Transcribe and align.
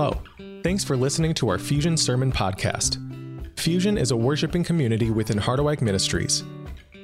Hello. 0.00 0.22
Thanks 0.62 0.82
for 0.82 0.96
listening 0.96 1.34
to 1.34 1.50
our 1.50 1.58
Fusion 1.58 1.94
Sermon 1.94 2.32
Podcast. 2.32 2.96
Fusion 3.58 3.98
is 3.98 4.12
a 4.12 4.16
worshiping 4.16 4.64
community 4.64 5.10
within 5.10 5.36
Harderwyk 5.36 5.82
Ministries. 5.82 6.42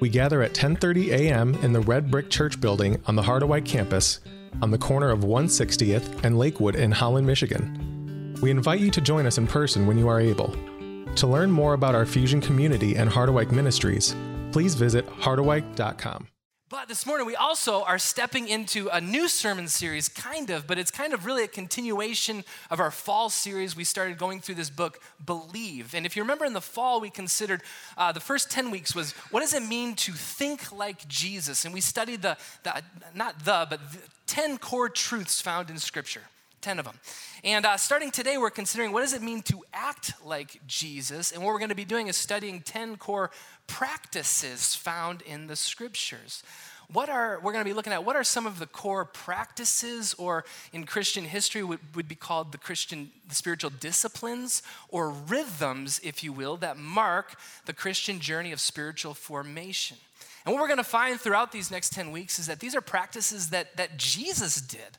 We 0.01 0.09
gather 0.09 0.41
at 0.41 0.54
10:30 0.54 1.11
a.m. 1.11 1.53
in 1.56 1.74
the 1.74 1.80
Red 1.80 2.11
Brick 2.11 2.30
Church 2.30 2.59
building 2.59 2.98
on 3.04 3.14
the 3.14 3.21
Harderwyk 3.21 3.67
campus 3.67 4.21
on 4.62 4.71
the 4.71 4.79
corner 4.79 5.11
of 5.11 5.24
160th 5.24 6.24
and 6.24 6.38
Lakewood 6.38 6.74
in 6.74 6.90
Holland, 6.90 7.27
Michigan. 7.27 8.35
We 8.41 8.51
invite 8.51 8.80
you 8.80 8.91
to 8.91 9.03
join 9.03 9.27
us 9.27 9.37
in 9.37 9.47
person 9.47 9.87
when 9.87 9.99
you 9.99 10.09
are 10.09 10.19
able. 10.19 10.57
To 11.17 11.27
learn 11.27 11.51
more 11.51 11.75
about 11.75 11.95
our 11.95 12.07
Fusion 12.07 12.41
community 12.41 12.97
and 12.97 13.11
Harderwyk 13.11 13.53
Ministries, 13.53 14.17
please 14.53 14.75
visit 14.75 15.07
harderwyk.com. 15.21 16.29
But 16.69 16.89
this 16.89 17.07
morning, 17.07 17.29
we 17.29 17.37
also 17.37 17.85
are 17.85 17.99
stepping 17.99 18.49
into 18.49 18.89
a 18.89 19.01
new 19.01 19.29
sermon 19.29 19.69
series, 19.69 20.09
kind 20.09 20.51
of, 20.51 20.67
but 20.67 20.79
it's 20.79 20.91
kind 20.91 21.14
of 21.14 21.25
really 21.25 21.45
a 21.45 21.49
continuation 21.49 22.43
of 22.73 22.81
our 22.81 22.91
fall 22.91 23.31
series. 23.31 23.77
We 23.77 23.85
started 23.85 24.18
going 24.18 24.40
through 24.40 24.57
this 24.57 24.68
book, 24.68 25.00
Believe. 25.25 25.95
And 25.95 26.04
if 26.04 26.17
you 26.17 26.23
remember 26.23 26.45
in 26.45 26.54
the 26.54 26.61
fall, 26.61 27.00
we 27.00 27.09
considered 27.09 27.63
uh, 27.96 28.11
the 28.11 28.18
first 28.18 28.50
10 28.50 28.73
weeks 28.73 28.96
was 28.96 29.13
what 29.31 29.43
does 29.43 29.54
it 29.54 29.63
mean 29.63 29.95
to 29.95 30.13
think 30.13 30.73
like 30.73 31.07
Jesus? 31.07 31.64
And 31.64 31.73
we 31.73 31.81
studied 31.81 32.23
the, 32.23 32.37
the 32.64 32.83
not 33.14 33.45
the, 33.45 33.69
but 33.70 33.92
the 33.92 33.98
10 34.27 34.59
core 34.59 34.89
truths 34.89 35.41
found 35.41 35.70
in 35.70 35.78
Scripture. 35.78 36.23
10 36.61 36.78
of 36.78 36.84
them. 36.84 36.98
And 37.45 37.65
uh, 37.65 37.77
starting 37.77 38.11
today, 38.11 38.39
we're 38.39 38.51
considering 38.51 38.92
what 38.92 39.03
does 39.03 39.12
it 39.12 39.23
mean 39.23 39.42
to 39.42 39.62
act 39.73 40.12
like 40.25 40.61
Jesus? 40.67 41.33
And 41.33 41.42
what 41.42 41.53
we're 41.53 41.59
going 41.59 41.69
to 41.70 41.75
be 41.75 41.84
doing 41.84 42.09
is 42.09 42.17
studying 42.17 42.61
10 42.61 42.97
core 42.97 43.31
practices 43.67 44.75
found 44.75 45.23
in 45.23 45.47
the 45.47 45.56
scriptures. 45.56 46.42
What 46.92 47.09
are, 47.09 47.41
we're 47.42 47.53
going 47.53 47.65
to 47.65 47.69
be 47.69 47.75
looking 47.75 47.92
at 47.92 48.05
what 48.05 48.15
are 48.15 48.23
some 48.23 48.47
of 48.47 48.61
the 48.61 48.67
core 48.67 49.05
practices, 49.05 50.15
or 50.19 50.45
in 50.73 50.87
Christian 50.87 51.25
history 51.25 51.65
would, 51.65 51.81
would 51.97 52.06
be 52.06 52.15
called 52.15 52.53
the 52.53 52.59
Christian 52.59 53.11
the 53.29 53.34
spiritual 53.34 53.70
disciplines 53.70 54.62
or 54.89 55.11
rhythms, 55.11 56.01
if 56.05 56.23
you 56.23 56.33
will, 56.33 56.57
that 56.59 56.77
mark 56.77 57.39
the 57.65 57.73
Christian 57.73 58.20
journey 58.20 58.53
of 58.53 58.61
spiritual 58.61 59.15
formation. 59.15 59.97
And 60.45 60.55
what 60.55 60.61
we're 60.61 60.69
going 60.69 60.79
to 60.79 60.85
find 60.85 61.20
throughout 61.20 61.51
these 61.51 61.73
next 61.73 61.93
10 61.93 62.13
weeks 62.13 62.39
is 62.39 62.47
that 62.47 62.61
these 62.61 62.77
are 62.77 62.81
practices 62.81 63.51
that, 63.51 63.77
that 63.77 63.97
Jesus 63.97 64.61
did. 64.61 64.97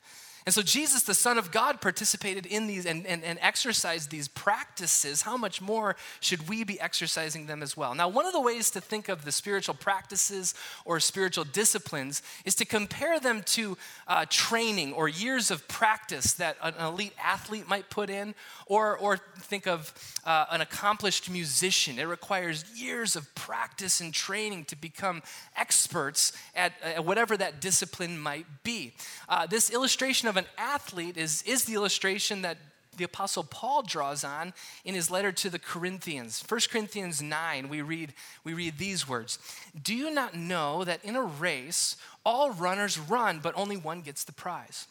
And 0.47 0.53
so 0.53 0.61
Jesus, 0.61 1.03
the 1.03 1.13
Son 1.13 1.37
of 1.37 1.51
God, 1.51 1.81
participated 1.81 2.45
in 2.45 2.67
these 2.67 2.85
and, 2.85 3.05
and, 3.05 3.21
and 3.21 3.37
exercised 3.41 4.09
these 4.09 4.29
practices. 4.29 5.23
How 5.23 5.35
much 5.35 5.61
more 5.61 5.97
should 6.21 6.47
we 6.47 6.63
be 6.63 6.79
exercising 6.79 7.47
them 7.47 7.61
as 7.61 7.75
well? 7.75 7.93
Now, 7.93 8.07
one 8.07 8.25
of 8.25 8.31
the 8.31 8.39
ways 8.39 8.71
to 8.71 8.79
think 8.79 9.09
of 9.09 9.25
the 9.25 9.33
spiritual 9.33 9.75
practices 9.75 10.55
or 10.85 11.01
spiritual 11.01 11.43
disciplines 11.43 12.21
is 12.45 12.55
to 12.55 12.65
compare 12.65 13.19
them 13.19 13.41
to 13.47 13.77
uh, 14.07 14.25
training 14.29 14.93
or 14.93 15.09
years 15.09 15.51
of 15.51 15.67
practice 15.67 16.31
that 16.35 16.55
an 16.63 16.75
elite 16.79 17.13
athlete 17.21 17.67
might 17.67 17.89
put 17.89 18.09
in, 18.09 18.33
or, 18.67 18.97
or 18.99 19.17
think 19.39 19.67
of 19.67 19.93
uh, 20.23 20.45
an 20.49 20.61
accomplished 20.61 21.29
musician. 21.29 21.99
It 21.99 22.05
requires 22.05 22.63
years 22.73 23.17
of 23.17 23.35
practice 23.35 23.99
and 23.99 24.13
training 24.13 24.63
to 24.65 24.77
become 24.77 25.23
experts 25.57 26.31
at, 26.55 26.71
at 26.81 27.03
whatever 27.03 27.35
that 27.35 27.59
discipline 27.59 28.17
might 28.17 28.45
be. 28.63 28.93
Uh, 29.27 29.45
this 29.45 29.69
illustration 29.69 30.29
of 30.29 30.36
an 30.37 30.45
athlete 30.57 31.17
is, 31.17 31.43
is 31.43 31.65
the 31.65 31.73
illustration 31.73 32.41
that 32.43 32.57
the 32.97 33.03
apostle 33.03 33.43
paul 33.43 33.83
draws 33.83 34.23
on 34.23 34.53
in 34.83 34.95
his 34.95 35.09
letter 35.09 35.31
to 35.31 35.49
the 35.49 35.59
corinthians. 35.59 36.43
1 36.47 36.61
corinthians 36.71 37.21
9 37.21 37.69
we 37.69 37.81
read 37.81 38.13
we 38.43 38.53
read 38.53 38.77
these 38.77 39.07
words. 39.07 39.39
Do 39.81 39.95
you 39.95 40.11
not 40.11 40.35
know 40.35 40.83
that 40.83 41.05
in 41.05 41.15
a 41.15 41.21
race 41.21 41.95
all 42.25 42.51
runners 42.51 42.97
run 42.97 43.39
but 43.39 43.53
only 43.55 43.77
one 43.77 44.01
gets 44.01 44.23
the 44.23 44.33
prize? 44.33 44.87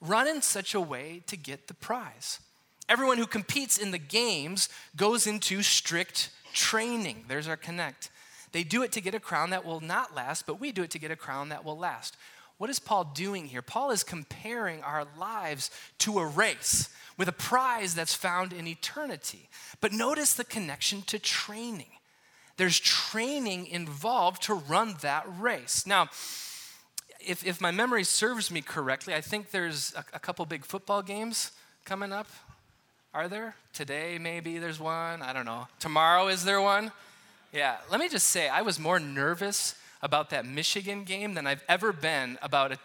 Run 0.00 0.26
in 0.26 0.42
such 0.42 0.74
a 0.74 0.80
way 0.80 1.22
to 1.26 1.36
get 1.36 1.68
the 1.68 1.74
prize. 1.74 2.40
Everyone 2.88 3.18
who 3.18 3.26
competes 3.26 3.78
in 3.78 3.90
the 3.90 3.98
games 3.98 4.68
goes 4.96 5.26
into 5.26 5.62
strict 5.62 6.30
training. 6.52 7.24
There's 7.28 7.46
our 7.46 7.56
connect. 7.56 8.10
They 8.52 8.64
do 8.64 8.82
it 8.82 8.90
to 8.92 9.00
get 9.00 9.14
a 9.14 9.20
crown 9.20 9.50
that 9.50 9.64
will 9.64 9.80
not 9.80 10.14
last 10.14 10.46
but 10.46 10.60
we 10.60 10.72
do 10.72 10.82
it 10.82 10.90
to 10.90 10.98
get 10.98 11.10
a 11.10 11.16
crown 11.16 11.50
that 11.50 11.64
will 11.64 11.78
last 11.78 12.16
what 12.60 12.68
is 12.68 12.78
Paul 12.78 13.04
doing 13.14 13.46
here? 13.46 13.62
Paul 13.62 13.90
is 13.90 14.04
comparing 14.04 14.82
our 14.82 15.06
lives 15.18 15.70
to 16.00 16.18
a 16.18 16.26
race 16.26 16.90
with 17.16 17.26
a 17.26 17.32
prize 17.32 17.94
that's 17.94 18.14
found 18.14 18.52
in 18.52 18.66
eternity. 18.66 19.48
But 19.80 19.94
notice 19.94 20.34
the 20.34 20.44
connection 20.44 21.00
to 21.06 21.18
training. 21.18 21.88
There's 22.58 22.78
training 22.78 23.66
involved 23.66 24.42
to 24.42 24.52
run 24.52 24.96
that 25.00 25.24
race. 25.38 25.86
Now, 25.86 26.10
if, 27.26 27.46
if 27.46 27.62
my 27.62 27.70
memory 27.70 28.04
serves 28.04 28.50
me 28.50 28.60
correctly, 28.60 29.14
I 29.14 29.22
think 29.22 29.52
there's 29.52 29.94
a, 29.94 30.04
a 30.12 30.18
couple 30.18 30.44
big 30.44 30.66
football 30.66 31.00
games 31.00 31.52
coming 31.86 32.12
up. 32.12 32.26
Are 33.14 33.26
there? 33.26 33.54
Today, 33.72 34.18
maybe 34.20 34.58
there's 34.58 34.78
one. 34.78 35.22
I 35.22 35.32
don't 35.32 35.46
know. 35.46 35.66
Tomorrow, 35.78 36.28
is 36.28 36.44
there 36.44 36.60
one? 36.60 36.92
Yeah, 37.54 37.78
let 37.90 38.00
me 38.00 38.10
just 38.10 38.26
say, 38.26 38.50
I 38.50 38.60
was 38.60 38.78
more 38.78 39.00
nervous 39.00 39.76
about 40.02 40.30
that 40.30 40.46
Michigan 40.46 41.04
game 41.04 41.34
than 41.34 41.46
I've 41.46 41.62
ever 41.68 41.92
been 41.92 42.38
about 42.42 42.72
a 42.72 42.78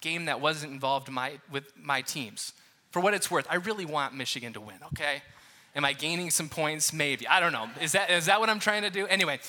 game 0.00 0.26
that 0.26 0.40
wasn't 0.40 0.72
involved 0.72 1.10
my, 1.10 1.38
with 1.50 1.72
my 1.76 2.02
teams. 2.02 2.52
For 2.90 3.00
what 3.00 3.14
it's 3.14 3.30
worth, 3.30 3.46
I 3.48 3.56
really 3.56 3.86
want 3.86 4.14
Michigan 4.14 4.52
to 4.52 4.60
win, 4.60 4.76
okay? 4.92 5.22
Am 5.74 5.84
I 5.84 5.92
gaining 5.94 6.30
some 6.30 6.48
points? 6.48 6.92
Maybe. 6.92 7.26
I 7.26 7.40
don't 7.40 7.52
know. 7.52 7.68
Is 7.80 7.92
that, 7.92 8.10
is 8.10 8.26
that 8.26 8.38
what 8.38 8.50
I'm 8.50 8.58
trying 8.58 8.82
to 8.82 8.90
do? 8.90 9.06
Anyway, 9.06 9.40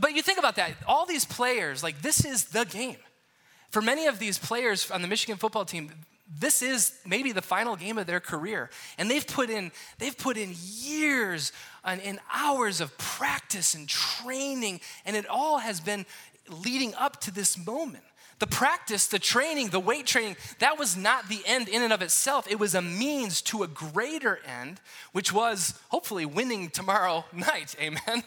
but 0.00 0.14
you 0.14 0.22
think 0.22 0.38
about 0.38 0.56
that. 0.56 0.72
All 0.86 1.06
these 1.06 1.24
players, 1.24 1.82
like, 1.82 2.02
this 2.02 2.24
is 2.24 2.46
the 2.46 2.64
game. 2.64 2.96
For 3.70 3.80
many 3.80 4.06
of 4.06 4.18
these 4.18 4.38
players 4.38 4.90
on 4.90 5.00
the 5.00 5.08
Michigan 5.08 5.38
football 5.38 5.64
team, 5.64 5.90
this 6.38 6.62
is 6.62 6.94
maybe 7.06 7.32
the 7.32 7.42
final 7.42 7.76
game 7.76 7.98
of 7.98 8.06
their 8.06 8.20
career 8.20 8.70
and 8.96 9.10
they've 9.10 9.26
put 9.26 9.50
in 9.50 9.70
they've 9.98 10.16
put 10.16 10.36
in 10.36 10.54
years 10.56 11.52
and, 11.84 12.00
and 12.00 12.20
hours 12.32 12.80
of 12.80 12.96
practice 12.96 13.74
and 13.74 13.88
training 13.88 14.80
and 15.04 15.14
it 15.14 15.26
all 15.26 15.58
has 15.58 15.80
been 15.80 16.06
leading 16.48 16.94
up 16.94 17.20
to 17.22 17.30
this 17.30 17.58
moment. 17.58 18.04
The 18.42 18.46
practice, 18.48 19.06
the 19.06 19.20
training, 19.20 19.68
the 19.68 19.78
weight 19.78 20.04
training, 20.04 20.36
that 20.58 20.76
was 20.76 20.96
not 20.96 21.28
the 21.28 21.42
end 21.46 21.68
in 21.68 21.80
and 21.80 21.92
of 21.92 22.02
itself. 22.02 22.50
It 22.50 22.58
was 22.58 22.74
a 22.74 22.82
means 22.82 23.40
to 23.42 23.62
a 23.62 23.68
greater 23.68 24.40
end, 24.44 24.80
which 25.12 25.32
was 25.32 25.78
hopefully 25.90 26.26
winning 26.26 26.68
tomorrow 26.68 27.24
night. 27.32 27.76
Amen. 27.80 28.24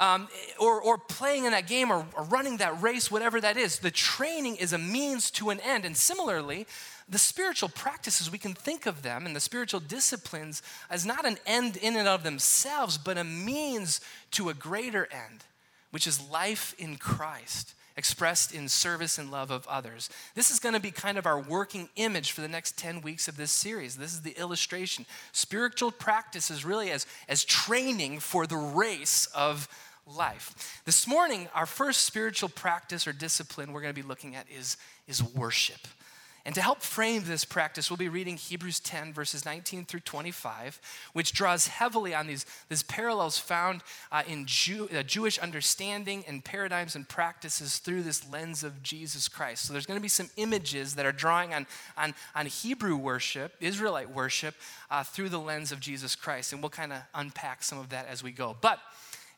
Um, 0.00 0.26
or, 0.58 0.80
or 0.82 0.98
playing 0.98 1.44
in 1.44 1.52
that 1.52 1.68
game 1.68 1.92
or, 1.92 2.04
or 2.16 2.24
running 2.24 2.56
that 2.56 2.82
race, 2.82 3.08
whatever 3.08 3.40
that 3.40 3.56
is. 3.56 3.78
The 3.78 3.92
training 3.92 4.56
is 4.56 4.72
a 4.72 4.78
means 4.78 5.30
to 5.32 5.50
an 5.50 5.60
end. 5.60 5.84
And 5.84 5.96
similarly, 5.96 6.66
the 7.08 7.18
spiritual 7.18 7.68
practices, 7.68 8.30
we 8.30 8.38
can 8.38 8.52
think 8.52 8.84
of 8.84 9.02
them 9.02 9.26
and 9.26 9.36
the 9.36 9.40
spiritual 9.40 9.78
disciplines 9.78 10.60
as 10.90 11.06
not 11.06 11.24
an 11.24 11.38
end 11.46 11.76
in 11.76 11.96
and 11.96 12.08
of 12.08 12.24
themselves, 12.24 12.98
but 12.98 13.16
a 13.16 13.22
means 13.22 14.00
to 14.32 14.48
a 14.48 14.54
greater 14.54 15.06
end 15.12 15.44
which 15.90 16.06
is 16.06 16.30
life 16.30 16.74
in 16.78 16.96
Christ 16.96 17.74
expressed 17.96 18.54
in 18.54 18.68
service 18.68 19.16
and 19.18 19.30
love 19.30 19.50
of 19.50 19.66
others. 19.66 20.10
This 20.34 20.50
is 20.50 20.58
going 20.58 20.74
to 20.74 20.80
be 20.80 20.90
kind 20.90 21.16
of 21.16 21.26
our 21.26 21.40
working 21.40 21.88
image 21.96 22.32
for 22.32 22.42
the 22.42 22.48
next 22.48 22.76
10 22.78 23.00
weeks 23.00 23.26
of 23.26 23.36
this 23.36 23.50
series. 23.50 23.96
This 23.96 24.12
is 24.12 24.20
the 24.20 24.38
illustration. 24.38 25.06
Spiritual 25.32 25.90
practice 25.90 26.50
is 26.50 26.64
really 26.64 26.90
as, 26.90 27.06
as 27.28 27.42
training 27.42 28.20
for 28.20 28.46
the 28.46 28.56
race 28.56 29.26
of 29.34 29.66
life. 30.06 30.82
This 30.84 31.06
morning, 31.08 31.48
our 31.54 31.66
first 31.66 32.02
spiritual 32.02 32.50
practice 32.50 33.06
or 33.06 33.12
discipline 33.12 33.72
we're 33.72 33.80
going 33.80 33.94
to 33.94 34.00
be 34.00 34.06
looking 34.06 34.36
at 34.36 34.46
is, 34.50 34.76
is 35.08 35.22
worship. 35.22 35.88
And 36.46 36.54
to 36.54 36.62
help 36.62 36.80
frame 36.80 37.24
this 37.26 37.44
practice, 37.44 37.90
we'll 37.90 37.96
be 37.96 38.08
reading 38.08 38.36
Hebrews 38.36 38.78
10, 38.78 39.12
verses 39.12 39.44
19 39.44 39.84
through 39.84 40.00
25, 40.00 40.80
which 41.12 41.32
draws 41.32 41.66
heavily 41.66 42.14
on 42.14 42.28
these, 42.28 42.46
these 42.68 42.84
parallels 42.84 43.36
found 43.36 43.82
uh, 44.12 44.22
in 44.28 44.46
Jew, 44.46 44.88
uh, 44.96 45.02
Jewish 45.02 45.40
understanding 45.40 46.22
and 46.28 46.44
paradigms 46.44 46.94
and 46.94 47.08
practices 47.08 47.78
through 47.78 48.04
this 48.04 48.30
lens 48.30 48.62
of 48.62 48.80
Jesus 48.80 49.26
Christ. 49.26 49.64
So 49.64 49.72
there's 49.72 49.86
going 49.86 49.98
to 49.98 50.02
be 50.02 50.06
some 50.06 50.30
images 50.36 50.94
that 50.94 51.04
are 51.04 51.10
drawing 51.10 51.52
on, 51.52 51.66
on, 51.98 52.14
on 52.36 52.46
Hebrew 52.46 52.94
worship, 52.94 53.54
Israelite 53.60 54.14
worship, 54.14 54.54
uh, 54.88 55.02
through 55.02 55.30
the 55.30 55.40
lens 55.40 55.72
of 55.72 55.80
Jesus 55.80 56.14
Christ. 56.14 56.52
And 56.52 56.62
we'll 56.62 56.70
kind 56.70 56.92
of 56.92 57.00
unpack 57.12 57.64
some 57.64 57.78
of 57.78 57.88
that 57.88 58.06
as 58.06 58.22
we 58.22 58.30
go. 58.30 58.56
But 58.60 58.78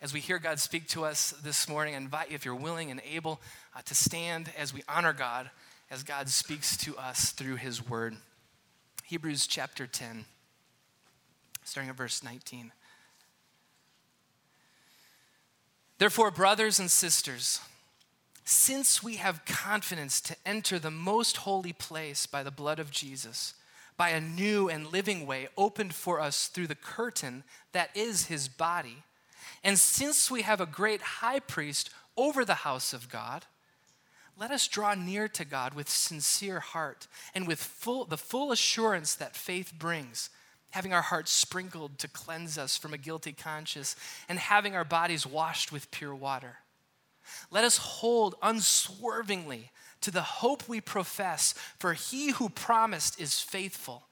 as 0.02 0.12
we 0.12 0.20
hear 0.20 0.38
God 0.38 0.61
speak 0.61 0.88
to 0.88 1.06
us 1.06 1.31
this 1.43 1.70
morning, 1.70 1.94
I 1.94 1.96
invite 1.96 2.28
you, 2.28 2.34
if 2.34 2.44
you're 2.44 2.54
willing 2.54 2.90
and 2.90 3.00
able, 3.11 3.40
uh, 3.75 3.81
to 3.87 3.94
stand 3.94 4.52
as 4.58 4.75
we 4.75 4.82
honor 4.90 5.14
God 5.14 5.49
as 5.90 6.02
God 6.02 6.29
speaks 6.29 6.76
to 6.79 6.96
us 6.96 7.31
through 7.31 7.56
his 7.56 7.87
word. 7.88 8.17
Hebrews 9.05 9.46
chapter 9.46 9.87
10, 9.87 10.26
starting 11.64 11.88
at 11.88 11.96
verse 11.96 12.23
19. 12.23 12.73
Therefore, 15.99 16.31
brothers 16.31 16.79
and 16.79 16.90
sisters, 16.90 17.61
since 18.44 19.02
we 19.02 19.17
have 19.17 19.44
confidence 19.44 20.20
to 20.23 20.37
enter 20.46 20.79
the 20.79 20.90
most 20.90 21.38
holy 21.38 21.73
place 21.73 22.26
by 22.26 22.43
the 22.43 22.50
blood 22.50 22.79
of 22.79 22.90
Jesus, 22.90 23.55
by 23.96 24.11
a 24.11 24.20
new 24.20 24.69
and 24.69 24.93
living 24.93 25.26
way 25.26 25.49
opened 25.56 25.94
for 25.94 26.20
us 26.20 26.46
through 26.46 26.69
the 26.69 26.75
curtain 26.75 27.44
that 27.73 27.90
is 27.96 28.26
his 28.26 28.46
body, 28.49 29.02
and 29.64 29.79
since 29.79 30.31
we 30.31 30.43
have 30.43 30.61
a 30.61 30.67
great 30.67 31.00
high 31.02 31.40
priest 31.40 31.90
over 32.17 32.44
the 32.44 32.55
house 32.55 32.93
of 32.93 33.08
God, 33.08 33.46
let 34.38 34.50
us 34.52 34.69
draw 34.69 34.94
near 34.94 35.26
to 35.29 35.44
God 35.44 35.75
with 35.75 35.88
sincere 35.88 36.61
heart 36.61 37.08
and 37.35 37.46
with 37.46 37.58
full, 37.58 38.05
the 38.05 38.17
full 38.17 38.52
assurance 38.52 39.14
that 39.17 39.35
faith 39.35 39.73
brings, 39.76 40.31
having 40.70 40.93
our 40.93 41.02
hearts 41.02 41.32
sprinkled 41.32 41.99
to 41.99 42.08
cleanse 42.08 42.56
us 42.56 42.76
from 42.76 42.94
a 42.94 42.99
guilty 42.99 43.32
conscience, 43.32 43.96
and 44.29 44.38
having 44.38 44.76
our 44.76 44.85
bodies 44.85 45.26
washed 45.26 45.73
with 45.73 45.90
pure 45.90 46.14
water. 46.14 46.58
Let 47.50 47.64
us 47.64 47.79
hold 47.79 48.37
unswervingly 48.43 49.70
to 50.02 50.11
the 50.11 50.23
hope 50.23 50.69
we 50.69 50.81
profess, 50.81 51.55
for 51.79 51.94
he 51.94 52.31
who 52.31 52.49
promised 52.49 53.20
is 53.20 53.40
faithful. 53.40 54.05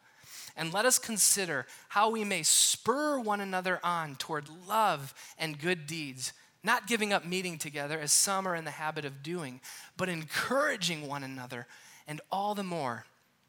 And 0.57 0.73
let 0.73 0.87
us 0.87 0.99
consider 0.99 1.67
how 1.89 2.11
we 2.11 2.25
may 2.25 2.43
spur 2.43 3.19
one 3.21 3.41
another 3.41 3.79
on 3.85 4.17
toward 4.17 4.49
love 4.67 5.15
and 5.39 5.61
good 5.61 5.87
deeds, 5.87 6.33
not 6.67 6.87
giving 6.87 7.13
up 7.13 7.25
meeting 7.25 7.57
together 7.57 7.99
as 7.99 8.13
some 8.13 8.47
are 8.47 8.57
in 8.57 8.65
the 8.65 8.71
habit 8.73 9.05
of 9.05 9.23
doing, 9.23 9.61
but 9.97 10.09
encouraging 10.09 11.07
one 11.07 11.23
another, 11.23 11.67
and 12.07 12.21
all 12.31 12.55
the 12.55 12.65
more 12.65 13.07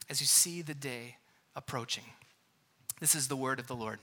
as 0.10 0.22
you 0.22 0.28
see 0.28 0.62
the 0.62 0.74
day 0.74 1.18
approaching. 1.56 2.04
This 3.02 3.16
is 3.16 3.28
the 3.28 3.36
word 3.36 3.60
of 3.60 3.68
the 3.68 3.75
Lord. 3.75 4.00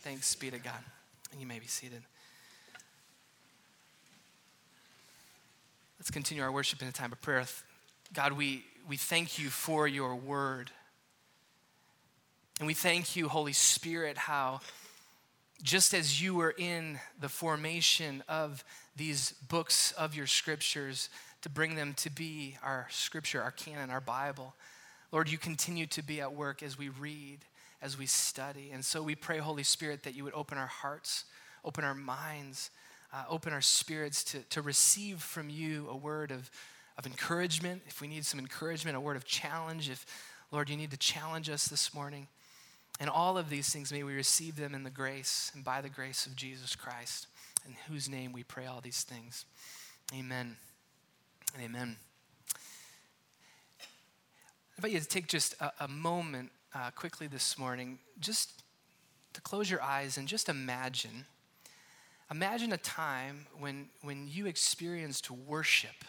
Thanks 0.00 0.34
be 0.34 0.50
to 0.50 0.58
God. 0.58 0.82
And 1.30 1.40
you 1.40 1.46
may 1.46 1.58
be 1.58 1.66
seated. 1.66 2.02
Let's 5.98 6.10
continue 6.10 6.42
our 6.42 6.50
worship 6.50 6.82
in 6.82 6.88
a 6.88 6.92
time 6.92 7.12
of 7.12 7.20
prayer. 7.22 7.44
God, 8.12 8.32
we, 8.32 8.64
we 8.88 8.96
thank 8.96 9.38
you 9.38 9.48
for 9.48 9.86
your 9.86 10.16
word. 10.16 10.70
And 12.58 12.66
we 12.66 12.74
thank 12.74 13.14
you, 13.14 13.28
Holy 13.28 13.52
Spirit, 13.52 14.18
how 14.18 14.60
just 15.62 15.94
as 15.94 16.20
you 16.20 16.34
were 16.34 16.54
in 16.56 16.98
the 17.20 17.28
formation 17.28 18.22
of 18.28 18.64
these 18.96 19.32
books 19.48 19.92
of 19.92 20.14
your 20.14 20.26
scriptures 20.26 21.08
to 21.42 21.48
bring 21.48 21.76
them 21.76 21.94
to 21.94 22.10
be 22.10 22.56
our 22.62 22.86
scripture, 22.90 23.42
our 23.42 23.50
canon, 23.50 23.90
our 23.90 24.00
Bible, 24.00 24.54
Lord, 25.12 25.30
you 25.30 25.38
continue 25.38 25.86
to 25.86 26.02
be 26.02 26.20
at 26.20 26.34
work 26.34 26.62
as 26.62 26.78
we 26.78 26.88
read 26.88 27.40
as 27.82 27.98
we 27.98 28.06
study. 28.06 28.70
And 28.72 28.84
so 28.84 29.02
we 29.02 29.16
pray, 29.16 29.38
Holy 29.38 29.64
Spirit, 29.64 30.04
that 30.04 30.14
you 30.14 30.22
would 30.24 30.34
open 30.34 30.56
our 30.56 30.68
hearts, 30.68 31.24
open 31.64 31.82
our 31.84 31.94
minds, 31.94 32.70
uh, 33.12 33.24
open 33.28 33.52
our 33.52 33.60
spirits 33.60 34.22
to, 34.24 34.38
to 34.50 34.62
receive 34.62 35.20
from 35.20 35.50
you 35.50 35.88
a 35.90 35.96
word 35.96 36.30
of, 36.30 36.50
of 36.96 37.06
encouragement. 37.06 37.82
If 37.88 38.00
we 38.00 38.06
need 38.06 38.24
some 38.24 38.38
encouragement, 38.38 38.96
a 38.96 39.00
word 39.00 39.16
of 39.16 39.24
challenge. 39.24 39.90
If, 39.90 40.06
Lord, 40.52 40.70
you 40.70 40.76
need 40.76 40.92
to 40.92 40.96
challenge 40.96 41.50
us 41.50 41.66
this 41.66 41.92
morning. 41.92 42.28
And 43.02 43.10
all 43.10 43.36
of 43.36 43.50
these 43.50 43.68
things, 43.68 43.90
may 43.90 44.04
we 44.04 44.14
receive 44.14 44.54
them 44.54 44.76
in 44.76 44.84
the 44.84 44.90
grace 44.90 45.50
and 45.56 45.64
by 45.64 45.80
the 45.80 45.88
grace 45.88 46.24
of 46.24 46.36
Jesus 46.36 46.76
Christ, 46.76 47.26
in 47.66 47.74
whose 47.88 48.08
name 48.08 48.32
we 48.32 48.44
pray 48.44 48.66
all 48.66 48.80
these 48.80 49.02
things. 49.02 49.44
Amen. 50.16 50.56
Amen. 51.60 51.96
I 53.80 53.84
invite 54.78 54.92
you 54.92 55.00
to 55.00 55.08
take 55.08 55.26
just 55.26 55.60
a, 55.60 55.72
a 55.80 55.88
moment 55.88 56.52
uh, 56.76 56.92
quickly 56.94 57.26
this 57.26 57.58
morning, 57.58 57.98
just 58.20 58.62
to 59.32 59.40
close 59.40 59.68
your 59.68 59.82
eyes 59.82 60.16
and 60.16 60.28
just 60.28 60.48
imagine. 60.48 61.26
Imagine 62.30 62.72
a 62.72 62.78
time 62.78 63.46
when, 63.58 63.88
when 64.02 64.28
you 64.28 64.46
experienced 64.46 65.28
worship 65.28 66.04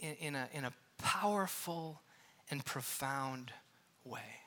in, 0.00 0.14
in, 0.14 0.34
a, 0.34 0.48
in 0.52 0.64
a 0.64 0.72
powerful 0.98 2.00
and 2.50 2.64
profound 2.64 3.52
way. 4.04 4.40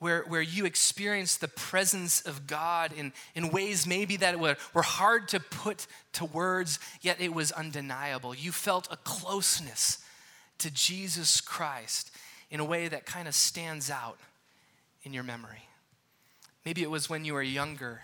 Where, 0.00 0.22
where 0.22 0.42
you 0.42 0.64
experienced 0.64 1.40
the 1.40 1.48
presence 1.48 2.22
of 2.22 2.46
God 2.46 2.92
in, 2.96 3.12
in 3.34 3.50
ways 3.50 3.86
maybe 3.86 4.16
that 4.16 4.40
were, 4.40 4.56
were 4.74 4.82
hard 4.82 5.28
to 5.28 5.40
put 5.40 5.86
to 6.14 6.24
words, 6.24 6.78
yet 7.02 7.20
it 7.20 7.32
was 7.32 7.52
undeniable. 7.52 8.34
You 8.34 8.50
felt 8.50 8.88
a 8.90 8.96
closeness 8.96 9.98
to 10.58 10.70
Jesus 10.70 11.40
Christ 11.40 12.10
in 12.50 12.60
a 12.60 12.64
way 12.64 12.88
that 12.88 13.06
kind 13.06 13.28
of 13.28 13.34
stands 13.34 13.90
out 13.90 14.18
in 15.02 15.12
your 15.12 15.22
memory. 15.22 15.68
Maybe 16.64 16.82
it 16.82 16.90
was 16.90 17.08
when 17.08 17.24
you 17.24 17.34
were 17.34 17.42
younger 17.42 18.02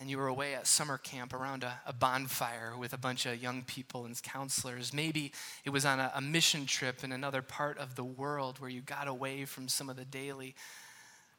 and 0.00 0.08
you 0.08 0.18
were 0.18 0.28
away 0.28 0.54
at 0.54 0.66
summer 0.66 0.96
camp 0.96 1.32
around 1.32 1.64
a, 1.64 1.80
a 1.84 1.92
bonfire 1.92 2.74
with 2.78 2.92
a 2.92 2.98
bunch 2.98 3.26
of 3.26 3.42
young 3.42 3.62
people 3.62 4.04
and 4.04 4.22
counselors. 4.22 4.94
Maybe 4.94 5.32
it 5.64 5.70
was 5.70 5.84
on 5.84 5.98
a, 5.98 6.12
a 6.14 6.20
mission 6.20 6.66
trip 6.66 7.02
in 7.02 7.10
another 7.10 7.42
part 7.42 7.78
of 7.78 7.96
the 7.96 8.04
world 8.04 8.60
where 8.60 8.70
you 8.70 8.80
got 8.80 9.08
away 9.08 9.44
from 9.44 9.66
some 9.68 9.90
of 9.90 9.96
the 9.96 10.04
daily 10.04 10.54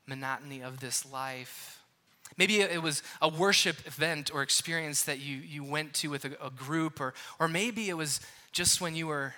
monotony 0.09 0.61
of 0.61 0.79
this 0.79 1.09
life. 1.09 1.81
Maybe 2.38 2.61
it 2.61 2.81
was 2.81 3.03
a 3.21 3.29
worship 3.29 3.77
event 3.85 4.33
or 4.33 4.41
experience 4.41 5.03
that 5.03 5.19
you, 5.19 5.38
you 5.38 5.63
went 5.63 5.94
to 5.95 6.09
with 6.09 6.25
a, 6.25 6.31
a 6.45 6.50
group, 6.50 7.00
or, 7.00 7.13
or 7.39 7.47
maybe 7.47 7.89
it 7.89 7.95
was 7.95 8.21
just 8.51 8.81
when 8.81 8.95
you 8.95 9.07
were 9.07 9.33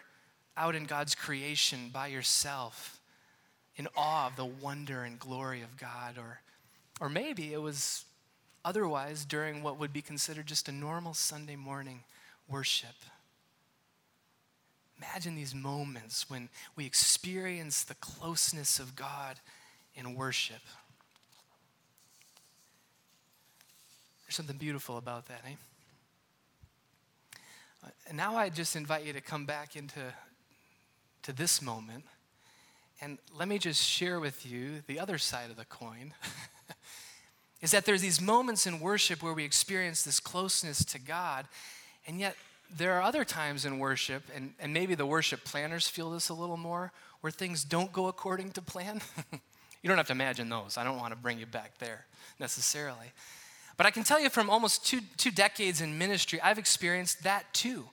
out 0.57 0.75
in 0.75 0.85
God's 0.85 1.15
creation 1.15 1.89
by 1.91 2.07
yourself 2.07 2.99
in 3.75 3.87
awe 3.95 4.27
of 4.27 4.35
the 4.35 4.45
wonder 4.45 5.03
and 5.03 5.19
glory 5.19 5.61
of 5.61 5.77
God. 5.77 6.17
Or, 6.17 6.41
or 6.99 7.09
maybe 7.09 7.53
it 7.53 7.61
was 7.61 8.05
otherwise 8.63 9.25
during 9.25 9.63
what 9.63 9.79
would 9.79 9.93
be 9.93 10.01
considered 10.01 10.45
just 10.45 10.69
a 10.69 10.71
normal 10.71 11.13
Sunday 11.13 11.55
morning 11.55 12.03
worship. 12.47 12.95
Imagine 14.97 15.35
these 15.35 15.55
moments 15.55 16.29
when 16.29 16.49
we 16.75 16.85
experience 16.85 17.83
the 17.83 17.95
closeness 17.95 18.77
of 18.79 18.95
God 18.95 19.39
in 19.95 20.15
worship. 20.15 20.61
There's 24.25 24.35
something 24.35 24.57
beautiful 24.57 24.97
about 24.97 25.27
that, 25.27 25.41
eh? 25.45 25.55
And 28.07 28.15
now 28.15 28.35
I 28.35 28.49
just 28.49 28.75
invite 28.75 29.05
you 29.05 29.13
to 29.13 29.21
come 29.21 29.45
back 29.45 29.75
into 29.75 30.01
to 31.23 31.33
this 31.33 31.61
moment. 31.61 32.03
And 32.99 33.17
let 33.37 33.47
me 33.47 33.57
just 33.57 33.83
share 33.83 34.19
with 34.19 34.45
you 34.45 34.83
the 34.87 34.99
other 34.99 35.17
side 35.17 35.49
of 35.49 35.57
the 35.57 35.65
coin. 35.65 36.13
is 37.61 37.71
that 37.71 37.85
there's 37.85 38.01
these 38.01 38.21
moments 38.21 38.65
in 38.65 38.79
worship 38.79 39.21
where 39.21 39.33
we 39.33 39.43
experience 39.43 40.03
this 40.03 40.19
closeness 40.19 40.83
to 40.85 40.99
God, 40.99 41.47
and 42.07 42.19
yet 42.19 42.35
there 42.75 42.93
are 42.93 43.01
other 43.01 43.23
times 43.23 43.65
in 43.65 43.79
worship, 43.79 44.23
and, 44.35 44.53
and 44.59 44.73
maybe 44.73 44.95
the 44.95 45.05
worship 45.05 45.43
planners 45.43 45.87
feel 45.87 46.09
this 46.11 46.29
a 46.29 46.33
little 46.33 46.57
more, 46.57 46.91
where 47.21 47.31
things 47.31 47.63
don't 47.63 47.91
go 47.91 48.07
according 48.07 48.51
to 48.51 48.61
plan. 48.61 49.01
you 49.81 49.87
don't 49.87 49.97
have 49.97 50.07
to 50.07 50.13
imagine 50.13 50.49
those. 50.49 50.77
I 50.77 50.83
don't 50.83 50.97
want 50.97 51.11
to 51.11 51.17
bring 51.17 51.39
you 51.39 51.45
back 51.45 51.77
there 51.79 52.05
necessarily. 52.39 53.11
But 53.77 53.85
I 53.85 53.91
can 53.91 54.03
tell 54.03 54.19
you 54.19 54.29
from 54.29 54.49
almost 54.49 54.85
two, 54.85 55.01
two 55.17 55.31
decades 55.31 55.81
in 55.81 55.97
ministry, 55.97 56.39
I've 56.41 56.59
experienced 56.59 57.23
that 57.23 57.51
too 57.53 57.85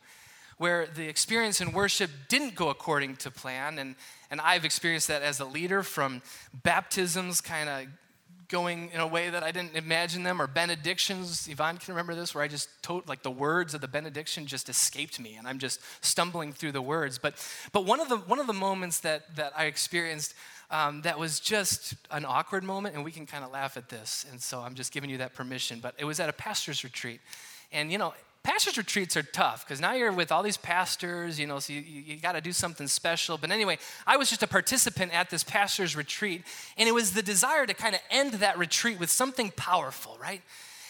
where 0.58 0.86
the 0.86 1.08
experience 1.08 1.60
in 1.60 1.72
worship 1.72 2.10
didn't 2.28 2.54
go 2.54 2.68
according 2.68 3.16
to 3.16 3.30
plan. 3.30 3.78
And, 3.78 3.94
and 4.30 4.40
I've 4.40 4.64
experienced 4.64 5.08
that 5.08 5.22
as 5.22 5.40
a 5.40 5.44
leader 5.44 5.82
from 5.82 6.20
baptisms 6.52 7.40
kind 7.40 7.68
of 7.68 7.86
going 8.48 8.90
in 8.92 9.00
a 9.00 9.06
way 9.06 9.30
that 9.30 9.42
I 9.42 9.52
didn't 9.52 9.76
imagine 9.76 10.22
them, 10.22 10.40
or 10.40 10.46
benedictions. 10.46 11.48
Yvonne 11.48 11.76
can 11.76 11.94
remember 11.94 12.14
this, 12.14 12.34
where 12.34 12.42
I 12.42 12.48
just 12.48 12.68
told, 12.82 13.06
like 13.06 13.22
the 13.22 13.30
words 13.30 13.74
of 13.74 13.82
the 13.82 13.88
benediction 13.88 14.46
just 14.46 14.68
escaped 14.70 15.20
me, 15.20 15.36
and 15.36 15.46
I'm 15.46 15.58
just 15.58 15.80
stumbling 16.00 16.52
through 16.52 16.72
the 16.72 16.82
words. 16.82 17.18
But, 17.18 17.34
but 17.72 17.84
one 17.84 18.00
of 18.00 18.08
the 18.08 18.16
one 18.16 18.38
of 18.38 18.46
the 18.46 18.54
moments 18.54 19.00
that 19.00 19.36
that 19.36 19.52
I 19.56 19.66
experienced 19.66 20.34
um, 20.70 21.02
that 21.02 21.18
was 21.18 21.40
just 21.40 21.94
an 22.10 22.24
awkward 22.24 22.62
moment, 22.64 22.94
and 22.94 23.04
we 23.04 23.10
can 23.10 23.26
kind 23.26 23.44
of 23.44 23.50
laugh 23.50 23.76
at 23.76 23.88
this, 23.88 24.26
and 24.30 24.40
so 24.40 24.60
I'm 24.60 24.74
just 24.74 24.92
giving 24.92 25.08
you 25.08 25.18
that 25.18 25.34
permission. 25.34 25.80
But 25.80 25.94
it 25.98 26.04
was 26.04 26.20
at 26.20 26.28
a 26.28 26.32
pastor's 26.32 26.84
retreat, 26.84 27.20
and 27.72 27.90
you 27.90 27.98
know, 27.98 28.12
pastors' 28.42 28.78
retreats 28.78 29.16
are 29.16 29.22
tough 29.22 29.66
because 29.66 29.80
now 29.80 29.92
you're 29.92 30.12
with 30.12 30.32
all 30.32 30.42
these 30.42 30.56
pastors, 30.56 31.38
you 31.38 31.46
know, 31.46 31.58
so 31.58 31.72
you, 31.72 31.80
you 31.80 32.16
got 32.16 32.32
to 32.32 32.40
do 32.40 32.52
something 32.52 32.86
special. 32.86 33.36
But 33.38 33.50
anyway, 33.50 33.78
I 34.06 34.16
was 34.16 34.30
just 34.30 34.42
a 34.42 34.46
participant 34.46 35.14
at 35.14 35.30
this 35.30 35.44
pastor's 35.44 35.96
retreat, 35.96 36.44
and 36.76 36.88
it 36.88 36.92
was 36.92 37.12
the 37.12 37.22
desire 37.22 37.66
to 37.66 37.74
kind 37.74 37.94
of 37.94 38.00
end 38.10 38.34
that 38.34 38.58
retreat 38.58 38.98
with 38.98 39.10
something 39.10 39.52
powerful, 39.56 40.16
right? 40.20 40.42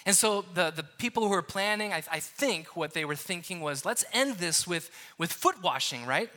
And 0.06 0.16
so 0.16 0.44
the, 0.54 0.70
the 0.70 0.85
people 0.85 1.25
who 1.25 1.30
were 1.30 1.42
planning, 1.42 1.92
I, 1.92 2.02
I 2.11 2.20
think 2.20 2.76
what 2.76 2.94
they 2.94 3.04
were 3.04 3.16
thinking 3.16 3.61
was, 3.61 3.85
let's 3.85 4.04
end 4.12 4.37
this 4.37 4.66
with, 4.66 4.90
with 5.18 5.32
foot 5.32 5.62
washing, 5.62 6.06
right? 6.06 6.30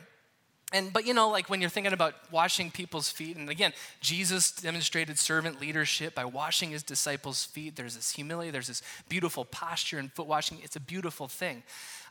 And 0.72 0.92
but 0.92 1.06
you 1.06 1.14
know, 1.14 1.28
like 1.28 1.50
when 1.50 1.60
you're 1.60 1.70
thinking 1.70 1.92
about 1.92 2.14
washing 2.30 2.70
people's 2.70 3.10
feet, 3.10 3.36
and 3.36 3.50
again, 3.50 3.72
Jesus 4.00 4.50
demonstrated 4.52 5.18
servant 5.18 5.60
leadership 5.60 6.14
by 6.14 6.24
washing 6.24 6.70
his 6.70 6.82
disciples' 6.82 7.44
feet. 7.44 7.76
There's 7.76 7.94
this 7.94 8.12
humility, 8.12 8.50
there's 8.50 8.68
this 8.68 8.82
beautiful 9.08 9.44
posture 9.44 9.98
in 9.98 10.08
foot 10.08 10.26
washing. 10.26 10.58
It's 10.62 10.76
a 10.76 10.80
beautiful 10.80 11.28
thing. 11.28 11.62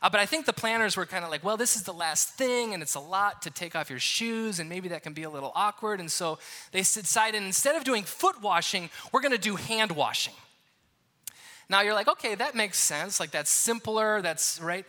Uh, 0.02 0.10
but 0.10 0.20
I 0.20 0.26
think 0.26 0.46
the 0.46 0.52
planners 0.52 0.96
were 0.96 1.06
kind 1.06 1.24
of 1.24 1.30
like, 1.30 1.44
well, 1.44 1.56
this 1.56 1.76
is 1.76 1.84
the 1.84 1.92
last 1.92 2.30
thing, 2.30 2.74
and 2.74 2.82
it's 2.82 2.96
a 2.96 3.00
lot 3.00 3.42
to 3.42 3.50
take 3.50 3.76
off 3.76 3.88
your 3.88 4.00
shoes, 4.00 4.58
and 4.58 4.68
maybe 4.68 4.88
that 4.88 5.02
can 5.02 5.12
be 5.12 5.22
a 5.22 5.30
little 5.30 5.52
awkward. 5.54 6.00
And 6.00 6.10
so 6.10 6.38
they 6.72 6.80
decided 6.80 7.42
instead 7.42 7.76
of 7.76 7.84
doing 7.84 8.02
foot 8.02 8.42
washing, 8.42 8.90
we're 9.12 9.20
going 9.20 9.32
to 9.32 9.38
do 9.38 9.56
hand 9.56 9.92
washing. 9.92 10.34
Now 11.68 11.80
you're 11.80 11.94
like, 11.94 12.08
okay, 12.08 12.34
that 12.34 12.54
makes 12.54 12.78
sense. 12.78 13.18
Like 13.18 13.30
that's 13.30 13.50
simpler. 13.50 14.20
That's 14.20 14.60
right. 14.60 14.84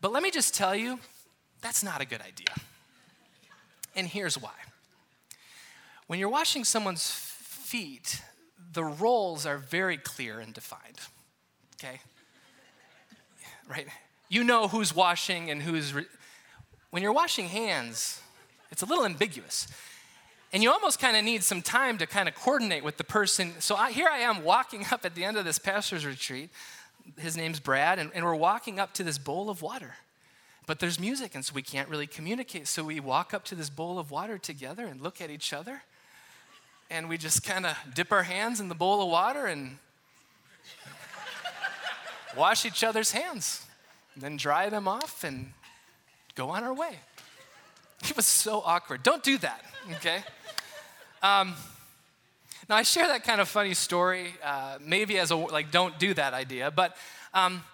But 0.00 0.12
let 0.12 0.22
me 0.22 0.30
just 0.30 0.54
tell 0.54 0.76
you, 0.76 1.00
that's 1.60 1.82
not 1.82 2.00
a 2.00 2.06
good 2.06 2.20
idea. 2.20 2.54
And 4.00 4.08
here's 4.08 4.38
why. 4.38 4.54
When 6.06 6.18
you're 6.18 6.30
washing 6.30 6.64
someone's 6.64 7.10
feet, 7.10 8.22
the 8.72 8.82
roles 8.82 9.44
are 9.44 9.58
very 9.58 9.98
clear 9.98 10.40
and 10.40 10.54
defined, 10.54 11.00
okay? 11.74 12.00
Right? 13.68 13.88
You 14.30 14.42
know 14.42 14.68
who's 14.68 14.96
washing 14.96 15.50
and 15.50 15.60
who's. 15.60 15.92
Re- 15.92 16.06
when 16.88 17.02
you're 17.02 17.12
washing 17.12 17.48
hands, 17.48 18.22
it's 18.70 18.80
a 18.80 18.86
little 18.86 19.04
ambiguous. 19.04 19.68
and 20.50 20.62
you 20.62 20.72
almost 20.72 20.98
kind 20.98 21.14
of 21.14 21.22
need 21.22 21.44
some 21.44 21.60
time 21.60 21.98
to 21.98 22.06
kind 22.06 22.26
of 22.26 22.34
coordinate 22.34 22.82
with 22.82 22.96
the 22.96 23.04
person. 23.04 23.52
So 23.60 23.76
I, 23.76 23.92
here 23.92 24.08
I 24.10 24.20
am 24.20 24.44
walking 24.44 24.86
up 24.90 25.04
at 25.04 25.14
the 25.14 25.24
end 25.24 25.36
of 25.36 25.44
this 25.44 25.58
pastor's 25.58 26.06
retreat. 26.06 26.48
His 27.18 27.36
name's 27.36 27.60
Brad, 27.60 27.98
and, 27.98 28.10
and 28.14 28.24
we're 28.24 28.34
walking 28.34 28.80
up 28.80 28.94
to 28.94 29.04
this 29.04 29.18
bowl 29.18 29.50
of 29.50 29.60
water. 29.60 29.96
But 30.70 30.78
there's 30.78 31.00
music, 31.00 31.34
and 31.34 31.44
so 31.44 31.52
we 31.52 31.62
can't 31.62 31.88
really 31.88 32.06
communicate. 32.06 32.68
So 32.68 32.84
we 32.84 33.00
walk 33.00 33.34
up 33.34 33.44
to 33.46 33.56
this 33.56 33.68
bowl 33.68 33.98
of 33.98 34.12
water 34.12 34.38
together 34.38 34.86
and 34.86 35.00
look 35.00 35.20
at 35.20 35.28
each 35.28 35.52
other. 35.52 35.82
And 36.88 37.08
we 37.08 37.18
just 37.18 37.42
kind 37.42 37.66
of 37.66 37.76
dip 37.92 38.12
our 38.12 38.22
hands 38.22 38.60
in 38.60 38.68
the 38.68 38.76
bowl 38.76 39.02
of 39.02 39.08
water 39.08 39.46
and 39.46 39.78
wash 42.36 42.64
each 42.64 42.84
other's 42.84 43.10
hands, 43.10 43.66
and 44.14 44.22
then 44.22 44.36
dry 44.36 44.68
them 44.68 44.86
off 44.86 45.24
and 45.24 45.52
go 46.36 46.50
on 46.50 46.62
our 46.62 46.72
way. 46.72 47.00
It 48.04 48.14
was 48.14 48.26
so 48.26 48.62
awkward. 48.64 49.02
Don't 49.02 49.24
do 49.24 49.38
that, 49.38 49.64
okay? 49.96 50.22
Um, 51.20 51.54
now, 52.68 52.76
I 52.76 52.84
share 52.84 53.08
that 53.08 53.24
kind 53.24 53.40
of 53.40 53.48
funny 53.48 53.74
story, 53.74 54.34
uh, 54.44 54.78
maybe 54.80 55.18
as 55.18 55.32
a, 55.32 55.36
like, 55.36 55.72
don't 55.72 55.98
do 55.98 56.14
that 56.14 56.32
idea, 56.32 56.70
but 56.70 56.96
um, 57.34 57.64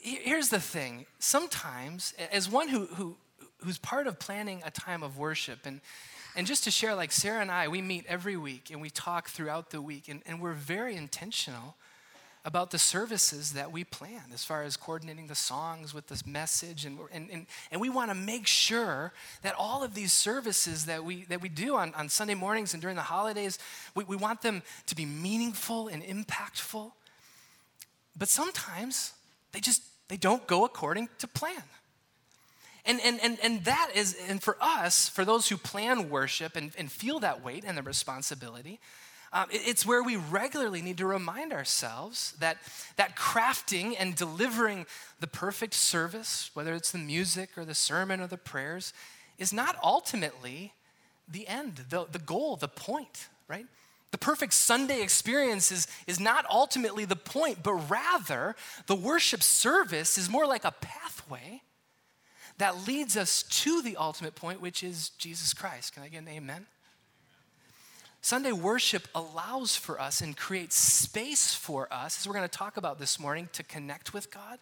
here's 0.00 0.48
the 0.48 0.60
thing. 0.60 1.06
Sometimes, 1.18 2.14
as 2.32 2.50
one 2.50 2.68
who, 2.68 2.86
who, 2.86 3.16
who's 3.58 3.78
part 3.78 4.06
of 4.06 4.18
planning 4.18 4.62
a 4.64 4.70
time 4.70 5.02
of 5.02 5.18
worship, 5.18 5.66
and, 5.66 5.80
and 6.36 6.46
just 6.46 6.64
to 6.64 6.70
share, 6.70 6.94
like 6.94 7.12
Sarah 7.12 7.40
and 7.40 7.50
I, 7.50 7.68
we 7.68 7.82
meet 7.82 8.06
every 8.08 8.36
week 8.36 8.70
and 8.70 8.80
we 8.80 8.90
talk 8.90 9.28
throughout 9.28 9.70
the 9.70 9.82
week, 9.82 10.08
and, 10.08 10.22
and 10.26 10.40
we're 10.40 10.52
very 10.52 10.96
intentional 10.96 11.76
about 12.44 12.70
the 12.70 12.78
services 12.78 13.52
that 13.52 13.70
we 13.70 13.84
plan 13.84 14.22
as 14.32 14.44
far 14.44 14.62
as 14.62 14.76
coordinating 14.76 15.26
the 15.26 15.34
songs 15.34 15.92
with 15.92 16.06
this 16.06 16.26
message 16.26 16.86
and, 16.86 16.98
and, 17.12 17.28
and, 17.30 17.46
and 17.70 17.80
we 17.80 17.90
want 17.90 18.10
to 18.10 18.14
make 18.14 18.46
sure 18.46 19.12
that 19.42 19.54
all 19.58 19.84
of 19.84 19.94
these 19.94 20.10
services 20.10 20.86
that 20.86 21.04
we, 21.04 21.24
that 21.24 21.42
we 21.42 21.50
do 21.50 21.76
on, 21.76 21.92
on 21.92 22.08
sunday 22.08 22.34
mornings 22.34 22.72
and 22.72 22.80
during 22.80 22.96
the 22.96 23.02
holidays 23.02 23.58
we, 23.94 24.04
we 24.04 24.16
want 24.16 24.40
them 24.40 24.62
to 24.86 24.96
be 24.96 25.04
meaningful 25.04 25.88
and 25.88 26.02
impactful 26.02 26.90
but 28.16 28.28
sometimes 28.30 29.12
they 29.52 29.60
just 29.60 29.82
they 30.10 30.18
don't 30.18 30.46
go 30.46 30.66
according 30.66 31.08
to 31.18 31.26
plan 31.26 31.62
and, 32.84 33.00
and, 33.02 33.20
and, 33.22 33.38
and 33.42 33.64
that 33.64 33.90
is 33.94 34.14
and 34.28 34.42
for 34.42 34.58
us 34.60 35.08
for 35.08 35.24
those 35.24 35.48
who 35.48 35.56
plan 35.56 36.10
worship 36.10 36.56
and, 36.56 36.72
and 36.76 36.92
feel 36.92 37.20
that 37.20 37.42
weight 37.42 37.64
and 37.66 37.78
the 37.78 37.82
responsibility 37.82 38.78
um, 39.32 39.46
it's 39.50 39.86
where 39.86 40.02
we 40.02 40.16
regularly 40.16 40.82
need 40.82 40.98
to 40.98 41.06
remind 41.06 41.52
ourselves 41.52 42.34
that, 42.40 42.56
that 42.96 43.16
crafting 43.16 43.94
and 43.96 44.16
delivering 44.16 44.86
the 45.20 45.28
perfect 45.28 45.74
service, 45.74 46.50
whether 46.54 46.74
it's 46.74 46.90
the 46.90 46.98
music 46.98 47.50
or 47.56 47.64
the 47.64 47.74
sermon 47.74 48.20
or 48.20 48.26
the 48.26 48.36
prayers, 48.36 48.92
is 49.38 49.52
not 49.52 49.76
ultimately 49.84 50.72
the 51.28 51.46
end, 51.46 51.84
the, 51.90 52.06
the 52.10 52.18
goal, 52.18 52.56
the 52.56 52.66
point, 52.66 53.28
right? 53.46 53.66
The 54.10 54.18
perfect 54.18 54.54
Sunday 54.54 55.02
experience 55.02 55.70
is, 55.70 55.86
is 56.06 56.18
not 56.18 56.44
ultimately 56.50 57.04
the 57.04 57.16
point, 57.16 57.62
but 57.62 57.74
rather 57.74 58.56
the 58.86 58.96
worship 58.96 59.42
service 59.42 60.18
is 60.18 60.28
more 60.28 60.46
like 60.46 60.64
a 60.64 60.72
pathway 60.72 61.62
that 62.58 62.86
leads 62.86 63.16
us 63.16 63.42
to 63.44 63.82
the 63.82 63.96
ultimate 63.96 64.34
point, 64.34 64.60
which 64.60 64.82
is 64.82 65.10
Jesus 65.10 65.54
Christ. 65.54 65.94
Can 65.94 66.02
I 66.02 66.08
get 66.08 66.22
an 66.22 66.28
amen? 66.28 66.66
Sunday 68.20 68.52
worship 68.52 69.08
allows 69.14 69.76
for 69.76 69.98
us 70.00 70.20
and 70.20 70.36
creates 70.36 70.76
space 70.76 71.54
for 71.54 71.90
us, 71.90 72.18
as 72.18 72.26
we're 72.26 72.34
going 72.34 72.48
to 72.48 72.58
talk 72.58 72.76
about 72.76 72.98
this 72.98 73.18
morning, 73.18 73.48
to 73.52 73.62
connect 73.62 74.12
with 74.12 74.30
God 74.30 74.58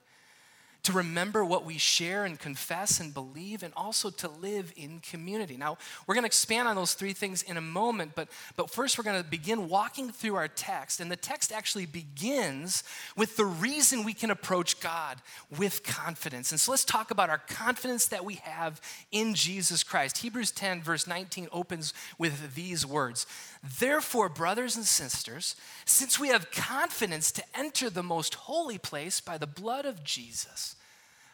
to 0.85 0.93
remember 0.93 1.45
what 1.45 1.65
we 1.65 1.77
share 1.77 2.25
and 2.25 2.39
confess 2.39 3.01
and 3.01 3.13
believe, 3.13 3.63
and 3.63 3.73
also 3.77 4.11
to 4.11 4.29
live 4.29 4.73
in 4.77 5.01
community. 5.01 5.57
Now, 5.57 5.77
we're 6.07 6.15
going 6.15 6.23
to 6.23 6.29
expand 6.29 6.69
on 6.69 6.77
those 6.77 6.95
three 6.95 7.13
things 7.13 7.43
in 7.43 7.57
a 7.57 7.61
moment, 7.61 8.13
but, 8.15 8.29
but 8.57 8.71
first 8.71 8.97
we're 8.97 9.05
going 9.05 9.23
to 9.23 9.29
begin 9.29 9.69
walking 9.69 10.11
through 10.11 10.37
our 10.37 10.49
text. 10.49 11.01
And 11.01 11.11
the 11.11 11.17
text 11.17 11.53
actually 11.53 11.87
begins 11.87 12.85
with 13.17 13.37
the 13.37 13.45
reason 13.45 14.05
we 14.05 14.15
can 14.15 14.31
approach 14.31 14.81
God 14.81 15.21
with 15.59 15.83
confidence. 15.83 16.53
And 16.53 16.61
so 16.61 16.71
let's 16.71 16.85
talk 16.85 17.11
about 17.11 17.29
our 17.29 17.39
confidence 17.39 18.07
that 18.07 18.25
we 18.25 18.37
have 18.37 18.81
in 19.11 19.35
Jesus 19.35 19.83
Christ. 19.83 20.19
Hebrews 20.19 20.53
10, 20.53 20.83
verse 20.83 21.07
19, 21.07 21.49
opens 21.53 21.93
with 22.19 22.55
these 22.55 22.87
words 22.87 23.27
Therefore, 23.63 24.29
brothers 24.29 24.77
and 24.77 24.85
sisters, 24.85 25.57
since 25.85 26.19
we 26.19 26.29
have 26.29 26.51
confidence 26.51 27.33
to 27.33 27.45
enter 27.55 27.91
the 27.91 28.03
most 28.03 28.35
holy 28.35 28.79
place 28.79 29.21
by 29.21 29.39
the 29.39 29.47
blood 29.47 29.85
of 29.85 30.05
Jesus, 30.05 30.77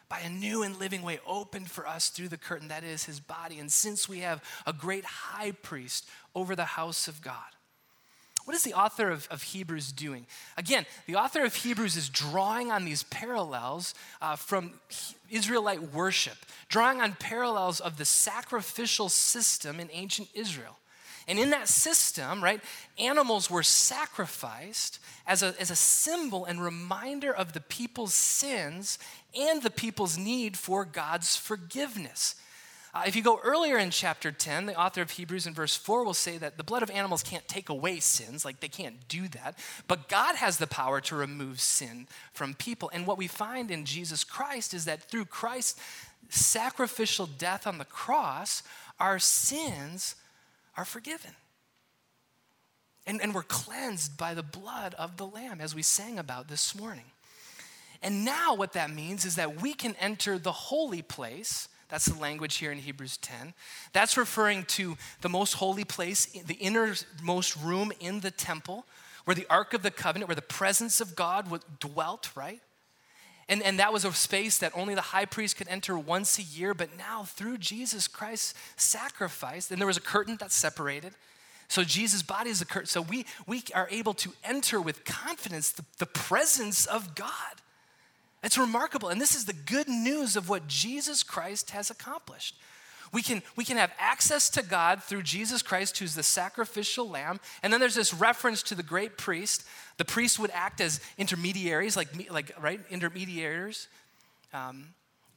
by 0.09 0.19
a 0.19 0.29
new 0.29 0.63
and 0.63 0.77
living 0.77 1.01
way 1.01 1.19
opened 1.25 1.69
for 1.69 1.87
us 1.87 2.09
through 2.09 2.29
the 2.29 2.37
curtain 2.37 2.67
that 2.67 2.83
is 2.83 3.05
his 3.05 3.19
body, 3.19 3.59
and 3.59 3.71
since 3.71 4.09
we 4.09 4.19
have 4.19 4.43
a 4.65 4.73
great 4.73 5.05
high 5.05 5.51
priest 5.51 6.07
over 6.33 6.55
the 6.55 6.65
house 6.65 7.07
of 7.07 7.21
God. 7.21 7.55
What 8.45 8.55
is 8.55 8.63
the 8.63 8.75
author 8.75 9.09
of, 9.09 9.27
of 9.31 9.41
Hebrews 9.41 9.91
doing? 9.91 10.27
Again, 10.55 10.85
the 11.07 11.15
author 11.15 11.43
of 11.43 11.55
Hebrews 11.55 11.95
is 11.95 12.09
drawing 12.09 12.71
on 12.71 12.85
these 12.85 13.01
parallels 13.03 13.95
uh, 14.21 14.35
from 14.35 14.73
Israelite 15.31 15.93
worship, 15.93 16.37
drawing 16.69 17.01
on 17.01 17.13
parallels 17.13 17.79
of 17.79 17.97
the 17.97 18.05
sacrificial 18.05 19.09
system 19.09 19.79
in 19.79 19.89
ancient 19.91 20.29
Israel. 20.35 20.77
And 21.27 21.39
in 21.39 21.49
that 21.49 21.67
system, 21.67 22.43
right, 22.43 22.61
animals 22.99 23.49
were 23.49 23.63
sacrificed 23.63 24.99
as 25.25 25.41
a, 25.41 25.55
as 25.59 25.71
a 25.71 25.75
symbol 25.75 26.45
and 26.45 26.61
reminder 26.61 27.33
of 27.33 27.53
the 27.53 27.61
people's 27.61 28.13
sins 28.13 28.99
and 29.35 29.63
the 29.63 29.71
people's 29.71 30.17
need 30.17 30.57
for 30.57 30.85
God's 30.85 31.35
forgiveness. 31.35 32.35
Uh, 32.95 33.03
if 33.05 33.13
you 33.13 33.21
go 33.21 33.41
earlier 33.43 33.77
in 33.77 33.89
chapter 33.89 34.31
10, 34.31 34.67
the 34.67 34.79
author 34.79 35.01
of 35.01 35.11
Hebrews 35.11 35.45
in 35.45 35.53
verse 35.53 35.75
4 35.75 36.05
will 36.05 36.13
say 36.13 36.37
that 36.37 36.55
the 36.55 36.63
blood 36.63 36.81
of 36.81 36.89
animals 36.89 37.23
can't 37.23 37.45
take 37.45 37.67
away 37.67 37.99
sins, 37.99 38.45
like 38.45 38.61
they 38.61 38.69
can't 38.69 39.05
do 39.09 39.27
that, 39.29 39.59
but 39.89 40.07
God 40.07 40.35
has 40.35 40.57
the 40.57 40.67
power 40.67 41.01
to 41.01 41.15
remove 41.15 41.59
sin 41.59 42.07
from 42.31 42.53
people. 42.53 42.89
And 42.93 43.05
what 43.05 43.17
we 43.17 43.27
find 43.27 43.69
in 43.69 43.83
Jesus 43.83 44.23
Christ 44.23 44.73
is 44.73 44.85
that 44.85 45.03
through 45.03 45.25
Christ's 45.25 45.77
sacrificial 46.29 47.25
death 47.25 47.67
on 47.67 47.79
the 47.79 47.85
cross, 47.85 48.63
our 48.97 49.19
sins 49.19 50.15
are 50.77 50.85
forgiven. 50.85 51.31
And, 53.07 53.21
and 53.21 53.33
we're 53.33 53.43
cleansed 53.43 54.17
by 54.17 54.33
the 54.33 54.43
blood 54.43 54.95
of 54.95 55.17
the 55.17 55.27
Lamb, 55.27 55.61
as 55.61 55.75
we 55.75 55.81
sang 55.81 56.17
about 56.17 56.47
this 56.47 56.75
morning. 56.75 57.05
And 58.01 58.25
now, 58.25 58.55
what 58.55 58.73
that 58.73 58.89
means 58.89 59.25
is 59.25 59.35
that 59.35 59.61
we 59.61 59.73
can 59.73 59.95
enter 59.99 60.37
the 60.37 60.51
holy 60.51 61.01
place. 61.01 61.67
That's 61.89 62.05
the 62.05 62.19
language 62.19 62.57
here 62.57 62.71
in 62.71 62.79
Hebrews 62.79 63.17
10. 63.17 63.53
That's 63.93 64.17
referring 64.17 64.65
to 64.65 64.97
the 65.21 65.29
most 65.29 65.53
holy 65.53 65.83
place, 65.83 66.25
the 66.25 66.55
innermost 66.55 67.55
room 67.57 67.91
in 67.99 68.19
the 68.21 68.31
temple, 68.31 68.85
where 69.25 69.35
the 69.35 69.47
Ark 69.49 69.73
of 69.73 69.83
the 69.83 69.91
Covenant, 69.91 70.27
where 70.27 70.35
the 70.35 70.41
presence 70.41 70.99
of 70.99 71.15
God 71.15 71.47
dwelt, 71.79 72.31
right? 72.35 72.61
And, 73.47 73.61
and 73.61 73.77
that 73.79 73.93
was 73.93 74.05
a 74.05 74.13
space 74.13 74.57
that 74.57 74.71
only 74.75 74.95
the 74.95 75.01
high 75.01 75.25
priest 75.25 75.57
could 75.57 75.67
enter 75.67 75.97
once 75.97 76.39
a 76.39 76.41
year. 76.41 76.73
But 76.73 76.97
now, 76.97 77.23
through 77.23 77.59
Jesus 77.59 78.07
Christ's 78.07 78.55
sacrifice, 78.75 79.69
and 79.69 79.79
there 79.79 79.87
was 79.87 79.97
a 79.97 80.01
curtain 80.01 80.37
that 80.39 80.51
separated. 80.51 81.13
So 81.67 81.83
Jesus' 81.83 82.23
body 82.23 82.49
is 82.49 82.61
a 82.61 82.65
curtain. 82.65 82.87
So 82.87 83.01
we, 83.01 83.25
we 83.45 83.63
are 83.73 83.87
able 83.91 84.13
to 84.15 84.33
enter 84.43 84.81
with 84.81 85.05
confidence 85.05 85.71
the, 85.71 85.85
the 85.99 86.05
presence 86.05 86.85
of 86.85 87.13
God. 87.15 87.27
It's 88.43 88.57
remarkable. 88.57 89.09
And 89.09 89.19
this 89.19 89.35
is 89.35 89.45
the 89.45 89.53
good 89.53 89.87
news 89.87 90.35
of 90.35 90.49
what 90.49 90.67
Jesus 90.67 91.23
Christ 91.23 91.71
has 91.71 91.89
accomplished. 91.89 92.55
We 93.15 93.21
can, 93.21 93.43
we 93.55 93.63
can 93.63 93.77
have 93.77 93.93
access 93.97 94.49
to 94.49 94.61
God 94.61 95.01
through 95.01 95.21
Jesus 95.21 95.61
Christ, 95.61 95.99
who's 95.99 96.15
the 96.15 96.21
sacrificial 96.21 97.09
lamb. 97.09 97.39
And 97.63 97.71
then 97.71 97.79
there's 97.79 97.95
this 97.95 98.13
reference 98.13 98.61
to 98.63 98.75
the 98.75 98.83
great 98.83 99.17
priest. 99.17 99.63
The 99.95 100.03
priest 100.03 100.37
would 100.37 100.51
act 100.53 100.81
as 100.81 100.99
intermediaries, 101.17 101.95
like, 101.95 102.09
like 102.29 102.51
right? 102.61 102.81
Intermediaries, 102.89 103.87
um, 104.53 104.87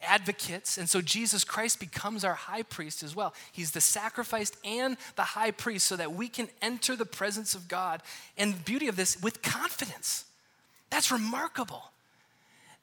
advocates. 0.02 0.76
And 0.76 0.90
so 0.90 1.00
Jesus 1.00 1.44
Christ 1.44 1.78
becomes 1.78 2.24
our 2.24 2.34
high 2.34 2.64
priest 2.64 3.04
as 3.04 3.14
well. 3.14 3.32
He's 3.52 3.70
the 3.70 3.80
sacrificed 3.80 4.56
and 4.64 4.96
the 5.14 5.22
high 5.22 5.52
priest 5.52 5.86
so 5.86 5.94
that 5.94 6.12
we 6.12 6.26
can 6.26 6.48
enter 6.60 6.96
the 6.96 7.06
presence 7.06 7.54
of 7.54 7.68
God. 7.68 8.02
And 8.36 8.54
the 8.54 8.60
beauty 8.64 8.88
of 8.88 8.96
this 8.96 9.22
with 9.22 9.40
confidence. 9.40 10.24
That's 10.90 11.12
remarkable. 11.12 11.92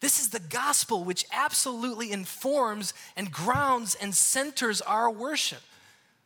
This 0.02 0.20
is 0.20 0.30
the 0.30 0.40
gospel 0.40 1.04
which 1.04 1.26
absolutely 1.32 2.12
informs 2.12 2.94
and 3.16 3.32
grounds 3.32 3.96
and 3.96 4.14
centers 4.14 4.82
our 4.82 5.10
worship. 5.10 5.62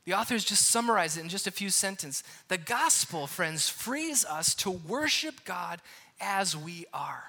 The 0.06 0.14
authors 0.14 0.44
just 0.44 0.66
summarize 0.66 1.18
it 1.18 1.22
in 1.22 1.30
just 1.30 1.46
a 1.48 1.52
few 1.52 1.70
sentences. 1.70 2.24
The 2.48 2.58
gospel, 2.58 3.28
friends, 3.28 3.70
frees 3.70 4.26
us 4.26 4.56
to 4.56 4.72
worship 4.72 5.46
God 5.46 5.82
as 6.20 6.58
we 6.58 6.86
are, 6.92 7.26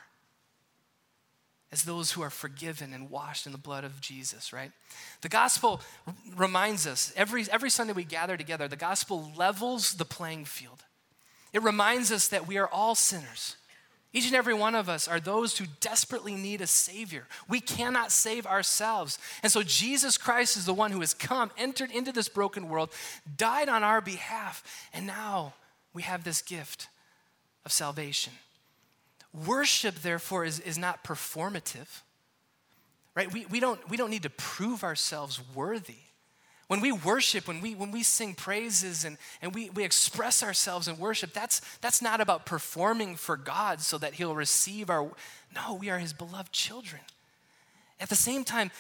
as 1.70 1.82
those 1.82 2.12
who 2.12 2.22
are 2.22 2.30
forgiven 2.30 2.92
and 2.94 3.10
washed 3.10 3.44
in 3.44 3.52
the 3.52 3.58
blood 3.58 3.84
of 3.84 4.00
Jesus, 4.00 4.52
right? 4.52 4.72
The 5.20 5.28
gospel 5.28 5.82
reminds 6.34 6.86
us 6.86 7.12
every, 7.16 7.44
every 7.52 7.70
Sunday 7.70 7.92
we 7.92 8.04
gather 8.04 8.36
together, 8.36 8.66
the 8.66 8.76
gospel 8.76 9.30
levels 9.36 9.94
the 9.94 10.06
playing 10.06 10.46
field. 10.46 10.82
It 11.52 11.62
reminds 11.62 12.10
us 12.10 12.28
that 12.28 12.46
we 12.46 12.56
are 12.56 12.68
all 12.68 12.94
sinners 12.94 13.56
Each 14.12 14.26
and 14.26 14.34
every 14.34 14.54
one 14.54 14.74
of 14.74 14.88
us 14.88 15.06
are 15.06 15.20
those 15.20 15.56
who 15.56 15.66
desperately 15.80 16.34
need 16.34 16.60
a 16.60 16.66
Savior. 16.66 17.26
We 17.48 17.60
cannot 17.60 18.10
save 18.10 18.44
ourselves. 18.44 19.18
And 19.42 19.52
so 19.52 19.62
Jesus 19.62 20.18
Christ 20.18 20.56
is 20.56 20.66
the 20.66 20.74
one 20.74 20.90
who 20.90 21.00
has 21.00 21.14
come, 21.14 21.52
entered 21.56 21.92
into 21.92 22.10
this 22.10 22.28
broken 22.28 22.68
world, 22.68 22.90
died 23.36 23.68
on 23.68 23.84
our 23.84 24.00
behalf, 24.00 24.64
and 24.92 25.06
now 25.06 25.54
we 25.92 26.02
have 26.02 26.24
this 26.24 26.42
gift 26.42 26.88
of 27.64 27.70
salvation. 27.70 28.32
Worship, 29.46 29.94
therefore, 29.96 30.44
is, 30.44 30.58
is 30.58 30.76
not 30.76 31.04
performative, 31.04 32.02
right? 33.14 33.32
We, 33.32 33.46
we, 33.46 33.60
don't, 33.60 33.88
we 33.88 33.96
don't 33.96 34.10
need 34.10 34.24
to 34.24 34.30
prove 34.30 34.82
ourselves 34.82 35.40
worthy. 35.54 35.94
When 36.70 36.80
we 36.80 36.92
worship, 36.92 37.48
when 37.48 37.60
we, 37.60 37.74
when 37.74 37.90
we 37.90 38.04
sing 38.04 38.32
praises 38.32 39.04
and, 39.04 39.18
and 39.42 39.52
we, 39.52 39.70
we 39.70 39.82
express 39.82 40.40
ourselves 40.40 40.86
in 40.86 41.00
worship, 41.00 41.32
that's, 41.32 41.60
that's 41.80 42.00
not 42.00 42.20
about 42.20 42.46
performing 42.46 43.16
for 43.16 43.36
God 43.36 43.80
so 43.80 43.98
that 43.98 44.14
He'll 44.14 44.36
receive 44.36 44.88
our. 44.88 45.10
No, 45.52 45.74
we 45.74 45.90
are 45.90 45.98
His 45.98 46.12
beloved 46.12 46.52
children. 46.52 47.02
At 47.98 48.08
the 48.08 48.14
same 48.14 48.44
time, 48.44 48.70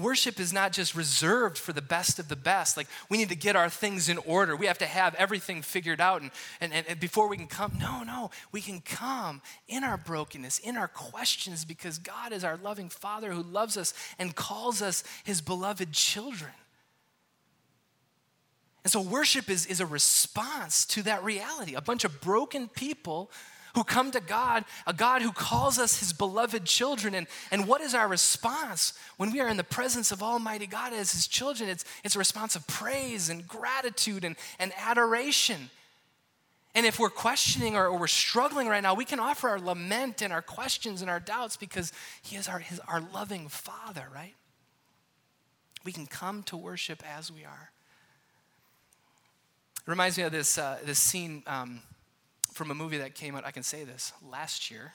worship 0.00 0.40
is 0.40 0.54
not 0.54 0.72
just 0.72 0.94
reserved 0.94 1.58
for 1.58 1.74
the 1.74 1.82
best 1.82 2.18
of 2.18 2.28
the 2.28 2.34
best. 2.34 2.78
Like, 2.78 2.86
we 3.10 3.18
need 3.18 3.28
to 3.28 3.36
get 3.36 3.56
our 3.56 3.68
things 3.68 4.08
in 4.08 4.16
order. 4.24 4.56
We 4.56 4.64
have 4.64 4.78
to 4.78 4.86
have 4.86 5.14
everything 5.16 5.60
figured 5.60 6.00
out 6.00 6.22
and, 6.22 6.30
and, 6.62 6.72
and 6.72 6.98
before 6.98 7.28
we 7.28 7.36
can 7.36 7.46
come. 7.46 7.76
No, 7.78 8.04
no, 8.04 8.30
we 8.52 8.62
can 8.62 8.80
come 8.80 9.42
in 9.68 9.84
our 9.84 9.98
brokenness, 9.98 10.60
in 10.60 10.78
our 10.78 10.88
questions, 10.88 11.66
because 11.66 11.98
God 11.98 12.32
is 12.32 12.42
our 12.42 12.56
loving 12.56 12.88
Father 12.88 13.32
who 13.32 13.42
loves 13.42 13.76
us 13.76 13.92
and 14.18 14.34
calls 14.34 14.80
us 14.80 15.04
his 15.24 15.42
beloved 15.42 15.92
children. 15.92 16.52
And 18.88 18.92
so 18.94 19.02
worship 19.02 19.50
is, 19.50 19.66
is 19.66 19.80
a 19.80 19.86
response 19.86 20.86
to 20.86 21.02
that 21.02 21.22
reality. 21.22 21.74
A 21.74 21.80
bunch 21.82 22.04
of 22.04 22.22
broken 22.22 22.68
people 22.68 23.30
who 23.74 23.84
come 23.84 24.10
to 24.12 24.18
God, 24.18 24.64
a 24.86 24.94
God 24.94 25.20
who 25.20 25.30
calls 25.30 25.78
us 25.78 26.00
his 26.00 26.14
beloved 26.14 26.64
children. 26.64 27.14
And, 27.14 27.26
and 27.50 27.68
what 27.68 27.82
is 27.82 27.94
our 27.94 28.08
response 28.08 28.94
when 29.18 29.30
we 29.30 29.40
are 29.40 29.48
in 29.48 29.58
the 29.58 29.62
presence 29.62 30.10
of 30.10 30.22
Almighty 30.22 30.66
God 30.66 30.94
as 30.94 31.12
his 31.12 31.26
children? 31.26 31.68
It's, 31.68 31.84
it's 32.02 32.16
a 32.16 32.18
response 32.18 32.56
of 32.56 32.66
praise 32.66 33.28
and 33.28 33.46
gratitude 33.46 34.24
and, 34.24 34.36
and 34.58 34.72
adoration. 34.78 35.68
And 36.74 36.86
if 36.86 36.98
we're 36.98 37.10
questioning 37.10 37.76
or, 37.76 37.88
or, 37.88 37.98
we're 37.98 38.06
struggling 38.06 38.68
right 38.68 38.82
now, 38.82 38.94
we 38.94 39.04
can 39.04 39.20
offer 39.20 39.50
our 39.50 39.60
lament 39.60 40.22
and 40.22 40.32
our 40.32 40.40
questions 40.40 41.02
and 41.02 41.10
our 41.10 41.20
doubts 41.20 41.58
because 41.58 41.92
he 42.22 42.36
is 42.36 42.48
our, 42.48 42.60
his, 42.60 42.80
our 42.88 43.02
loving 43.12 43.48
Father, 43.48 44.06
right? 44.14 44.34
We 45.84 45.92
can 45.92 46.06
come 46.06 46.42
to 46.44 46.56
worship 46.56 47.02
as 47.06 47.30
we 47.30 47.44
are. 47.44 47.70
Reminds 49.88 50.18
me 50.18 50.24
of 50.24 50.32
this, 50.32 50.58
uh, 50.58 50.76
this 50.84 50.98
scene 50.98 51.42
um, 51.46 51.80
from 52.52 52.70
a 52.70 52.74
movie 52.74 52.98
that 52.98 53.14
came 53.14 53.34
out, 53.34 53.46
I 53.46 53.50
can 53.50 53.62
say 53.62 53.84
this, 53.84 54.12
last 54.22 54.70
year, 54.70 54.92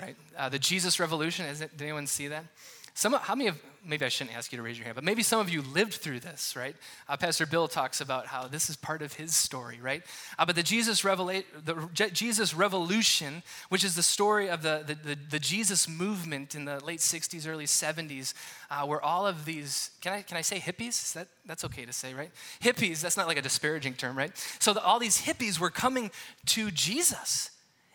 right? 0.00 0.16
Uh, 0.38 0.48
the 0.48 0.58
Jesus 0.58 0.98
Revolution. 0.98 1.44
Is 1.44 1.60
it, 1.60 1.76
did 1.76 1.84
anyone 1.84 2.06
see 2.06 2.28
that? 2.28 2.46
Some, 2.94 3.14
how 3.14 3.34
many 3.34 3.48
of, 3.48 3.60
maybe 3.84 4.04
I 4.04 4.10
shouldn't 4.10 4.36
ask 4.36 4.52
you 4.52 4.58
to 4.58 4.62
raise 4.62 4.76
your 4.76 4.84
hand, 4.84 4.96
but 4.96 5.04
maybe 5.04 5.22
some 5.22 5.40
of 5.40 5.48
you 5.48 5.62
lived 5.62 5.94
through 5.94 6.20
this, 6.20 6.54
right? 6.54 6.76
Uh, 7.08 7.16
Pastor 7.16 7.46
Bill 7.46 7.66
talks 7.66 8.02
about 8.02 8.26
how 8.26 8.46
this 8.46 8.68
is 8.68 8.76
part 8.76 9.00
of 9.00 9.14
his 9.14 9.34
story, 9.34 9.78
right? 9.80 10.02
Uh, 10.38 10.44
but 10.44 10.56
the 10.56 10.62
Jesus, 10.62 11.02
revela- 11.02 11.44
the 11.64 12.10
Jesus 12.10 12.52
Revolution, 12.54 13.42
which 13.70 13.82
is 13.82 13.94
the 13.94 14.02
story 14.02 14.48
of 14.50 14.62
the, 14.62 14.84
the, 14.86 14.94
the, 14.94 15.18
the 15.30 15.38
Jesus 15.38 15.88
movement 15.88 16.54
in 16.54 16.66
the 16.66 16.84
late 16.84 17.00
60s, 17.00 17.48
early 17.48 17.64
70s, 17.64 18.34
uh, 18.70 18.86
where 18.86 19.00
all 19.00 19.26
of 19.26 19.46
these, 19.46 19.90
can 20.02 20.12
I, 20.12 20.22
can 20.22 20.36
I 20.36 20.42
say 20.42 20.58
hippies? 20.58 21.14
That, 21.14 21.28
that's 21.46 21.64
okay 21.64 21.86
to 21.86 21.92
say, 21.94 22.12
right? 22.12 22.30
Hippies, 22.60 23.00
that's 23.00 23.16
not 23.16 23.26
like 23.26 23.38
a 23.38 23.42
disparaging 23.42 23.94
term, 23.94 24.18
right? 24.18 24.32
So 24.58 24.74
the, 24.74 24.82
all 24.82 24.98
these 24.98 25.22
hippies 25.22 25.58
were 25.58 25.70
coming 25.70 26.10
to 26.46 26.70
Jesus 26.70 27.50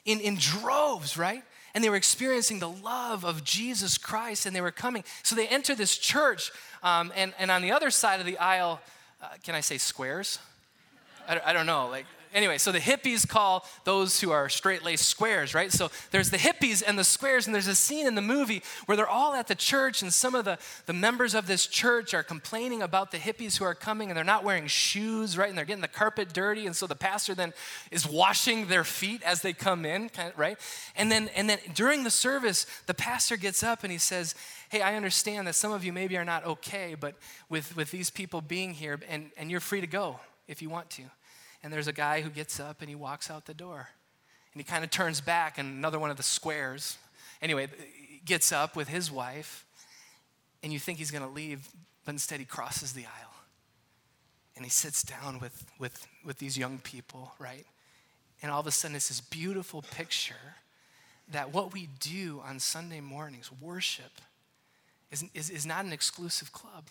in, 0.06 0.20
in 0.22 0.38
droves, 0.38 1.18
right? 1.18 1.44
And 1.78 1.84
they 1.84 1.92
were 1.92 1.96
experiencing 1.96 2.58
the 2.58 2.68
love 2.68 3.24
of 3.24 3.44
Jesus 3.44 4.00
Christ 4.00 4.48
and 4.48 4.56
they 4.56 4.62
were 4.62 4.72
coming. 4.72 5.04
So 5.22 5.36
they 5.36 5.48
enter 5.48 5.76
this 5.76 5.96
church, 5.96 6.52
um, 6.82 7.14
and, 7.16 7.36
and 7.38 7.52
on 7.52 7.62
the 7.62 7.72
other 7.72 7.92
side 7.92 8.20
of 8.20 8.26
the 8.26 8.36
aisle, 8.40 8.82
uh, 9.22 9.28
can 9.44 9.54
I 9.54 9.62
say 9.62 9.78
squares? 9.78 10.40
I, 11.30 11.40
I 11.46 11.54
don't 11.54 11.68
know, 11.68 11.88
like 11.88 12.08
anyway, 12.38 12.60
so 12.60 12.72
the 12.72 12.80
hippies 12.80 13.28
call 13.28 13.66
those 13.84 14.22
who 14.22 14.32
are 14.32 14.48
straight 14.48 14.84
laced 14.84 15.06
squares, 15.06 15.56
right? 15.56 15.72
So 15.72 15.90
there's 16.12 16.30
the 16.30 16.38
hippies 16.38 16.84
and 16.86 16.98
the 16.98 17.04
squares, 17.04 17.48
and 17.48 17.54
there's 17.54 17.68
a 17.68 17.76
scene 17.76 18.06
in 18.06 18.14
the 18.14 18.22
movie 18.22 18.62
where 18.86 18.96
they're 18.96 19.10
all 19.10 19.34
at 19.34 19.48
the 19.48 19.56
church, 19.56 20.04
and 20.04 20.14
some 20.14 20.36
of 20.36 20.46
the, 20.46 20.60
the 20.86 20.94
members 20.94 21.34
of 21.34 21.48
this 21.48 21.66
church 21.66 22.14
are 22.14 22.22
complaining 22.22 22.84
about 22.84 23.12
the 23.12 23.18
hippies 23.18 23.58
who 23.58 23.66
are 23.66 23.74
coming, 23.74 24.10
and 24.10 24.16
they're 24.16 24.24
not 24.24 24.44
wearing 24.44 24.68
shoes, 24.68 25.38
right? 25.38 25.50
And 25.50 25.58
they're 25.58 25.66
getting 25.66 25.82
the 25.82 25.88
carpet 25.88 26.32
dirty, 26.32 26.68
and 26.68 26.76
so 26.76 26.86
the 26.86 26.96
pastor 26.96 27.34
then 27.34 27.54
is 27.90 28.08
washing 28.08 28.68
their 28.68 28.84
feet 28.84 29.24
as 29.24 29.42
they 29.42 29.54
come 29.54 29.84
in, 29.84 30.12
right? 30.36 30.60
And 30.96 31.12
then, 31.12 31.30
and 31.36 31.50
then 31.50 31.58
during 31.74 32.04
the 32.04 32.12
service, 32.12 32.68
the 32.86 32.94
pastor 32.94 33.36
gets 33.36 33.64
up 33.64 33.84
and 33.84 33.92
he 33.92 33.98
says, 33.98 34.36
hey, 34.70 34.82
I 34.82 34.96
understand 34.96 35.48
that 35.48 35.56
some 35.56 35.72
of 35.72 35.84
you 35.84 35.92
maybe 35.92 36.18
are 36.18 36.26
not 36.26 36.46
okay, 36.46 36.96
but 37.00 37.16
with, 37.50 37.76
with 37.76 37.90
these 37.90 38.12
people 38.12 38.42
being 38.42 38.76
here, 38.76 39.00
and, 39.10 39.32
and 39.38 39.50
you're 39.50 39.60
free 39.60 39.82
to 39.82 39.88
go 39.88 40.20
if 40.48 40.62
you 40.62 40.70
want 40.70 40.90
to 40.92 41.04
and 41.64 41.72
there's 41.72 41.88
a 41.88 41.94
guy 41.94 42.22
who 42.22 42.30
gets 42.30 42.60
up 42.60 42.82
and 42.82 42.90
he 42.90 42.96
walks 42.96 43.30
out 43.30 43.46
the 43.46 43.54
door. 43.54 43.90
And 44.54 44.60
he 44.60 44.64
kind 44.64 44.84
of 44.84 44.90
turns 44.90 45.22
back, 45.22 45.58
and 45.58 45.78
another 45.78 46.00
one 46.00 46.10
of 46.10 46.18
the 46.18 46.24
squares, 46.24 46.98
anyway, 47.42 47.68
gets 48.26 48.52
up 48.52 48.76
with 48.76 48.88
his 48.88 49.12
wife, 49.12 49.66
and 50.64 50.74
you 50.74 50.80
think 50.80 50.98
he's 50.98 51.12
going 51.12 51.24
to 51.24 51.30
leave, 51.30 51.68
but 52.06 52.12
instead 52.12 52.40
he 52.40 52.46
crosses 52.46 52.94
the 52.94 53.06
aisle. 53.06 53.34
And 54.56 54.66
he 54.66 54.72
sits 54.72 55.04
down 55.04 55.40
with, 55.40 55.66
with, 55.78 56.08
with 56.26 56.40
these 56.40 56.58
young 56.58 56.80
people, 56.80 57.34
right? 57.38 57.66
And 58.42 58.52
all 58.52 58.60
of 58.60 58.68
a 58.68 58.72
sudden, 58.72 58.96
it's 58.96 59.10
this 59.10 59.22
beautiful 59.22 59.84
picture 59.84 60.56
that 61.32 61.54
what 61.54 61.74
we 61.74 61.90
do 62.00 62.42
on 62.44 62.60
Sunday 62.60 63.02
mornings, 63.02 63.52
worship, 63.62 64.22
is, 65.12 65.24
is, 65.34 65.50
is 65.50 65.66
not 65.66 65.86
an 65.86 65.94
exclusive 65.94 66.52
club. 66.52 66.90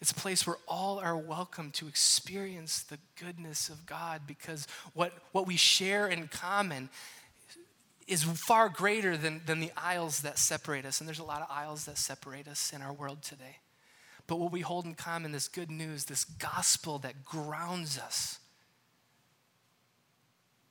It's 0.00 0.10
a 0.10 0.14
place 0.14 0.46
where 0.46 0.56
all 0.66 0.98
are 0.98 1.16
welcome 1.16 1.70
to 1.72 1.86
experience 1.86 2.82
the 2.82 2.98
goodness 3.18 3.68
of 3.68 3.86
God 3.86 4.22
because 4.26 4.66
what, 4.92 5.12
what 5.32 5.46
we 5.46 5.56
share 5.56 6.08
in 6.08 6.28
common 6.28 6.88
is 8.06 8.24
far 8.24 8.68
greater 8.68 9.16
than, 9.16 9.40
than 9.46 9.60
the 9.60 9.70
aisles 9.76 10.22
that 10.22 10.38
separate 10.38 10.84
us. 10.84 11.00
And 11.00 11.08
there's 11.08 11.20
a 11.20 11.24
lot 11.24 11.42
of 11.42 11.48
aisles 11.50 11.84
that 11.86 11.96
separate 11.96 12.48
us 12.48 12.72
in 12.72 12.82
our 12.82 12.92
world 12.92 13.22
today. 13.22 13.58
But 14.26 14.36
what 14.36 14.52
we 14.52 14.60
hold 14.60 14.84
in 14.84 14.94
common, 14.94 15.32
this 15.32 15.48
good 15.48 15.70
news, 15.70 16.06
this 16.06 16.24
gospel 16.24 16.98
that 16.98 17.24
grounds 17.24 17.98
us, 17.98 18.38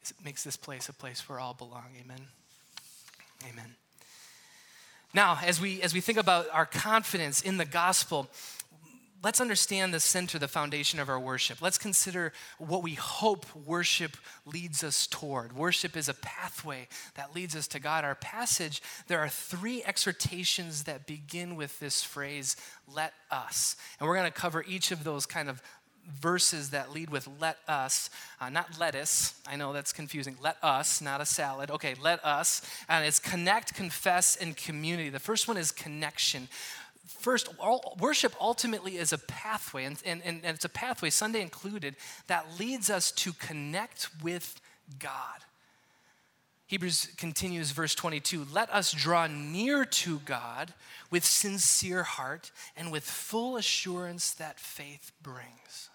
it 0.01 0.13
makes 0.23 0.43
this 0.43 0.57
place 0.57 0.89
a 0.89 0.93
place 0.93 1.27
where 1.29 1.39
all 1.39 1.53
belong. 1.53 1.95
Amen. 2.03 2.27
Amen. 3.49 3.75
Now, 5.13 5.37
as 5.43 5.61
we 5.61 5.81
as 5.81 5.93
we 5.93 6.01
think 6.01 6.17
about 6.17 6.47
our 6.51 6.65
confidence 6.65 7.41
in 7.41 7.57
the 7.57 7.65
gospel, 7.65 8.27
let's 9.23 9.39
understand 9.39 9.93
the 9.93 9.99
center, 9.99 10.37
the 10.37 10.47
foundation 10.47 10.99
of 10.99 11.09
our 11.09 11.19
worship. 11.19 11.61
Let's 11.61 11.77
consider 11.77 12.33
what 12.57 12.83
we 12.83 12.95
hope 12.95 13.45
worship 13.55 14.17
leads 14.45 14.83
us 14.83 15.07
toward. 15.07 15.55
Worship 15.55 15.95
is 15.95 16.09
a 16.09 16.13
pathway 16.13 16.87
that 17.15 17.33
leads 17.33 17.55
us 17.55 17.67
to 17.69 17.79
God. 17.79 18.03
Our 18.03 18.15
passage, 18.15 18.81
there 19.07 19.19
are 19.19 19.29
three 19.29 19.83
exhortations 19.83 20.83
that 20.83 21.07
begin 21.07 21.55
with 21.55 21.79
this 21.79 22.03
phrase, 22.03 22.57
let 22.93 23.13
us. 23.31 23.77
And 23.99 24.07
we're 24.07 24.17
going 24.17 24.31
to 24.31 24.39
cover 24.39 24.63
each 24.67 24.91
of 24.91 25.05
those 25.05 25.25
kind 25.25 25.49
of 25.49 25.63
verses 26.19 26.71
that 26.71 26.91
lead 26.91 27.09
with 27.09 27.29
let 27.39 27.57
us, 27.65 28.09
uh, 28.41 28.49
not 28.49 28.77
lettuce. 28.77 29.39
I 29.47 29.55
know 29.55 29.71
that's 29.71 29.93
confusing. 29.93 30.35
Let 30.41 30.57
us, 30.61 31.01
not 31.01 31.21
a 31.21 31.25
salad. 31.25 31.71
Okay, 31.71 31.95
let 32.01 32.23
us. 32.25 32.61
And 32.89 33.05
it's 33.05 33.19
connect, 33.19 33.73
confess, 33.73 34.35
and 34.35 34.57
community. 34.57 35.09
The 35.09 35.19
first 35.19 35.47
one 35.47 35.55
is 35.55 35.71
connection 35.71 36.49
first, 37.19 37.49
all, 37.59 37.97
worship 37.99 38.33
ultimately 38.39 38.97
is 38.97 39.13
a 39.13 39.17
pathway, 39.17 39.85
and, 39.85 40.01
and, 40.05 40.21
and 40.23 40.43
it's 40.43 40.65
a 40.65 40.69
pathway, 40.69 41.09
Sunday 41.09 41.41
included, 41.41 41.95
that 42.27 42.59
leads 42.59 42.89
us 42.89 43.11
to 43.11 43.33
connect 43.33 44.09
with 44.21 44.59
God. 44.99 45.39
Hebrews 46.67 47.09
continues, 47.17 47.71
verse 47.71 47.93
22 47.93 48.47
Let 48.51 48.73
us 48.73 48.91
draw 48.91 49.27
near 49.27 49.85
to 49.85 50.19
God 50.19 50.73
with 51.11 51.23
sincere 51.23 52.03
heart 52.03 52.51
and 52.75 52.91
with 52.91 53.03
full 53.03 53.57
assurance 53.57 54.33
that 54.33 54.59
faith 54.59 55.11
brings. 55.21 55.89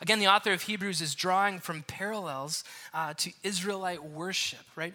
Again, 0.00 0.18
the 0.18 0.26
author 0.26 0.52
of 0.52 0.62
Hebrews 0.62 1.00
is 1.00 1.14
drawing 1.14 1.60
from 1.60 1.82
parallels 1.82 2.64
uh, 2.92 3.14
to 3.18 3.32
Israelite 3.42 4.04
worship, 4.04 4.64
right? 4.74 4.94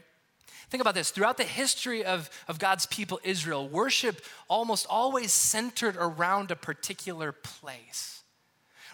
Think 0.69 0.81
about 0.81 0.93
this. 0.93 1.09
Throughout 1.09 1.37
the 1.37 1.43
history 1.43 2.05
of, 2.05 2.29
of 2.47 2.59
God's 2.59 2.85
people, 2.85 3.19
Israel, 3.23 3.67
worship 3.67 4.21
almost 4.47 4.85
always 4.89 5.31
centered 5.31 5.97
around 5.97 6.51
a 6.51 6.55
particular 6.55 7.31
place. 7.31 8.21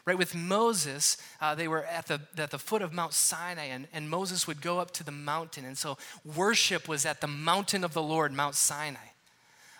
Right, 0.05 0.17
with 0.17 0.35
Moses, 0.35 1.17
uh, 1.41 1.55
they 1.55 1.67
were 1.67 1.83
at 1.83 2.05
the, 2.05 2.21
at 2.37 2.51
the 2.51 2.59
foot 2.59 2.83
of 2.83 2.93
Mount 2.93 3.11
Sinai, 3.11 3.65
and, 3.65 3.87
and 3.91 4.07
Moses 4.07 4.45
would 4.45 4.61
go 4.61 4.77
up 4.77 4.91
to 4.91 5.03
the 5.03 5.11
mountain. 5.11 5.65
And 5.65 5.75
so 5.75 5.97
worship 6.23 6.87
was 6.87 7.07
at 7.07 7.21
the 7.21 7.27
mountain 7.27 7.83
of 7.83 7.93
the 7.93 8.03
Lord, 8.03 8.31
Mount 8.31 8.53
Sinai. 8.53 8.99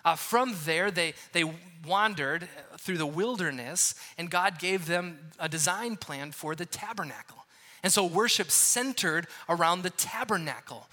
Uh, 0.04 0.16
from 0.16 0.56
there, 0.64 0.90
they, 0.90 1.14
they 1.32 1.44
wandered 1.86 2.48
through 2.78 2.98
the 2.98 3.06
wilderness, 3.06 3.94
and 4.18 4.28
God 4.28 4.58
gave 4.58 4.86
them 4.86 5.30
a 5.38 5.48
design 5.48 5.96
plan 5.96 6.32
for 6.32 6.56
the 6.56 6.66
tabernacle. 6.66 7.46
And 7.84 7.92
so 7.92 8.04
worship 8.04 8.50
centered 8.50 9.28
around 9.48 9.82
the 9.82 9.90
tabernacle 9.90 10.88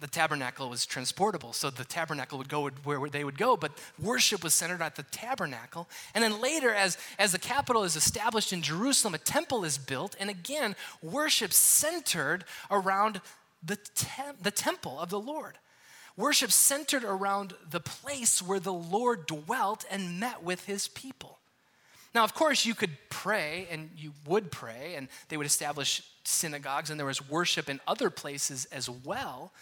the 0.00 0.06
tabernacle 0.06 0.68
was 0.68 0.86
transportable, 0.86 1.52
so 1.52 1.70
the 1.70 1.84
tabernacle 1.84 2.38
would 2.38 2.48
go 2.48 2.68
where 2.84 3.08
they 3.08 3.24
would 3.24 3.38
go, 3.38 3.56
but 3.56 3.72
worship 4.00 4.44
was 4.44 4.54
centered 4.54 4.82
at 4.82 4.96
the 4.96 5.02
tabernacle. 5.04 5.88
And 6.14 6.22
then 6.22 6.40
later, 6.40 6.72
as, 6.72 6.98
as 7.18 7.32
the 7.32 7.38
capital 7.38 7.84
is 7.84 7.96
established 7.96 8.52
in 8.52 8.62
Jerusalem, 8.62 9.14
a 9.14 9.18
temple 9.18 9.64
is 9.64 9.78
built, 9.78 10.14
and 10.20 10.30
again, 10.30 10.76
worship 11.02 11.52
centered 11.52 12.44
around 12.70 13.20
the, 13.62 13.76
te- 13.76 14.22
the 14.40 14.50
temple 14.50 15.00
of 15.00 15.10
the 15.10 15.18
Lord. 15.20 15.58
Worship 16.16 16.52
centered 16.52 17.04
around 17.04 17.54
the 17.70 17.80
place 17.80 18.42
where 18.42 18.60
the 18.60 18.72
Lord 18.72 19.26
dwelt 19.26 19.84
and 19.90 20.20
met 20.20 20.42
with 20.42 20.66
his 20.66 20.88
people. 20.88 21.38
Now, 22.14 22.24
of 22.24 22.34
course, 22.34 22.66
you 22.66 22.74
could 22.74 22.96
pray 23.10 23.68
and 23.70 23.90
you 23.96 24.12
would 24.26 24.50
pray, 24.50 24.94
and 24.96 25.08
they 25.28 25.36
would 25.36 25.46
establish 25.46 26.02
synagogues, 26.24 26.90
and 26.90 26.98
there 26.98 27.06
was 27.06 27.28
worship 27.28 27.68
in 27.68 27.80
other 27.86 28.10
places 28.10 28.66
as 28.66 28.88
well. 28.88 29.52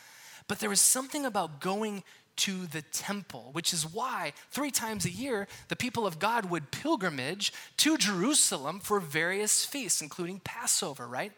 But 0.49 0.61
there 0.61 0.71
was 0.71 0.81
something 0.81 1.25
about 1.25 1.61
going 1.61 2.03
to 2.37 2.67
the 2.67 2.83
temple, 2.83 3.49
which 3.53 3.73
is 3.73 3.91
why 3.91 4.33
three 4.51 4.71
times 4.71 5.05
a 5.05 5.11
year 5.11 5.49
the 5.69 5.77
people 5.77 6.07
of 6.07 6.19
God 6.19 6.51
would 6.51 6.71
pilgrimage 6.71 7.53
to 7.79 7.97
Jerusalem 7.97 8.79
for 8.81 9.01
various 9.01 9.65
feasts, 9.65 10.03
including 10.03 10.41
Passover, 10.41 11.07
right? 11.07 11.33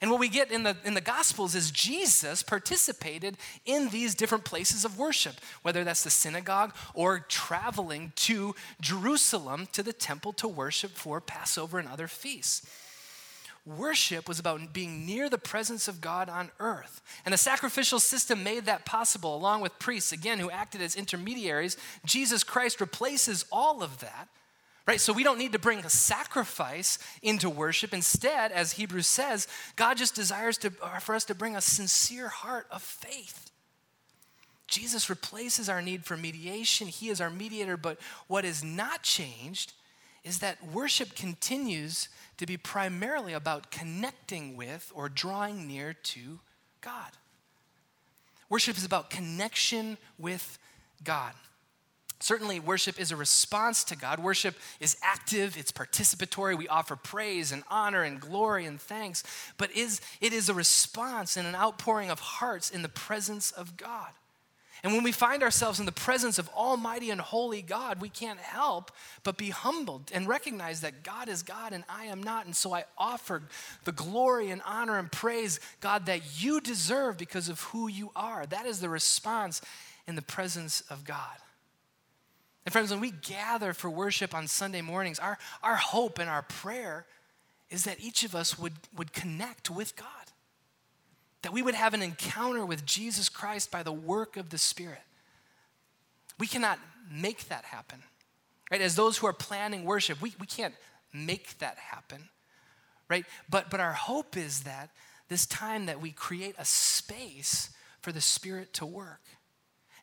And 0.00 0.10
what 0.12 0.20
we 0.20 0.28
get 0.28 0.52
in 0.52 0.62
the, 0.62 0.76
in 0.84 0.94
the 0.94 1.00
Gospels 1.00 1.56
is 1.56 1.72
Jesus 1.72 2.44
participated 2.44 3.36
in 3.66 3.88
these 3.88 4.14
different 4.14 4.44
places 4.44 4.84
of 4.84 4.96
worship, 4.96 5.34
whether 5.62 5.82
that's 5.82 6.04
the 6.04 6.10
synagogue 6.10 6.72
or 6.94 7.18
traveling 7.18 8.12
to 8.16 8.54
Jerusalem 8.80 9.66
to 9.72 9.82
the 9.82 9.92
temple 9.92 10.32
to 10.34 10.46
worship 10.46 10.92
for 10.92 11.20
Passover 11.20 11.80
and 11.80 11.88
other 11.88 12.06
feasts. 12.06 12.64
Worship 13.76 14.28
was 14.28 14.38
about 14.38 14.72
being 14.72 15.04
near 15.04 15.28
the 15.28 15.36
presence 15.36 15.88
of 15.88 16.00
God 16.00 16.30
on 16.30 16.50
earth. 16.58 17.02
And 17.26 17.34
the 17.34 17.38
sacrificial 17.38 18.00
system 18.00 18.42
made 18.42 18.64
that 18.64 18.86
possible, 18.86 19.36
along 19.36 19.60
with 19.60 19.78
priests, 19.78 20.10
again, 20.10 20.38
who 20.38 20.50
acted 20.50 20.80
as 20.80 20.96
intermediaries. 20.96 21.76
Jesus 22.06 22.42
Christ 22.42 22.80
replaces 22.80 23.44
all 23.52 23.82
of 23.82 24.00
that 24.00 24.28
right? 24.86 25.02
So 25.02 25.12
we 25.12 25.22
don't 25.22 25.36
need 25.36 25.52
to 25.52 25.58
bring 25.58 25.80
a 25.80 25.90
sacrifice 25.90 26.98
into 27.20 27.50
worship. 27.50 27.92
Instead, 27.92 28.52
as 28.52 28.72
Hebrews 28.72 29.06
says, 29.06 29.46
God 29.76 29.98
just 29.98 30.14
desires 30.14 30.56
to, 30.58 30.72
uh, 30.82 30.98
for 30.98 31.14
us 31.14 31.24
to 31.26 31.34
bring 31.34 31.54
a 31.54 31.60
sincere 31.60 32.28
heart 32.28 32.66
of 32.70 32.80
faith. 32.80 33.50
Jesus 34.66 35.10
replaces 35.10 35.68
our 35.68 35.82
need 35.82 36.06
for 36.06 36.16
mediation. 36.16 36.88
He 36.88 37.10
is 37.10 37.20
our 37.20 37.28
mediator, 37.28 37.76
but 37.76 37.98
what 38.28 38.46
is 38.46 38.64
not 38.64 39.02
changed 39.02 39.74
is 40.24 40.40
that 40.40 40.58
worship 40.72 41.14
continues 41.14 42.08
to 42.36 42.46
be 42.46 42.56
primarily 42.56 43.32
about 43.32 43.70
connecting 43.70 44.56
with 44.56 44.90
or 44.94 45.08
drawing 45.08 45.66
near 45.66 45.92
to 45.92 46.40
God. 46.80 47.12
Worship 48.48 48.76
is 48.76 48.84
about 48.84 49.10
connection 49.10 49.98
with 50.18 50.58
God. 51.04 51.34
Certainly, 52.20 52.60
worship 52.60 53.00
is 53.00 53.12
a 53.12 53.16
response 53.16 53.84
to 53.84 53.96
God. 53.96 54.18
Worship 54.18 54.56
is 54.80 54.96
active, 55.02 55.56
it's 55.56 55.70
participatory. 55.70 56.58
We 56.58 56.66
offer 56.66 56.96
praise 56.96 57.52
and 57.52 57.62
honor 57.70 58.02
and 58.02 58.20
glory 58.20 58.66
and 58.66 58.80
thanks, 58.80 59.22
but 59.56 59.70
is, 59.70 60.00
it 60.20 60.32
is 60.32 60.48
a 60.48 60.54
response 60.54 61.36
and 61.36 61.46
an 61.46 61.54
outpouring 61.54 62.10
of 62.10 62.18
hearts 62.18 62.70
in 62.70 62.82
the 62.82 62.88
presence 62.88 63.52
of 63.52 63.76
God. 63.76 64.10
And 64.82 64.92
when 64.92 65.02
we 65.02 65.12
find 65.12 65.42
ourselves 65.42 65.80
in 65.80 65.86
the 65.86 65.92
presence 65.92 66.38
of 66.38 66.48
Almighty 66.50 67.10
and 67.10 67.20
Holy 67.20 67.62
God, 67.62 68.00
we 68.00 68.08
can't 68.08 68.38
help 68.38 68.92
but 69.24 69.36
be 69.36 69.50
humbled 69.50 70.10
and 70.14 70.28
recognize 70.28 70.82
that 70.82 71.02
God 71.02 71.28
is 71.28 71.42
God 71.42 71.72
and 71.72 71.84
I 71.88 72.04
am 72.04 72.22
not. 72.22 72.46
And 72.46 72.54
so 72.54 72.72
I 72.72 72.84
offer 72.96 73.42
the 73.84 73.92
glory 73.92 74.50
and 74.50 74.62
honor 74.64 74.98
and 74.98 75.10
praise, 75.10 75.58
God, 75.80 76.06
that 76.06 76.42
you 76.42 76.60
deserve 76.60 77.18
because 77.18 77.48
of 77.48 77.60
who 77.62 77.88
you 77.88 78.10
are. 78.14 78.46
That 78.46 78.66
is 78.66 78.80
the 78.80 78.88
response 78.88 79.60
in 80.06 80.14
the 80.14 80.22
presence 80.22 80.82
of 80.82 81.04
God. 81.04 81.36
And 82.64 82.72
friends, 82.72 82.90
when 82.90 83.00
we 83.00 83.12
gather 83.12 83.72
for 83.72 83.88
worship 83.88 84.34
on 84.34 84.46
Sunday 84.46 84.82
mornings, 84.82 85.18
our, 85.18 85.38
our 85.62 85.76
hope 85.76 86.18
and 86.18 86.28
our 86.28 86.42
prayer 86.42 87.06
is 87.70 87.84
that 87.84 88.00
each 88.00 88.24
of 88.24 88.34
us 88.34 88.58
would, 88.58 88.74
would 88.96 89.12
connect 89.12 89.70
with 89.70 89.96
God, 89.96 90.06
that 91.42 91.52
we 91.52 91.62
would 91.62 91.74
have 91.74 91.94
an 91.94 92.02
encounter 92.02 92.64
with 92.66 92.84
Jesus 92.84 93.28
Christ 93.28 93.70
by 93.70 93.82
the 93.82 93.92
work 93.92 94.36
of 94.36 94.50
the 94.50 94.58
Spirit. 94.58 95.02
We 96.38 96.46
cannot 96.46 96.78
make 97.10 97.48
that 97.48 97.64
happen. 97.64 98.02
Right? 98.70 98.80
As 98.80 98.96
those 98.96 99.18
who 99.18 99.26
are 99.26 99.32
planning 99.32 99.84
worship, 99.84 100.20
we, 100.20 100.34
we 100.38 100.46
can't 100.46 100.74
make 101.12 101.58
that 101.58 101.78
happen. 101.78 102.28
Right? 103.08 103.24
But 103.48 103.70
but 103.70 103.80
our 103.80 103.94
hope 103.94 104.36
is 104.36 104.60
that 104.64 104.90
this 105.28 105.46
time 105.46 105.86
that 105.86 106.00
we 106.00 106.10
create 106.10 106.54
a 106.58 106.64
space 106.64 107.70
for 108.00 108.12
the 108.12 108.20
Spirit 108.20 108.72
to 108.74 108.86
work. 108.86 109.20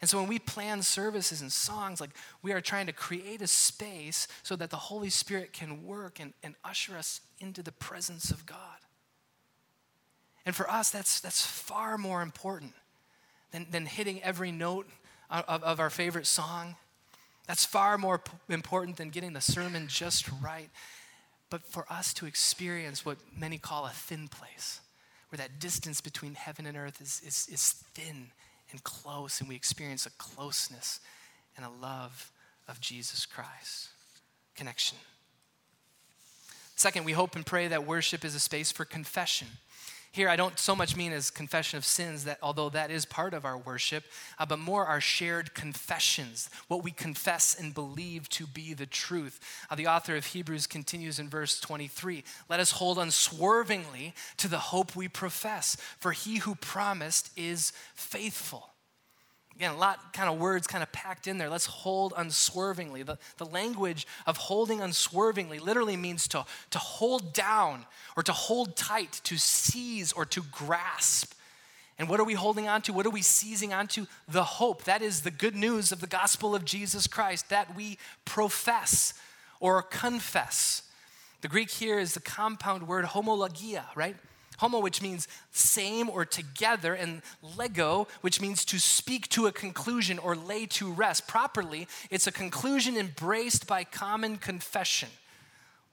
And 0.01 0.09
so 0.09 0.19
when 0.19 0.27
we 0.27 0.39
plan 0.39 0.81
services 0.81 1.41
and 1.41 1.51
songs, 1.51 2.01
like 2.01 2.11
we 2.41 2.51
are 2.51 2.61
trying 2.61 2.85
to 2.87 2.93
create 2.93 3.41
a 3.41 3.47
space 3.47 4.27
so 4.43 4.55
that 4.55 4.69
the 4.69 4.77
Holy 4.77 5.09
Spirit 5.09 5.53
can 5.53 5.85
work 5.85 6.19
and, 6.19 6.33
and 6.43 6.55
usher 6.63 6.97
us 6.97 7.21
into 7.39 7.63
the 7.63 7.71
presence 7.71 8.29
of 8.29 8.45
God. 8.45 8.84
And 10.45 10.55
for 10.55 10.69
us, 10.69 10.89
that's, 10.89 11.19
that's 11.19 11.45
far 11.45 11.97
more 11.97 12.21
important 12.21 12.73
than, 13.51 13.67
than 13.71 13.85
hitting 13.85 14.21
every 14.21 14.51
note 14.51 14.87
of, 15.29 15.63
of 15.63 15.79
our 15.79 15.89
favorite 15.89 16.27
song. 16.27 16.75
That's 17.47 17.65
far 17.65 17.97
more 17.97 18.19
p- 18.19 18.31
important 18.49 18.97
than 18.97 19.09
getting 19.09 19.33
the 19.33 19.41
sermon 19.41 19.87
just 19.87 20.29
right. 20.43 20.69
But 21.49 21.63
for 21.63 21.85
us 21.89 22.13
to 22.15 22.25
experience 22.25 23.05
what 23.05 23.17
many 23.37 23.57
call 23.57 23.85
a 23.85 23.89
thin 23.89 24.27
place, 24.27 24.81
where 25.29 25.37
that 25.37 25.59
distance 25.59 26.01
between 26.01 26.35
heaven 26.35 26.65
and 26.65 26.77
earth 26.77 27.01
is, 27.01 27.21
is, 27.25 27.47
is 27.51 27.83
thin 27.93 28.27
and 28.71 28.83
close, 28.83 29.39
and 29.39 29.49
we 29.49 29.55
experience 29.55 30.05
a 30.05 30.11
closeness 30.11 30.99
and 31.55 31.65
a 31.65 31.69
love 31.69 32.31
of 32.67 32.79
Jesus 32.81 33.25
Christ. 33.25 33.89
Connection. 34.55 34.97
Second, 36.75 37.05
we 37.05 37.13
hope 37.13 37.35
and 37.35 37.45
pray 37.45 37.67
that 37.67 37.85
worship 37.85 38.25
is 38.25 38.35
a 38.35 38.39
space 38.39 38.71
for 38.71 38.85
confession. 38.85 39.47
Here, 40.15 40.29
I 40.29 40.37
don't 40.37 40.57
so 40.57 40.77
much 40.77 40.95
mean 40.95 41.11
as 41.11 41.29
confession 41.29 41.75
of 41.75 41.83
sins, 41.83 42.23
that 42.23 42.37
although 42.41 42.69
that 42.69 42.89
is 42.89 43.03
part 43.03 43.33
of 43.33 43.43
our 43.43 43.57
worship, 43.57 44.05
uh, 44.39 44.45
but 44.45 44.59
more 44.59 44.85
our 44.85 45.01
shared 45.01 45.53
confessions, 45.53 46.49
what 46.69 46.85
we 46.85 46.91
confess 46.91 47.53
and 47.53 47.73
believe 47.73 48.29
to 48.29 48.47
be 48.47 48.73
the 48.73 48.85
truth. 48.85 49.41
Uh, 49.69 49.75
the 49.75 49.87
author 49.87 50.15
of 50.15 50.27
Hebrews 50.27 50.67
continues 50.67 51.19
in 51.19 51.27
verse 51.27 51.59
23 51.59 52.23
Let 52.47 52.61
us 52.61 52.71
hold 52.71 52.97
unswervingly 52.97 54.13
to 54.37 54.47
the 54.47 54.57
hope 54.57 54.95
we 54.95 55.09
profess, 55.09 55.75
for 55.99 56.13
he 56.13 56.37
who 56.37 56.55
promised 56.55 57.37
is 57.37 57.73
faithful. 57.93 58.69
Again, 59.55 59.71
a 59.71 59.77
lot 59.77 60.11
kind 60.11 60.29
of 60.29 60.37
words 60.37 60.67
kind 60.67 60.83
of 60.83 60.91
packed 60.91 61.27
in 61.27 61.37
there. 61.37 61.49
Let's 61.49 61.65
hold 61.65 62.13
unswervingly. 62.17 63.03
The, 63.03 63.17
the 63.37 63.45
language 63.45 64.05
of 64.27 64.35
holding 64.35 64.81
unswervingly 64.81 65.59
literally 65.59 65.95
means 65.95 66.27
to, 66.29 66.45
to 66.71 66.77
hold 66.77 67.33
down 67.33 67.85
or 68.17 68.23
to 68.23 68.33
hold 68.33 68.75
tight, 68.75 69.21
to 69.23 69.37
seize 69.37 70.11
or 70.11 70.25
to 70.25 70.41
grasp. 70.51 71.33
And 71.97 72.09
what 72.09 72.19
are 72.19 72.25
we 72.25 72.33
holding 72.33 72.67
on 72.67 72.81
to? 72.83 72.93
What 72.93 73.05
are 73.05 73.11
we 73.11 73.21
seizing 73.21 73.73
onto? 73.73 74.07
The 74.27 74.43
hope. 74.43 74.83
That 74.83 75.01
is 75.01 75.21
the 75.21 75.31
good 75.31 75.55
news 75.55 75.93
of 75.93 76.01
the 76.01 76.07
gospel 76.07 76.53
of 76.53 76.65
Jesus 76.65 77.07
Christ 77.07 77.47
that 77.49 77.75
we 77.77 77.97
profess 78.25 79.13
or 79.61 79.81
confess. 79.81 80.81
The 81.39 81.47
Greek 81.47 81.69
here 81.69 81.97
is 81.97 82.13
the 82.13 82.19
compound 82.19 82.87
word 82.89 83.05
homologia, 83.05 83.85
right? 83.95 84.17
Homo, 84.57 84.79
which 84.79 85.01
means 85.01 85.27
same 85.51 86.09
or 86.09 86.25
together, 86.25 86.93
and 86.93 87.21
lego, 87.57 88.07
which 88.21 88.41
means 88.41 88.65
to 88.65 88.79
speak 88.79 89.29
to 89.29 89.47
a 89.47 89.51
conclusion 89.51 90.19
or 90.19 90.35
lay 90.35 90.65
to 90.67 90.91
rest. 90.91 91.27
Properly, 91.27 91.87
it's 92.09 92.27
a 92.27 92.31
conclusion 92.31 92.97
embraced 92.97 93.67
by 93.67 93.83
common 93.83 94.37
confession. 94.37 95.09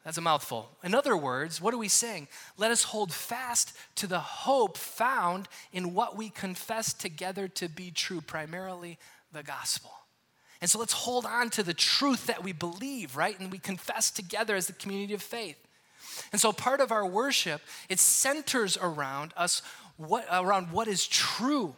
That's 0.04 0.18
a 0.18 0.22
mouthful. 0.22 0.68
In 0.82 0.94
other 0.94 1.16
words, 1.16 1.60
what 1.60 1.72
are 1.72 1.78
we 1.78 1.88
saying? 1.88 2.26
Let 2.58 2.72
us 2.72 2.82
hold 2.82 3.12
fast 3.12 3.76
to 3.96 4.08
the 4.08 4.18
hope 4.18 4.76
found 4.76 5.48
in 5.72 5.94
what 5.94 6.16
we 6.16 6.28
confess 6.28 6.92
together 6.92 7.46
to 7.48 7.68
be 7.68 7.92
true, 7.92 8.20
primarily 8.20 8.98
the 9.32 9.44
gospel. 9.44 9.90
And 10.60 10.68
so 10.68 10.78
let's 10.78 10.92
hold 10.92 11.24
on 11.24 11.50
to 11.50 11.62
the 11.62 11.74
truth 11.74 12.26
that 12.26 12.42
we 12.42 12.52
believe, 12.52 13.16
right? 13.16 13.38
And 13.38 13.50
we 13.50 13.58
confess 13.58 14.10
together 14.10 14.56
as 14.56 14.66
the 14.66 14.72
community 14.72 15.14
of 15.14 15.22
faith. 15.22 15.56
And 16.32 16.40
so 16.40 16.52
part 16.52 16.80
of 16.80 16.92
our 16.92 17.06
worship, 17.06 17.60
it 17.88 17.98
centers 17.98 18.78
around 18.80 19.32
us 19.36 19.62
what 19.96 20.26
around 20.30 20.72
what 20.72 20.88
is 20.88 21.06
true. 21.06 21.74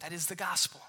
That 0.00 0.12
is 0.12 0.26
the 0.26 0.34
gospel. 0.34 0.80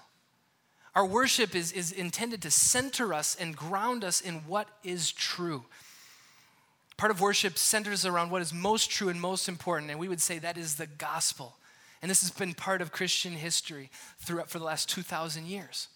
Our 0.94 1.04
worship 1.04 1.54
is, 1.54 1.72
is 1.72 1.92
intended 1.92 2.40
to 2.42 2.50
center 2.50 3.12
us 3.12 3.36
and 3.38 3.54
ground 3.54 4.02
us 4.02 4.22
in 4.22 4.36
what 4.46 4.66
is 4.82 5.12
true. 5.12 5.64
Part 6.96 7.10
of 7.10 7.20
worship 7.20 7.58
centers 7.58 8.06
around 8.06 8.30
what 8.30 8.40
is 8.40 8.54
most 8.54 8.90
true 8.90 9.10
and 9.10 9.20
most 9.20 9.48
important, 9.48 9.90
and 9.90 10.00
we 10.00 10.08
would 10.08 10.22
say 10.22 10.38
that 10.38 10.56
is 10.56 10.76
the 10.76 10.86
gospel. 10.86 11.56
And 12.00 12.10
this 12.10 12.22
has 12.22 12.30
been 12.30 12.54
part 12.54 12.80
of 12.80 12.92
Christian 12.92 13.32
history 13.32 13.90
throughout 14.18 14.48
for 14.48 14.58
the 14.58 14.64
last 14.64 14.88
2,000 14.88 15.46
years. 15.46 15.88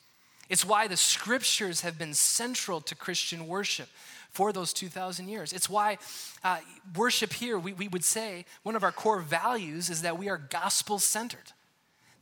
It's 0.50 0.64
why 0.64 0.88
the 0.88 0.96
scriptures 0.96 1.80
have 1.82 1.96
been 1.96 2.12
central 2.12 2.80
to 2.82 2.94
Christian 2.96 3.46
worship 3.46 3.88
for 4.30 4.52
those 4.52 4.72
2,000 4.72 5.28
years. 5.28 5.52
It's 5.52 5.70
why 5.70 5.98
uh, 6.42 6.58
worship 6.96 7.32
here, 7.32 7.58
we, 7.58 7.72
we 7.72 7.86
would 7.88 8.04
say, 8.04 8.44
one 8.64 8.74
of 8.74 8.82
our 8.82 8.92
core 8.92 9.20
values 9.20 9.88
is 9.88 10.02
that 10.02 10.18
we 10.18 10.28
are 10.28 10.36
gospel 10.36 10.98
centered. 10.98 11.52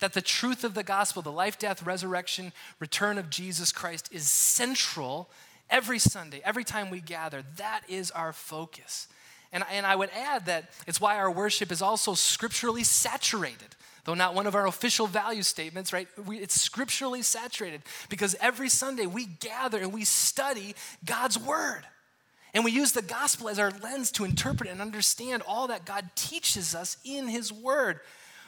that 0.01 0.12
the 0.12 0.23
truth 0.23 0.62
of 0.62 0.75
the 0.75 0.85
gospel, 0.85 1.23
the 1.23 1.33
life, 1.33 1.59
death, 1.59 1.83
resurrection, 1.83 2.53
return 2.79 3.19
of 3.19 3.31
Jesus 3.31 3.73
Christ 3.73 4.09
is 4.12 4.31
central 4.31 5.29
every 5.71 5.99
Sunday, 5.99 6.41
every 6.45 6.64
time 6.64 6.91
we 6.91 7.01
gather. 7.01 7.43
That 7.57 7.81
is 7.88 8.11
our 8.11 8.33
focus. 8.33 9.09
And, 9.53 9.64
and 9.73 9.87
I 9.87 9.97
would 9.97 10.11
add 10.11 10.47
that 10.47 10.71
it's 10.87 11.01
why 11.01 11.17
our 11.17 11.31
worship 11.31 11.73
is 11.73 11.81
also 11.81 12.14
scripturally 12.14 12.85
saturated. 12.85 13.75
Though 14.09 14.14
not 14.14 14.35
one 14.35 14.47
of 14.47 14.55
our 14.55 14.66
official 14.66 15.07
value 15.07 15.42
statements, 15.42 15.92
right? 15.92 16.09
We, 16.27 16.38
it's 16.38 16.59
scripturally 16.59 17.21
saturated 17.21 17.83
because 18.09 18.35
every 18.40 18.71
Sunday 18.71 19.05
we 19.05 19.27
gather 19.27 19.77
and 19.77 19.92
we 19.92 20.07
study 20.07 20.75
God's 21.05 21.38
word. 21.38 21.83
And 22.55 22.64
we 22.64 22.73
use 22.73 22.92
the 22.92 23.03
gospel 23.03 23.51
as 23.51 23.59
our 23.59 23.71
lens 23.71 24.11
to 24.12 24.25
interpret 24.25 24.71
and 24.71 24.81
understand 24.81 25.42
all 25.47 25.68
that 25.68 25.85
God 25.85 26.09
teaches 26.14 26.75
us 26.75 26.97
in 27.05 27.29
His 27.29 27.53
Word. 27.53 28.01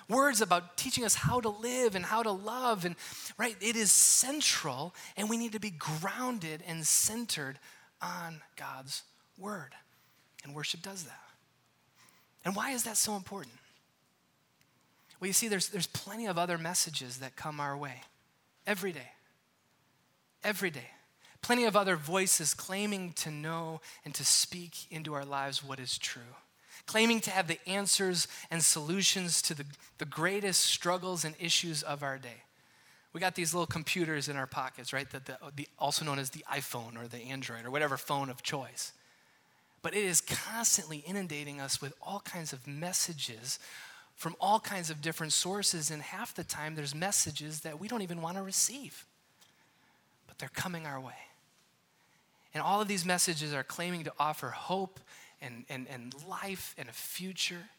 Words 0.09 0.41
about 0.41 0.79
teaching 0.79 1.05
us 1.05 1.15
how 1.15 1.41
to 1.41 1.51
live 1.51 1.95
and 1.95 2.07
how 2.07 2.23
to 2.23 2.33
love. 2.33 2.87
And, 2.87 2.97
right, 3.37 3.57
it 3.61 3.77
is 3.77 3.93
central, 3.93 4.95
and 5.15 5.29
we 5.29 5.37
need 5.37 5.53
to 5.53 5.61
be 5.61 5.69
grounded 5.69 6.63
and 6.67 6.87
centered 6.87 7.59
on 8.01 8.41
God's 8.57 9.03
Word. 9.37 9.75
And 10.43 10.55
worship 10.55 10.81
does 10.81 11.05
that. 11.05 11.21
And 12.47 12.57
why 12.57 12.71
is 12.71 12.85
that 12.85 12.97
so 12.97 13.15
important? 13.15 13.60
Well, 15.21 15.27
you 15.29 15.35
see, 15.35 15.49
there's, 15.49 15.69
there's 15.69 15.87
plenty 15.87 16.27
of 16.27 16.39
other 16.39 16.57
messages 16.57 17.19
that 17.19 17.37
come 17.37 17.61
our 17.61 17.77
way 17.77 18.03
every 18.67 18.93
day. 18.93 19.13
Every 20.43 20.71
day. 20.71 20.91
Plenty 21.43 21.65
of 21.65 21.77
other 21.77 21.97
voices 21.97 22.55
claiming 22.55 23.13
to 23.15 23.31
know 23.31 23.81
and 24.05 24.15
to 24.15 24.25
speak 24.25 24.87
into 24.91 25.15
our 25.15 25.25
lives 25.25 25.63
what 25.63 25.79
is 25.79 25.99
true, 25.99 26.23
claiming 26.87 27.21
to 27.21 27.31
have 27.31 27.49
the 27.49 27.59
answers 27.67 28.29
and 28.51 28.63
solutions 28.63 29.41
to 29.43 29.55
the, 29.55 29.65
the 29.99 30.05
greatest 30.05 30.61
struggles 30.61 31.25
and 31.25 31.35
issues 31.39 31.83
of 31.83 32.03
our 32.03 32.19
day. 32.19 32.43
We 33.13 33.21
got 33.21 33.35
these 33.35 33.53
little 33.53 33.67
computers 33.67 34.29
in 34.29 34.37
our 34.37 34.47
pockets, 34.47 34.93
right? 34.93 35.11
The, 35.11 35.21
the, 35.21 35.39
the, 35.57 35.69
also 35.79 36.05
known 36.05 36.19
as 36.19 36.31
the 36.31 36.45
iPhone 36.51 37.03
or 37.03 37.09
the 37.09 37.19
Android 37.19 37.65
or 37.65 37.71
whatever 37.71 37.97
phone 37.97 38.31
of 38.31 38.43
choice. 38.43 38.93
But 39.83 39.95
it 39.95 40.05
is 40.05 40.21
constantly 40.21 40.99
inundating 40.99 41.61
us 41.61 41.81
with 41.81 41.95
all 42.03 42.21
kinds 42.21 42.53
of 42.53 42.67
messages 42.67 43.59
from 44.21 44.37
all 44.39 44.61
kinds 44.61 44.91
of 44.91 45.01
different 45.01 45.33
sources, 45.33 45.91
and 45.91 46.03
half 46.03 46.35
the 46.35 46.45
time 46.45 46.75
there's 46.75 46.95
messages 46.95 47.61
that 47.61 47.81
we 47.81 47.89
don't 47.89 48.03
even 48.03 48.21
want 48.21 48.37
to 48.37 48.43
receive. 48.43 49.07
But 50.27 50.37
they're 50.37 50.51
coming 50.51 50.85
our 50.85 51.01
way. 51.01 51.15
And 52.53 52.63
all 52.63 52.83
of 52.83 52.87
these 52.87 53.07
messages 53.07 53.55
are 53.55 53.63
claiming 53.63 54.05
to 54.05 54.13
offer 54.19 54.49
hope 54.49 55.01
and, 55.41 55.65
and, 55.71 55.87
and 55.89 56.15
life 56.29 56.75
and 56.77 56.87
a 56.87 56.93
future. 56.93 57.71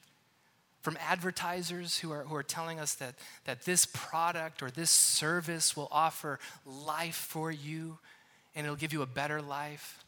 From 0.81 0.97
advertisers 1.07 1.99
who 1.99 2.11
are, 2.11 2.23
who 2.23 2.33
are 2.33 2.41
telling 2.41 2.79
us 2.79 2.95
that, 2.95 3.13
that 3.45 3.65
this 3.65 3.85
product 3.85 4.63
or 4.63 4.71
this 4.71 4.89
service 4.89 5.77
will 5.77 5.89
offer 5.91 6.39
life 6.65 7.13
for 7.13 7.51
you 7.51 7.99
and 8.55 8.65
it'll 8.65 8.75
give 8.75 8.93
you 8.93 9.03
a 9.03 9.05
better 9.05 9.43
life 9.43 10.03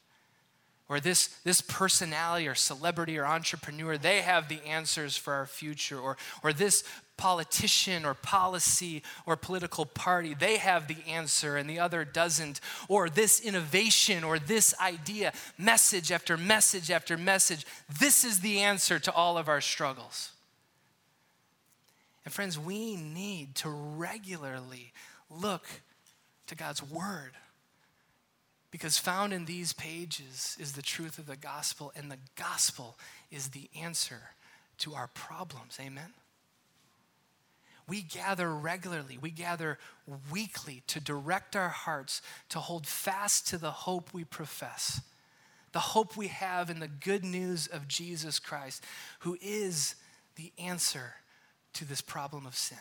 or 0.90 1.00
this, 1.00 1.28
this 1.44 1.62
personality 1.62 2.48
or 2.48 2.56
celebrity 2.56 3.18
or 3.18 3.26
entrepreneur, 3.26 3.98
they 3.98 4.22
have 4.22 4.50
the 4.50 4.62
answers 4.66 5.16
for 5.16 5.34
our 5.34 5.46
future, 5.46 5.98
or, 5.98 6.18
or 6.44 6.52
this 6.52 6.84
politician 7.16 8.06
or 8.06 8.14
policy 8.14 9.02
or 9.26 9.38
political 9.38 9.86
party, 9.86 10.34
they 10.34 10.58
have 10.58 10.88
the 10.88 10.98
answer 11.08 11.56
and 11.58 11.70
the 11.70 11.80
other 11.80 12.04
doesn't, 12.04 12.60
or 12.90 13.10
this 13.10 13.40
innovation 13.40 14.24
or 14.24 14.40
this 14.40 14.74
idea, 14.82 15.32
message 15.58 16.12
after 16.12 16.36
message 16.36 16.92
after 16.92 17.18
message, 17.18 17.66
this 18.00 18.24
is 18.24 18.42
the 18.42 18.60
answer 18.60 19.00
to 19.00 19.12
all 19.14 19.38
of 19.38 19.48
our 19.48 19.62
struggles. 19.62 20.32
And 22.26 22.34
friends, 22.34 22.58
we 22.58 22.96
need 22.96 23.56
to 23.56 23.70
regularly 23.70 24.92
look 25.30 25.66
to 26.48 26.56
God's 26.56 26.84
word 26.84 27.32
because 28.74 28.98
found 28.98 29.32
in 29.34 29.46
these 29.46 29.72
pages 29.72 30.58
is 30.60 30.72
the 30.72 30.82
truth 30.82 31.20
of 31.20 31.28
the 31.28 31.36
gospel, 31.36 31.94
and 31.96 32.10
the 32.10 32.18
gospel 32.36 32.98
is 33.30 33.50
the 33.50 33.70
answer 33.80 34.32
to 34.80 34.96
our 34.96 35.08
problems. 35.14 35.78
Amen? 35.80 36.14
We 37.88 38.02
gather 38.02 38.52
regularly, 38.52 39.20
we 39.22 39.30
gather 39.30 39.78
weekly 40.32 40.82
to 40.88 41.00
direct 41.00 41.56
our 41.56 41.70
hearts 41.70 42.24
to 42.50 42.58
hold 42.58 42.88
fast 42.88 43.48
to 43.50 43.60
the 43.60 43.70
hope 43.70 44.12
we 44.12 44.24
profess, 44.24 45.02
the 45.72 45.78
hope 45.78 46.18
we 46.18 46.30
have 46.30 46.72
in 46.72 46.80
the 46.80 46.88
good 46.88 47.24
news 47.24 47.68
of 47.68 47.88
Jesus 47.88 48.40
Christ, 48.40 48.84
who 49.20 49.38
is 49.40 49.94
the 50.36 50.52
answer 50.58 51.14
to 51.74 51.86
this 51.86 52.02
problem 52.02 52.48
of 52.48 52.56
sin. 52.56 52.80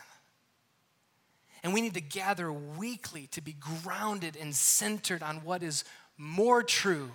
And 1.63 1.73
we 1.73 1.81
need 1.81 1.93
to 1.93 2.01
gather 2.01 2.51
weekly 2.51 3.27
to 3.27 3.41
be 3.41 3.53
grounded 3.53 4.35
and 4.35 4.53
centered 4.53 5.23
on 5.23 5.37
what 5.37 5.63
is 5.63 5.85
more 6.17 6.61
true 6.61 7.11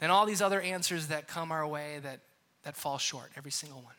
than 0.00 0.10
all 0.10 0.24
these 0.24 0.40
other 0.40 0.60
answers 0.60 1.08
that 1.08 1.28
come 1.28 1.52
our 1.52 1.66
way 1.66 2.00
that, 2.02 2.20
that 2.64 2.76
fall 2.76 2.98
short, 2.98 3.30
every 3.36 3.50
single 3.50 3.82
one. 3.82 3.94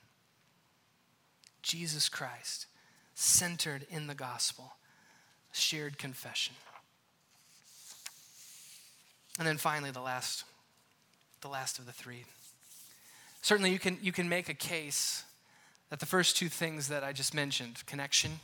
Jesus 1.62 2.10
Christ, 2.10 2.66
centered 3.14 3.86
in 3.90 4.08
the 4.08 4.16
gospel, 4.16 4.74
shared 5.52 5.98
confession. 5.98 6.56
And 9.38 9.48
then 9.48 9.58
finally, 9.58 9.92
the 9.92 10.02
last, 10.02 10.44
the 11.42 11.48
last 11.48 11.80
of 11.80 11.86
the 11.86 11.92
three. 11.92 12.26
Certainly, 13.42 13.72
you 13.72 13.80
can, 13.80 13.98
you 14.02 14.12
can 14.12 14.28
make 14.28 14.50
a 14.50 14.54
case 14.54 15.24
that 15.90 16.00
the 16.00 16.06
first 16.06 16.38
two 16.38 16.50
things 16.50 16.88
that 16.88 17.04
I 17.04 17.14
just 17.14 17.34
mentioned 17.34 17.86
connection 17.86 18.40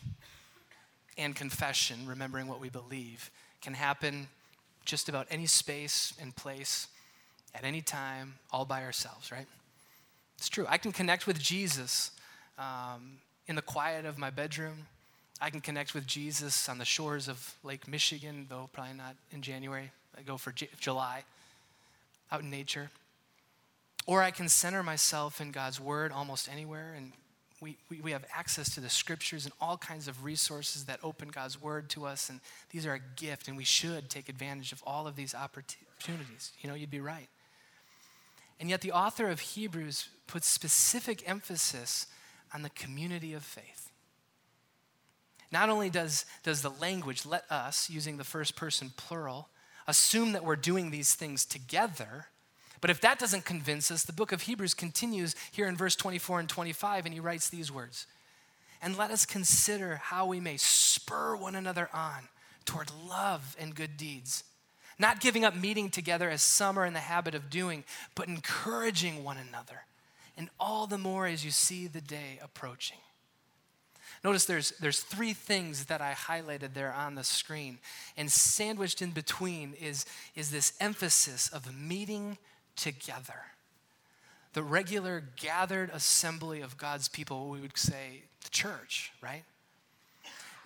and 1.19 1.35
confession, 1.35 2.07
remembering 2.07 2.47
what 2.47 2.59
we 2.59 2.69
believe, 2.69 3.29
can 3.61 3.73
happen 3.73 4.27
just 4.85 5.09
about 5.09 5.27
any 5.29 5.45
space 5.45 6.13
and 6.19 6.35
place 6.35 6.87
at 7.53 7.63
any 7.63 7.81
time, 7.81 8.35
all 8.51 8.65
by 8.65 8.83
ourselves, 8.83 9.31
right? 9.31 9.47
It's 10.37 10.49
true. 10.49 10.65
I 10.69 10.77
can 10.77 10.91
connect 10.91 11.27
with 11.27 11.39
Jesus 11.39 12.11
um, 12.57 13.17
in 13.47 13.55
the 13.55 13.61
quiet 13.61 14.05
of 14.05 14.17
my 14.17 14.29
bedroom. 14.29 14.87
I 15.41 15.49
can 15.49 15.61
connect 15.61 15.93
with 15.93 16.07
Jesus 16.07 16.69
on 16.69 16.77
the 16.77 16.85
shores 16.85 17.27
of 17.27 17.55
Lake 17.63 17.87
Michigan, 17.87 18.47
though 18.49 18.69
probably 18.71 18.93
not 18.93 19.15
in 19.31 19.41
January. 19.41 19.91
I 20.17 20.21
go 20.21 20.37
for 20.37 20.51
J- 20.51 20.69
July, 20.79 21.23
out 22.31 22.41
in 22.41 22.49
nature. 22.49 22.89
Or 24.05 24.21
I 24.21 24.31
can 24.31 24.49
center 24.49 24.81
myself 24.81 25.39
in 25.39 25.51
God's 25.51 25.79
Word 25.79 26.11
almost 26.11 26.49
anywhere 26.49 26.93
and 26.95 27.11
we, 27.61 27.77
we, 28.01 28.11
have 28.11 28.25
access 28.35 28.73
to 28.75 28.79
the 28.79 28.89
scriptures 28.89 29.45
and 29.45 29.53
all 29.59 29.77
kinds 29.77 30.07
of 30.07 30.23
resources 30.23 30.85
that 30.85 30.99
open 31.03 31.29
God's 31.29 31.61
word 31.61 31.89
to 31.91 32.05
us, 32.05 32.29
and 32.29 32.39
these 32.69 32.85
are 32.85 32.93
a 32.93 32.99
gift, 33.15 33.47
and 33.47 33.57
we 33.57 33.63
should 33.63 34.09
take 34.09 34.29
advantage 34.29 34.71
of 34.71 34.81
all 34.85 35.07
of 35.07 35.15
these 35.15 35.35
opportunities. 35.35 36.51
You 36.61 36.69
know, 36.69 36.75
you'd 36.75 36.89
be 36.89 37.01
right. 37.01 37.27
And 38.59 38.69
yet, 38.69 38.81
the 38.81 38.91
author 38.91 39.29
of 39.29 39.39
Hebrews 39.39 40.09
puts 40.27 40.47
specific 40.47 41.27
emphasis 41.27 42.07
on 42.53 42.61
the 42.61 42.69
community 42.69 43.33
of 43.33 43.43
faith. 43.43 43.91
Not 45.51 45.69
only 45.69 45.89
does, 45.89 46.25
does 46.43 46.61
the 46.61 46.69
language 46.69 47.25
let 47.25 47.49
us, 47.49 47.89
using 47.89 48.17
the 48.17 48.23
first 48.23 48.55
person 48.55 48.91
plural, 48.95 49.49
assume 49.87 50.33
that 50.33 50.43
we're 50.43 50.55
doing 50.55 50.91
these 50.91 51.15
things 51.15 51.45
together, 51.45 52.27
but 52.81 52.89
if 52.89 53.01
that 53.01 53.19
doesn't 53.19 53.45
convince 53.45 53.91
us, 53.91 54.03
the 54.03 54.13
book 54.13 54.31
of 54.31 54.43
Hebrews 54.43 54.73
continues 54.73 55.35
here 55.51 55.67
in 55.67 55.75
verse 55.75 55.95
24 55.95 56.41
and 56.41 56.49
25, 56.49 57.05
and 57.05 57.13
he 57.13 57.19
writes 57.19 57.49
these 57.49 57.71
words 57.71 58.07
And 58.81 58.97
let 58.97 59.11
us 59.11 59.25
consider 59.25 59.97
how 59.97 60.25
we 60.25 60.39
may 60.39 60.57
spur 60.57 61.35
one 61.35 61.55
another 61.55 61.89
on 61.93 62.29
toward 62.65 62.91
love 63.07 63.55
and 63.59 63.75
good 63.75 63.97
deeds, 63.97 64.43
not 64.97 65.19
giving 65.19 65.43
up 65.43 65.55
meeting 65.55 65.89
together 65.89 66.29
as 66.29 66.41
some 66.41 66.77
are 66.77 66.85
in 66.85 66.93
the 66.93 66.99
habit 66.99 67.35
of 67.35 67.49
doing, 67.49 67.83
but 68.15 68.27
encouraging 68.27 69.23
one 69.23 69.37
another, 69.37 69.83
and 70.37 70.49
all 70.59 70.87
the 70.87 70.97
more 70.97 71.27
as 71.27 71.43
you 71.43 71.51
see 71.51 71.87
the 71.87 72.01
day 72.01 72.39
approaching. 72.41 72.97
Notice 74.23 74.45
there's, 74.45 74.71
there's 74.81 74.99
three 74.99 75.33
things 75.33 75.85
that 75.85 76.01
I 76.01 76.13
highlighted 76.13 76.73
there 76.73 76.93
on 76.93 77.15
the 77.15 77.23
screen. 77.23 77.79
And 78.17 78.29
sandwiched 78.29 79.01
in 79.01 79.11
between 79.11 79.73
is, 79.79 80.05
is 80.35 80.51
this 80.51 80.73
emphasis 80.79 81.47
of 81.49 81.73
meeting 81.73 82.37
together. 82.79 83.43
The 84.53 84.63
regular 84.63 85.23
gathered 85.35 85.91
assembly 85.93 86.61
of 86.61 86.77
God's 86.77 87.07
people, 87.07 87.49
we 87.49 87.59
would 87.59 87.77
say 87.77 88.23
the 88.43 88.49
church, 88.49 89.11
right? 89.21 89.43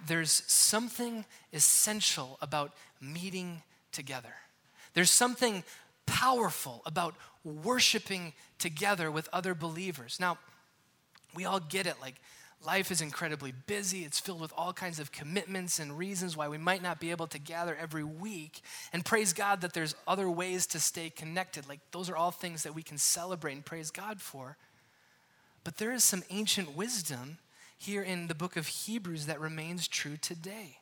There's 0.06 0.44
something 0.48 1.26
essential 1.52 2.38
about 2.42 2.72
meeting 3.02 3.62
together. 3.92 4.36
There's 4.94 5.12
something 5.12 5.64
powerful 6.06 6.82
about 6.86 7.16
worshiping 7.44 8.34
together 8.60 9.12
with 9.12 9.28
other 9.34 9.54
believers. 9.54 10.18
Now, 10.20 10.38
we 11.36 11.46
all 11.46 11.60
get 11.60 11.88
it. 11.88 11.96
Like, 12.02 12.16
Life 12.66 12.92
is 12.92 13.02
incredibly 13.02 13.52
busy. 13.52 14.06
It's 14.06 14.22
filled 14.22 14.40
with 14.40 14.54
all 14.56 14.72
kinds 14.72 15.00
of 15.00 15.12
commitments 15.12 15.80
and 15.80 15.98
reasons 15.98 16.38
why 16.38 16.48
we 16.48 16.58
might 16.58 16.82
not 16.82 17.00
be 17.00 17.12
able 17.12 17.28
to 17.28 17.40
gather 17.40 17.76
every 17.76 18.06
week. 18.06 18.62
And 18.94 19.04
praise 19.04 19.34
God 19.34 19.62
that 19.62 19.74
there's 19.74 19.96
other 20.08 20.30
ways 20.30 20.66
to 20.68 20.80
stay 20.80 21.10
connected. 21.10 21.68
Like, 21.68 21.82
those 21.92 22.10
are 22.10 22.16
all 22.16 22.32
things 22.32 22.64
that 22.64 22.74
we 22.74 22.82
can 22.82 22.98
celebrate 22.98 23.54
and 23.54 23.66
praise 23.66 23.92
God 23.92 24.22
for. 24.22 24.58
But 25.66 25.78
there 25.78 25.92
is 25.92 26.06
some 26.06 26.24
ancient 26.30 26.76
wisdom 26.76 27.38
here 27.78 28.02
in 28.02 28.28
the 28.28 28.36
book 28.36 28.56
of 28.56 28.68
Hebrews 28.68 29.26
that 29.26 29.42
remains 29.42 29.88
true 29.88 30.16
today. 30.16 30.78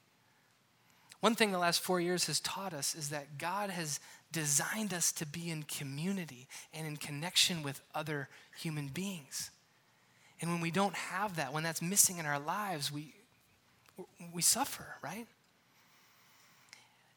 One 1.19 1.35
thing 1.35 1.51
the 1.51 1.59
last 1.59 1.81
four 1.81 1.99
years 1.99 2.25
has 2.25 2.39
taught 2.39 2.73
us 2.73 2.93
is 2.93 3.09
that 3.09 3.39
God 3.39 3.71
has 3.71 3.99
designed 4.31 4.93
us 4.93 5.11
to 5.13 5.25
be 5.25 5.49
in 5.49 5.63
community 5.63 6.47
and 6.73 6.85
in 6.85 6.97
connection 6.97 7.63
with 7.63 7.81
other 7.93 8.29
human 8.57 8.87
beings. 8.87 9.51
And 10.41 10.51
when 10.51 10.59
we 10.59 10.71
don't 10.71 10.95
have 10.95 11.35
that, 11.35 11.53
when 11.53 11.63
that's 11.63 11.81
missing 11.81 12.17
in 12.17 12.25
our 12.25 12.39
lives, 12.39 12.91
we, 12.91 13.13
we 14.33 14.41
suffer, 14.41 14.95
right? 15.03 15.27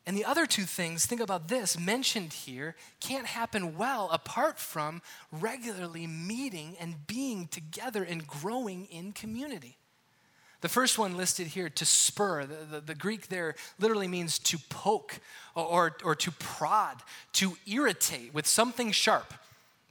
And 0.06 0.14
the 0.16 0.26
other 0.26 0.44
two 0.44 0.64
things, 0.64 1.06
think 1.06 1.22
about 1.22 1.48
this, 1.48 1.78
mentioned 1.78 2.34
here, 2.34 2.76
can't 3.00 3.26
happen 3.26 3.78
well 3.78 4.10
apart 4.12 4.58
from 4.58 5.00
regularly 5.32 6.06
meeting 6.06 6.76
and 6.78 7.06
being 7.06 7.46
together 7.46 8.04
and 8.04 8.26
growing 8.26 8.84
in 8.86 9.12
community. 9.12 9.78
The 10.60 10.68
first 10.68 10.98
one 10.98 11.16
listed 11.16 11.48
here, 11.48 11.70
to 11.70 11.84
spur, 11.86 12.44
the, 12.44 12.56
the, 12.70 12.80
the 12.80 12.94
Greek 12.94 13.28
there 13.28 13.54
literally 13.78 14.08
means 14.08 14.38
to 14.40 14.58
poke 14.68 15.20
or, 15.54 15.64
or, 15.64 15.96
or 16.04 16.14
to 16.16 16.30
prod, 16.32 17.02
to 17.34 17.56
irritate 17.66 18.34
with 18.34 18.46
something 18.46 18.92
sharp. 18.92 19.32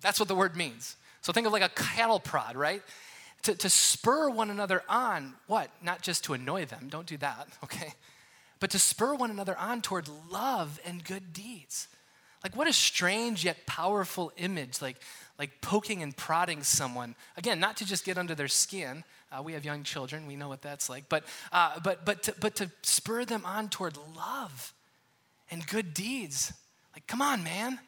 That's 0.01 0.19
what 0.19 0.27
the 0.27 0.35
word 0.35 0.55
means. 0.55 0.95
So 1.21 1.33
think 1.33 1.47
of 1.47 1.53
like 1.53 1.63
a 1.63 1.69
cattle 1.69 2.19
prod, 2.19 2.55
right? 2.55 2.83
To, 3.43 3.55
to 3.55 3.69
spur 3.69 4.29
one 4.29 4.49
another 4.49 4.83
on, 4.87 5.33
what? 5.47 5.69
Not 5.81 6.01
just 6.01 6.23
to 6.25 6.33
annoy 6.33 6.65
them, 6.65 6.87
don't 6.89 7.05
do 7.05 7.17
that, 7.17 7.47
okay? 7.63 7.93
But 8.59 8.71
to 8.71 8.79
spur 8.79 9.13
one 9.15 9.29
another 9.29 9.57
on 9.57 9.81
toward 9.81 10.07
love 10.31 10.79
and 10.85 11.03
good 11.03 11.33
deeds. 11.33 11.87
Like, 12.43 12.55
what 12.55 12.67
a 12.67 12.73
strange 12.73 13.45
yet 13.45 13.65
powerful 13.65 14.31
image, 14.37 14.81
like, 14.81 14.97
like 15.39 15.61
poking 15.61 16.03
and 16.03 16.15
prodding 16.15 16.63
someone. 16.63 17.15
Again, 17.37 17.59
not 17.59 17.77
to 17.77 17.85
just 17.85 18.05
get 18.05 18.17
under 18.17 18.35
their 18.35 18.49
skin, 18.49 19.03
uh, 19.31 19.41
we 19.41 19.53
have 19.53 19.65
young 19.65 19.83
children, 19.83 20.27
we 20.27 20.35
know 20.35 20.49
what 20.49 20.61
that's 20.61 20.89
like. 20.89 21.09
But, 21.09 21.23
uh, 21.51 21.79
but, 21.83 22.05
but, 22.05 22.23
to, 22.23 22.35
but 22.39 22.55
to 22.57 22.69
spur 22.81 23.25
them 23.25 23.45
on 23.45 23.69
toward 23.69 23.97
love 24.15 24.73
and 25.49 25.65
good 25.65 25.93
deeds. 25.93 26.53
Like, 26.93 27.07
come 27.07 27.21
on, 27.21 27.43
man. 27.43 27.79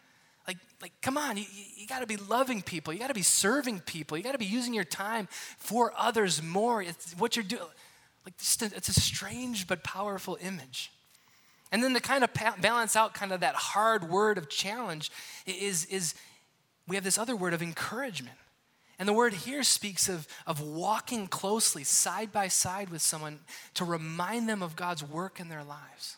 Like, 0.85 1.01
come 1.01 1.17
on, 1.17 1.35
you, 1.35 1.45
you 1.75 1.87
got 1.87 2.01
to 2.01 2.05
be 2.05 2.15
loving 2.15 2.61
people. 2.61 2.93
You 2.93 2.99
got 2.99 3.07
to 3.07 3.15
be 3.15 3.23
serving 3.23 3.79
people. 3.79 4.17
You 4.17 4.23
got 4.23 4.33
to 4.33 4.37
be 4.37 4.45
using 4.45 4.71
your 4.71 4.83
time 4.83 5.27
for 5.57 5.91
others 5.97 6.43
more. 6.43 6.79
It's 6.79 7.13
what 7.13 7.35
you're 7.35 7.41
doing. 7.41 7.63
Like, 8.23 8.35
it's 8.37 8.87
a 8.87 8.93
strange 8.93 9.65
but 9.65 9.83
powerful 9.83 10.37
image. 10.39 10.91
And 11.71 11.83
then 11.83 11.95
to 11.95 11.99
kind 11.99 12.23
of 12.23 12.29
balance 12.61 12.95
out 12.95 13.15
kind 13.15 13.31
of 13.31 13.39
that 13.39 13.55
hard 13.55 14.11
word 14.11 14.37
of 14.37 14.47
challenge 14.47 15.09
is, 15.47 15.85
is 15.85 16.13
we 16.87 16.95
have 16.95 17.03
this 17.03 17.17
other 17.17 17.35
word 17.35 17.55
of 17.55 17.63
encouragement. 17.63 18.37
And 18.99 19.09
the 19.09 19.13
word 19.13 19.33
here 19.33 19.63
speaks 19.63 20.07
of, 20.07 20.27
of 20.45 20.61
walking 20.61 21.25
closely, 21.25 21.83
side 21.83 22.31
by 22.31 22.47
side 22.47 22.89
with 22.89 23.01
someone 23.01 23.39
to 23.73 23.85
remind 23.85 24.47
them 24.47 24.61
of 24.61 24.75
God's 24.75 25.03
work 25.03 25.39
in 25.39 25.49
their 25.49 25.63
lives. 25.63 26.17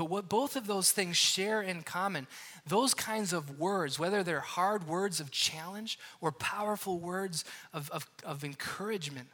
But 0.00 0.08
what 0.08 0.30
both 0.30 0.56
of 0.56 0.66
those 0.66 0.92
things 0.92 1.18
share 1.18 1.60
in 1.60 1.82
common, 1.82 2.26
those 2.66 2.94
kinds 2.94 3.34
of 3.34 3.58
words, 3.58 3.98
whether 3.98 4.22
they're 4.22 4.40
hard 4.40 4.88
words 4.88 5.20
of 5.20 5.30
challenge 5.30 5.98
or 6.22 6.32
powerful 6.32 6.98
words 6.98 7.44
of, 7.74 7.90
of, 7.90 8.06
of 8.24 8.42
encouragement, 8.42 9.28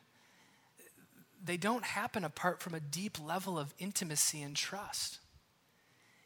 they 1.44 1.57
don't 1.57 1.85
happen 1.85 2.24
apart 2.24 2.61
from 2.61 2.74
a 2.74 2.81
deep 2.81 3.16
level 3.24 3.61
of 3.61 3.74
intimacy 3.79 4.42
and 4.42 4.57
trust. 4.57 5.20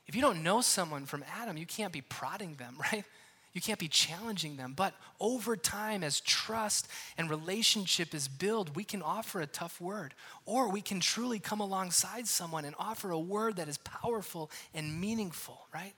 If 0.06 0.16
you 0.16 0.22
don't 0.22 0.42
know 0.42 0.62
someone 0.62 1.04
from 1.04 1.22
Adam, 1.38 1.58
you 1.58 1.66
can't 1.66 1.92
be 1.92 2.00
prodding 2.00 2.54
them, 2.54 2.76
right? 2.92 3.04
You 3.52 3.60
can't 3.60 3.80
be 3.80 3.88
challenging 3.88 4.56
them. 4.56 4.74
But 4.76 4.94
over 5.18 5.56
time, 5.56 6.04
as 6.04 6.20
trust 6.20 6.86
and 7.18 7.28
relationship 7.28 8.14
is 8.14 8.28
built, 8.28 8.76
we 8.76 8.84
can 8.84 9.02
offer 9.02 9.40
a 9.40 9.46
tough 9.46 9.80
word. 9.80 10.14
Or 10.46 10.70
we 10.70 10.80
can 10.80 11.00
truly 11.00 11.40
come 11.40 11.60
alongside 11.60 12.28
someone 12.28 12.64
and 12.64 12.76
offer 12.78 13.10
a 13.10 13.18
word 13.18 13.56
that 13.56 13.68
is 13.68 13.78
powerful 13.78 14.50
and 14.72 15.00
meaningful, 15.00 15.66
right? 15.74 15.94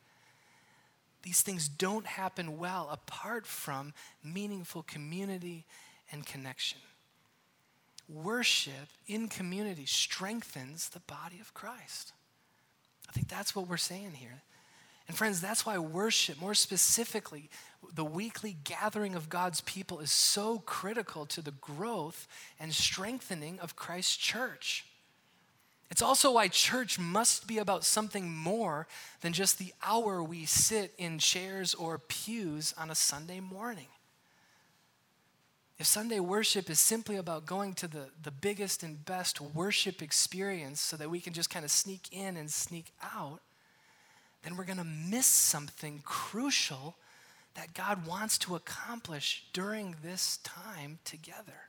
These 1.23 1.43
things 1.43 1.69
don't 1.69 2.07
happen 2.07 2.59
well 2.59 2.89
apart 2.91 3.47
from 3.47 3.93
meaningful 4.25 4.83
community 4.83 5.67
and 6.11 6.25
connection. 6.25 6.81
Worship 8.09 8.89
in 9.07 9.29
community 9.29 9.87
strengthens 9.87 10.89
the 10.89 11.01
body 11.01 11.39
of 11.41 11.55
Christ. 11.55 12.13
I 13.09 13.13
think 13.13 13.29
that's 13.29 13.55
what 13.55 13.69
we're 13.69 13.77
saying 13.77 14.13
here. 14.15 14.43
And 15.13 15.19
friends, 15.19 15.43
that's 15.43 15.67
why 15.67 15.77
worship, 15.77 16.41
more 16.41 16.55
specifically, 16.55 17.51
the 17.95 18.03
weekly 18.03 18.57
gathering 18.65 19.15
of 19.15 19.29
God's 19.29 19.61
people, 19.61 20.01
is 20.01 20.11
so 20.11 20.61
critical 20.61 21.27
to 21.27 21.43
the 21.43 21.51
growth 21.51 22.27
and 22.59 22.73
strengthening 22.73 23.61
of 23.61 23.77
Christ's 23.77 24.17
church. 24.17 24.87
It's 25.91 26.01
also 26.01 26.33
why 26.33 26.49
church 26.49 26.99
must 26.99 27.47
be 27.47 27.59
about 27.59 27.85
something 27.85 28.35
more 28.35 28.87
than 29.21 29.35
just 29.35 29.59
the 29.59 29.75
hour 29.83 30.23
we 30.23 30.47
sit 30.47 30.95
in 30.97 31.19
chairs 31.19 31.75
or 31.75 31.99
pews 31.99 32.73
on 32.79 32.89
a 32.89 32.95
Sunday 32.95 33.41
morning. 33.41 33.89
If 35.79 35.85
Sunday 35.85 36.21
worship 36.21 36.71
is 36.71 36.81
simply 36.81 37.17
about 37.17 37.45
going 37.45 37.75
to 37.75 37.87
the, 37.87 38.07
the 38.23 38.31
biggest 38.31 38.83
and 38.83 39.05
best 39.05 39.43
worship 39.43 40.01
experience 40.01 40.81
so 40.81 40.97
that 40.97 41.11
we 41.11 41.21
can 41.21 41.35
just 41.35 41.51
kind 41.51 41.67
of 41.67 41.71
sneak 41.71 42.09
in 42.13 42.39
and 42.39 42.51
sneak 42.51 42.95
out, 43.15 43.41
then 44.43 44.57
we're 44.57 44.65
going 44.65 44.79
to 44.79 44.85
miss 44.85 45.27
something 45.27 46.03
crucial 46.05 46.97
that 47.55 47.75
God 47.75 48.07
wants 48.07 48.39
to 48.39 48.55
accomplish 48.55 49.45
during 49.53 49.97
this 50.03 50.39
time 50.39 50.99
together. 51.05 51.69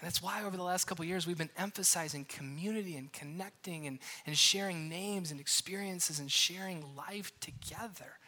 And 0.00 0.06
that's 0.06 0.22
why 0.22 0.42
over 0.44 0.56
the 0.56 0.62
last 0.62 0.86
couple 0.86 1.04
years 1.04 1.26
we've 1.26 1.38
been 1.38 1.50
emphasizing 1.58 2.24
community 2.24 2.96
and 2.96 3.12
connecting 3.12 3.86
and, 3.86 3.98
and 4.26 4.36
sharing 4.36 4.88
names 4.88 5.30
and 5.30 5.38
experiences 5.38 6.18
and 6.18 6.30
sharing 6.30 6.84
life 6.96 7.32
together. 7.40 8.18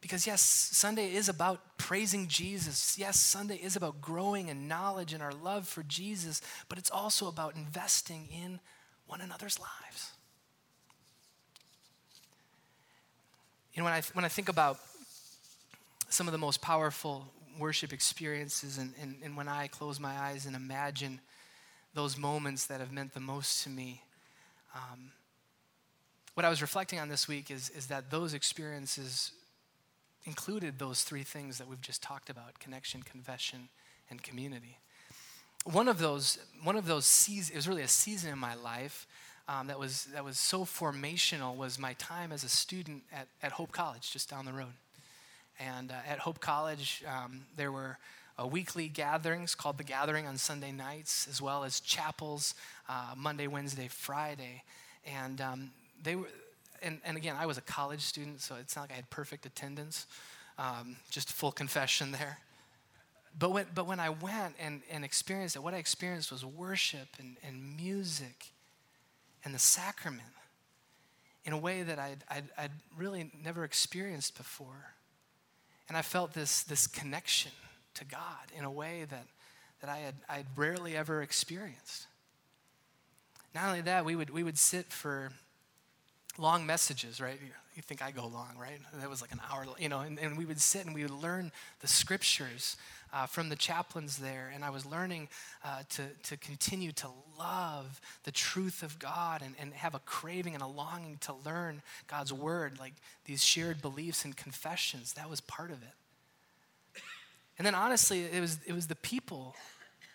Because, 0.00 0.26
yes, 0.26 0.40
Sunday 0.40 1.12
is 1.12 1.28
about 1.28 1.76
praising 1.76 2.26
Jesus. 2.26 2.98
Yes, 2.98 3.20
Sunday 3.20 3.56
is 3.56 3.76
about 3.76 4.00
growing 4.00 4.48
in 4.48 4.66
knowledge 4.66 5.12
and 5.12 5.22
our 5.22 5.32
love 5.32 5.68
for 5.68 5.82
Jesus, 5.82 6.40
but 6.70 6.78
it's 6.78 6.90
also 6.90 7.28
about 7.28 7.54
investing 7.54 8.28
in 8.32 8.60
one 9.06 9.20
another's 9.20 9.58
lives. 9.58 9.79
Know, 13.80 13.84
when 13.84 13.94
I, 13.94 14.02
when 14.12 14.26
I 14.26 14.28
think 14.28 14.50
about 14.50 14.78
some 16.10 16.28
of 16.28 16.32
the 16.32 16.38
most 16.38 16.60
powerful 16.60 17.24
worship 17.58 17.94
experiences, 17.94 18.76
and, 18.76 18.92
and, 19.00 19.16
and 19.24 19.38
when 19.38 19.48
I 19.48 19.68
close 19.68 19.98
my 19.98 20.14
eyes 20.18 20.44
and 20.44 20.54
imagine 20.54 21.18
those 21.94 22.18
moments 22.18 22.66
that 22.66 22.80
have 22.80 22.92
meant 22.92 23.14
the 23.14 23.20
most 23.20 23.64
to 23.64 23.70
me, 23.70 24.02
um, 24.74 25.12
what 26.34 26.44
I 26.44 26.50
was 26.50 26.60
reflecting 26.60 26.98
on 26.98 27.08
this 27.08 27.26
week 27.26 27.50
is, 27.50 27.70
is 27.70 27.86
that 27.86 28.10
those 28.10 28.34
experiences 28.34 29.32
included 30.24 30.78
those 30.78 31.02
three 31.02 31.22
things 31.22 31.56
that 31.56 31.66
we've 31.66 31.80
just 31.80 32.02
talked 32.02 32.28
about 32.28 32.58
connection, 32.58 33.02
confession, 33.02 33.70
and 34.10 34.22
community. 34.22 34.76
One 35.64 35.88
of 35.88 35.98
those, 35.98 36.36
one 36.62 36.76
of 36.76 36.84
those 36.84 37.06
seasons, 37.06 37.52
it 37.52 37.56
was 37.56 37.66
really 37.66 37.82
a 37.82 37.88
season 37.88 38.30
in 38.30 38.38
my 38.38 38.54
life 38.56 39.06
um, 39.48 39.66
that, 39.66 39.78
was, 39.78 40.04
that 40.14 40.24
was 40.24 40.38
so 40.38 40.64
formational 40.64 41.56
was 41.56 41.78
my 41.78 41.94
time 41.94 42.32
as 42.32 42.44
a 42.44 42.48
student 42.48 43.02
at, 43.12 43.28
at 43.42 43.52
Hope 43.52 43.72
College, 43.72 44.10
just 44.10 44.30
down 44.30 44.44
the 44.44 44.52
road. 44.52 44.72
And 45.58 45.90
uh, 45.90 45.94
at 46.08 46.20
Hope 46.20 46.40
College, 46.40 47.04
um, 47.06 47.42
there 47.56 47.72
were 47.72 47.98
uh, 48.40 48.46
weekly 48.46 48.88
gatherings 48.88 49.54
called 49.54 49.78
The 49.78 49.84
Gathering 49.84 50.26
on 50.26 50.36
Sunday 50.38 50.72
nights, 50.72 51.26
as 51.28 51.42
well 51.42 51.64
as 51.64 51.80
chapels 51.80 52.54
uh, 52.88 53.14
Monday, 53.16 53.46
Wednesday, 53.46 53.88
Friday. 53.88 54.62
And 55.04 55.40
um, 55.40 55.70
they 56.02 56.16
were, 56.16 56.28
and, 56.82 57.00
and 57.04 57.16
again, 57.16 57.36
I 57.38 57.46
was 57.46 57.58
a 57.58 57.62
college 57.62 58.00
student, 58.00 58.40
so 58.40 58.54
it's 58.56 58.76
not 58.76 58.82
like 58.82 58.92
I 58.92 58.94
had 58.94 59.10
perfect 59.10 59.44
attendance. 59.46 60.06
Um, 60.58 60.96
just 61.10 61.32
full 61.32 61.52
confession 61.52 62.12
there. 62.12 62.38
But 63.38 63.52
when, 63.52 63.66
but 63.74 63.86
when 63.86 64.00
I 64.00 64.10
went 64.10 64.56
and, 64.58 64.82
and 64.90 65.04
experienced 65.04 65.56
it, 65.56 65.62
what 65.62 65.74
I 65.74 65.78
experienced 65.78 66.32
was 66.32 66.44
worship 66.44 67.08
and, 67.18 67.36
and 67.46 67.76
music 67.76 68.52
and 69.44 69.54
the 69.54 69.58
sacrament 69.58 70.28
in 71.44 71.52
a 71.52 71.58
way 71.58 71.82
that 71.82 71.98
I'd, 71.98 72.24
I'd, 72.28 72.44
I'd 72.56 72.70
really 72.96 73.30
never 73.42 73.64
experienced 73.64 74.36
before. 74.36 74.94
And 75.88 75.96
I 75.96 76.02
felt 76.02 76.34
this, 76.34 76.62
this 76.62 76.86
connection 76.86 77.52
to 77.94 78.04
God 78.04 78.52
in 78.56 78.64
a 78.64 78.70
way 78.70 79.06
that, 79.10 79.26
that 79.80 79.90
I 79.90 79.98
had 79.98 80.14
I'd 80.28 80.46
rarely 80.56 80.96
ever 80.96 81.22
experienced. 81.22 82.06
Not 83.54 83.64
only 83.64 83.80
that, 83.82 84.04
we 84.04 84.14
would, 84.14 84.30
we 84.30 84.44
would 84.44 84.58
sit 84.58 84.92
for 84.92 85.32
long 86.40 86.66
messages, 86.66 87.20
right? 87.20 87.38
You 87.76 87.82
think 87.82 88.02
I 88.02 88.10
go 88.10 88.26
long, 88.26 88.56
right? 88.60 88.78
That 88.94 89.08
was 89.08 89.20
like 89.20 89.32
an 89.32 89.40
hour, 89.50 89.64
you 89.78 89.88
know, 89.88 90.00
and, 90.00 90.18
and 90.18 90.36
we 90.36 90.44
would 90.44 90.60
sit 90.60 90.86
and 90.86 90.94
we 90.94 91.02
would 91.02 91.10
learn 91.10 91.52
the 91.80 91.86
scriptures 91.86 92.76
uh, 93.12 93.26
from 93.26 93.48
the 93.48 93.56
chaplains 93.56 94.16
there. 94.18 94.50
And 94.54 94.64
I 94.64 94.70
was 94.70 94.86
learning 94.86 95.28
uh, 95.64 95.82
to, 95.90 96.02
to 96.24 96.36
continue 96.36 96.92
to 96.92 97.08
love 97.38 98.00
the 98.24 98.32
truth 98.32 98.82
of 98.82 98.98
God 98.98 99.42
and, 99.42 99.54
and 99.60 99.72
have 99.74 99.94
a 99.94 100.00
craving 100.00 100.54
and 100.54 100.62
a 100.62 100.66
longing 100.66 101.18
to 101.22 101.34
learn 101.44 101.82
God's 102.06 102.32
word, 102.32 102.78
like 102.78 102.94
these 103.24 103.44
shared 103.44 103.82
beliefs 103.82 104.24
and 104.24 104.36
confessions. 104.36 105.12
That 105.14 105.30
was 105.30 105.40
part 105.40 105.70
of 105.70 105.82
it. 105.82 107.02
And 107.58 107.66
then 107.66 107.74
honestly, 107.74 108.24
it 108.24 108.40
was, 108.40 108.58
it 108.66 108.72
was 108.72 108.86
the 108.86 108.96
people 108.96 109.54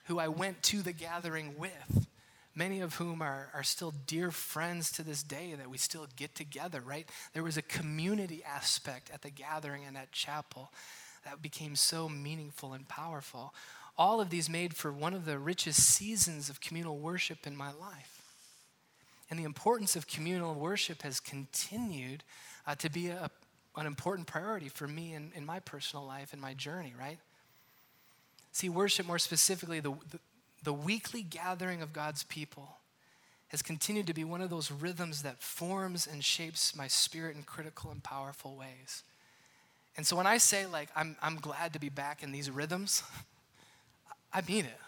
who 0.05 0.19
I 0.19 0.27
went 0.29 0.63
to 0.63 0.81
the 0.81 0.91
gathering 0.91 1.55
with, 1.57 2.07
many 2.55 2.79
of 2.79 2.95
whom 2.95 3.21
are, 3.21 3.49
are 3.53 3.63
still 3.63 3.93
dear 4.07 4.31
friends 4.31 4.91
to 4.93 5.03
this 5.03 5.21
day 5.21 5.53
that 5.57 5.69
we 5.69 5.77
still 5.77 6.07
get 6.15 6.33
together, 6.35 6.81
right? 6.81 7.07
There 7.33 7.43
was 7.43 7.57
a 7.57 7.61
community 7.61 8.43
aspect 8.43 9.11
at 9.13 9.21
the 9.21 9.29
gathering 9.29 9.83
and 9.85 9.97
at 9.97 10.11
chapel 10.11 10.71
that 11.25 11.41
became 11.41 11.75
so 11.75 12.07
meaningful 12.07 12.73
and 12.73 12.87
powerful. 12.87 13.53
All 13.97 14.21
of 14.21 14.29
these 14.29 14.49
made 14.49 14.75
for 14.75 14.91
one 14.91 15.13
of 15.13 15.25
the 15.25 15.37
richest 15.37 15.81
seasons 15.81 16.49
of 16.49 16.61
communal 16.61 16.97
worship 16.97 17.45
in 17.45 17.55
my 17.55 17.73
life. 17.73 18.21
And 19.29 19.39
the 19.39 19.43
importance 19.43 19.95
of 19.95 20.07
communal 20.07 20.53
worship 20.53 21.01
has 21.01 21.19
continued 21.19 22.23
uh, 22.67 22.75
to 22.75 22.89
be 22.89 23.07
a, 23.07 23.29
an 23.75 23.85
important 23.85 24.27
priority 24.27 24.69
for 24.69 24.87
me 24.87 25.13
in, 25.13 25.31
in 25.35 25.45
my 25.45 25.59
personal 25.59 26.05
life 26.05 26.31
and 26.31 26.41
my 26.41 26.53
journey, 26.53 26.93
right? 26.97 27.17
See, 28.51 28.69
worship 28.69 29.05
more 29.07 29.19
specifically, 29.19 29.79
the, 29.79 29.91
the, 30.11 30.19
the 30.65 30.73
weekly 30.73 31.21
gathering 31.21 31.81
of 31.81 31.93
God's 31.93 32.23
people 32.23 32.77
has 33.49 33.61
continued 33.61 34.07
to 34.07 34.13
be 34.13 34.23
one 34.23 34.41
of 34.41 34.49
those 34.49 34.71
rhythms 34.71 35.21
that 35.21 35.41
forms 35.41 36.07
and 36.07 36.23
shapes 36.23 36.75
my 36.75 36.87
spirit 36.87 37.35
in 37.35 37.43
critical 37.43 37.91
and 37.91 38.03
powerful 38.03 38.55
ways. 38.55 39.03
And 39.95 40.05
so 40.05 40.15
when 40.15 40.27
I 40.27 40.37
say, 40.39 40.65
like, 40.65 40.89
I'm, 40.95 41.15
I'm 41.21 41.37
glad 41.37 41.73
to 41.73 41.79
be 41.79 41.89
back 41.89 42.23
in 42.23 42.31
these 42.31 42.49
rhythms, 42.49 43.03
I 44.33 44.41
mean 44.41 44.65
it. 44.65 44.79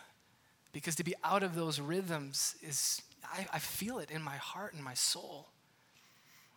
Because 0.73 0.95
to 0.95 1.03
be 1.03 1.13
out 1.23 1.43
of 1.43 1.55
those 1.55 1.80
rhythms 1.80 2.55
is, 2.61 3.01
I, 3.23 3.47
I 3.53 3.59
feel 3.59 3.99
it 3.99 4.11
in 4.11 4.21
my 4.21 4.36
heart 4.36 4.73
and 4.73 4.84
my 4.84 4.95
soul. 4.95 5.47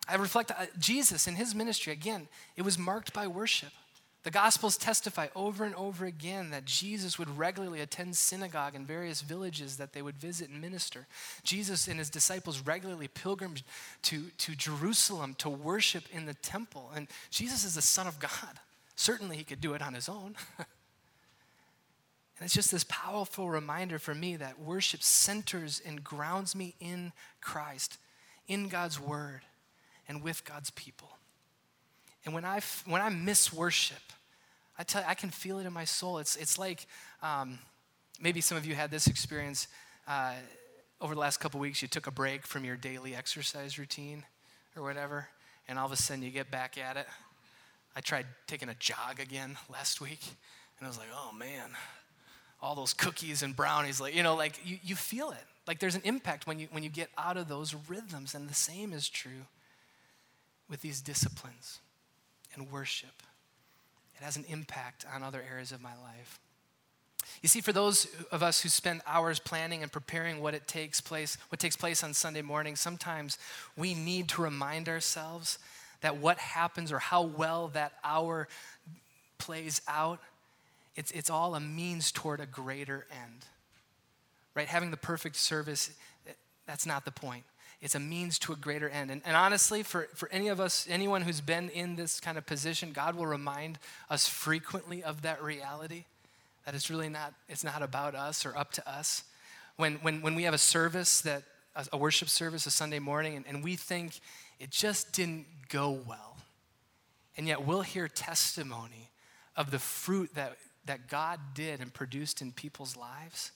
I 0.07 0.15
reflect 0.15 0.51
uh, 0.51 0.65
Jesus 0.79 1.27
in 1.27 1.35
his 1.35 1.55
ministry, 1.55 1.93
again, 1.93 2.27
it 2.57 2.63
was 2.63 2.77
marked 2.77 3.13
by 3.13 3.27
worship. 3.27 3.71
The 4.23 4.31
Gospels 4.31 4.77
testify 4.77 5.27
over 5.35 5.63
and 5.63 5.73
over 5.73 6.05
again 6.05 6.51
that 6.51 6.65
Jesus 6.65 7.17
would 7.17 7.39
regularly 7.39 7.81
attend 7.81 8.15
synagogue 8.15 8.75
in 8.75 8.85
various 8.85 9.21
villages 9.21 9.77
that 9.77 9.93
they 9.93 10.03
would 10.03 10.17
visit 10.17 10.49
and 10.49 10.61
minister. 10.61 11.07
Jesus 11.43 11.87
and 11.87 11.97
his 11.97 12.11
disciples 12.11 12.61
regularly 12.61 13.07
pilgrimed 13.07 13.63
to, 14.03 14.25
to 14.37 14.55
Jerusalem 14.55 15.33
to 15.39 15.49
worship 15.49 16.03
in 16.11 16.27
the 16.27 16.35
temple. 16.35 16.91
And 16.95 17.07
Jesus 17.31 17.63
is 17.63 17.73
the 17.73 17.81
Son 17.81 18.05
of 18.05 18.19
God. 18.19 18.59
Certainly, 18.95 19.37
he 19.37 19.43
could 19.43 19.61
do 19.61 19.73
it 19.73 19.81
on 19.81 19.95
his 19.95 20.07
own. 20.07 20.35
and 20.59 20.67
it's 22.41 22.53
just 22.53 22.71
this 22.71 22.85
powerful 22.87 23.49
reminder 23.49 23.97
for 23.97 24.13
me 24.13 24.35
that 24.35 24.59
worship 24.59 25.01
centers 25.01 25.81
and 25.83 26.03
grounds 26.03 26.55
me 26.55 26.75
in 26.79 27.11
Christ, 27.41 27.97
in 28.47 28.67
God's 28.67 28.99
word, 28.99 29.41
and 30.07 30.21
with 30.21 30.45
God's 30.45 30.69
people. 30.69 31.09
And 32.25 32.33
when 32.33 32.45
I, 32.45 32.61
when 32.85 33.01
I 33.01 33.09
miss 33.09 33.51
worship, 33.51 34.01
I 34.77 34.83
tell 34.83 35.01
you, 35.01 35.07
I 35.07 35.15
can 35.15 35.29
feel 35.29 35.59
it 35.59 35.65
in 35.65 35.73
my 35.73 35.85
soul. 35.85 36.19
It's, 36.19 36.35
it's 36.35 36.57
like 36.57 36.85
um, 37.21 37.59
maybe 38.19 38.41
some 38.41 38.57
of 38.57 38.65
you 38.65 38.75
had 38.75 38.91
this 38.91 39.07
experience 39.07 39.67
uh, 40.07 40.33
over 40.99 41.13
the 41.13 41.19
last 41.19 41.37
couple 41.37 41.59
weeks. 41.59 41.81
You 41.81 41.87
took 41.87 42.07
a 42.07 42.11
break 42.11 42.45
from 42.45 42.63
your 42.63 42.75
daily 42.75 43.15
exercise 43.15 43.77
routine 43.79 44.23
or 44.75 44.83
whatever, 44.83 45.27
and 45.67 45.79
all 45.79 45.85
of 45.85 45.91
a 45.91 45.95
sudden 45.95 46.23
you 46.23 46.29
get 46.29 46.51
back 46.51 46.77
at 46.77 46.97
it. 46.97 47.07
I 47.95 48.01
tried 48.01 48.25
taking 48.47 48.69
a 48.69 48.75
jog 48.75 49.19
again 49.19 49.57
last 49.71 49.99
week, 49.99 50.21
and 50.79 50.85
I 50.85 50.89
was 50.89 50.97
like, 50.97 51.09
oh 51.13 51.31
man, 51.33 51.71
all 52.61 52.75
those 52.75 52.93
cookies 52.93 53.43
and 53.43 53.55
brownies, 53.55 53.99
like, 53.99 54.15
you 54.15 54.23
know, 54.23 54.35
like 54.35 54.59
you, 54.63 54.77
you 54.83 54.95
feel 54.95 55.31
it. 55.31 55.43
Like 55.67 55.79
there's 55.79 55.95
an 55.95 56.01
impact 56.05 56.47
when 56.47 56.59
you, 56.59 56.67
when 56.71 56.83
you 56.83 56.89
get 56.89 57.09
out 57.17 57.37
of 57.37 57.47
those 57.47 57.75
rhythms, 57.87 58.33
and 58.33 58.47
the 58.47 58.53
same 58.53 58.93
is 58.93 59.09
true 59.09 59.45
with 60.69 60.81
these 60.81 61.01
disciplines 61.01 61.79
and 62.55 62.71
worship. 62.71 63.23
It 64.15 64.23
has 64.23 64.37
an 64.37 64.45
impact 64.47 65.05
on 65.13 65.23
other 65.23 65.43
areas 65.49 65.71
of 65.71 65.81
my 65.81 65.95
life. 66.03 66.39
You 67.41 67.49
see, 67.49 67.61
for 67.61 67.71
those 67.71 68.07
of 68.31 68.43
us 68.43 68.61
who 68.61 68.69
spend 68.69 69.01
hours 69.07 69.39
planning 69.39 69.83
and 69.83 69.91
preparing 69.91 70.41
what 70.41 70.53
it 70.53 70.67
takes 70.67 71.01
place, 71.01 71.37
what 71.49 71.59
takes 71.59 71.75
place 71.75 72.03
on 72.03 72.13
Sunday 72.13 72.41
morning, 72.41 72.75
sometimes 72.75 73.37
we 73.77 73.93
need 73.93 74.29
to 74.29 74.41
remind 74.41 74.89
ourselves 74.89 75.57
that 76.01 76.17
what 76.17 76.37
happens 76.37 76.91
or 76.91 76.99
how 76.99 77.23
well 77.23 77.69
that 77.69 77.93
hour 78.03 78.47
plays 79.37 79.81
out, 79.87 80.19
it's, 80.95 81.11
it's 81.11 81.29
all 81.29 81.55
a 81.55 81.59
means 81.59 82.11
toward 82.11 82.39
a 82.39 82.45
greater 82.45 83.07
end. 83.11 83.45
Right? 84.53 84.67
Having 84.67 84.91
the 84.91 84.97
perfect 84.97 85.35
service, 85.37 85.91
that's 86.67 86.85
not 86.85 87.05
the 87.05 87.11
point 87.11 87.43
it's 87.81 87.95
a 87.95 87.99
means 87.99 88.37
to 88.39 88.53
a 88.53 88.55
greater 88.55 88.87
end. 88.87 89.09
And, 89.09 89.21
and, 89.25 89.35
honestly, 89.35 89.81
for, 89.81 90.07
for 90.13 90.29
any 90.31 90.49
of 90.49 90.59
us, 90.59 90.85
anyone 90.89 91.23
who's 91.23 91.41
been 91.41 91.69
in 91.69 91.95
this 91.95 92.19
kind 92.19 92.37
of 92.37 92.45
position, 92.45 92.91
God 92.91 93.15
will 93.15 93.25
remind 93.25 93.79
us 94.09 94.27
frequently 94.27 95.03
of 95.03 95.23
that 95.23 95.41
reality, 95.41 96.05
that 96.65 96.75
it's 96.75 96.91
really 96.91 97.09
not, 97.09 97.33
it's 97.49 97.63
not 97.63 97.81
about 97.81 98.13
us 98.13 98.45
or 98.45 98.55
up 98.55 98.71
to 98.73 98.89
us. 98.89 99.23
When, 99.77 99.95
when, 99.95 100.21
when 100.21 100.35
we 100.35 100.43
have 100.43 100.53
a 100.53 100.59
service 100.59 101.21
that, 101.21 101.43
a 101.91 101.97
worship 101.97 102.29
service 102.29 102.65
a 102.65 102.71
Sunday 102.71 102.99
morning, 102.99 103.35
and, 103.35 103.45
and 103.47 103.63
we 103.63 103.75
think 103.75 104.19
it 104.59 104.69
just 104.69 105.13
didn't 105.13 105.45
go 105.69 105.99
well, 106.07 106.37
and 107.35 107.47
yet 107.47 107.65
we'll 107.65 107.81
hear 107.81 108.07
testimony 108.07 109.09
of 109.55 109.71
the 109.71 109.79
fruit 109.79 110.35
that, 110.35 110.57
that 110.85 111.07
God 111.07 111.39
did 111.55 111.79
and 111.79 111.91
produced 111.91 112.41
in 112.41 112.51
people's 112.51 112.95
lives 112.95 113.51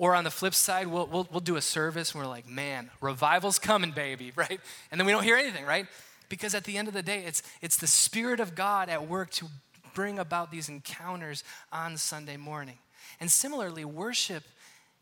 or 0.00 0.14
on 0.14 0.24
the 0.24 0.30
flip 0.30 0.54
side, 0.54 0.86
we'll, 0.86 1.06
we'll, 1.06 1.28
we'll 1.30 1.40
do 1.40 1.56
a 1.56 1.60
service 1.60 2.14
and 2.14 2.22
we're 2.22 2.28
like, 2.28 2.48
man, 2.48 2.88
revival's 3.02 3.58
coming, 3.58 3.90
baby, 3.90 4.32
right? 4.36 4.58
And 4.90 4.98
then 4.98 5.06
we 5.06 5.12
don't 5.12 5.22
hear 5.22 5.36
anything, 5.36 5.66
right? 5.66 5.86
Because 6.30 6.54
at 6.54 6.64
the 6.64 6.78
end 6.78 6.88
of 6.88 6.94
the 6.94 7.02
day, 7.02 7.22
it's, 7.26 7.42
it's 7.60 7.76
the 7.76 7.86
Spirit 7.86 8.40
of 8.40 8.54
God 8.54 8.88
at 8.88 9.06
work 9.06 9.30
to 9.32 9.46
bring 9.92 10.18
about 10.18 10.50
these 10.50 10.70
encounters 10.70 11.44
on 11.70 11.98
Sunday 11.98 12.38
morning. 12.38 12.78
And 13.20 13.30
similarly, 13.30 13.84
worship 13.84 14.42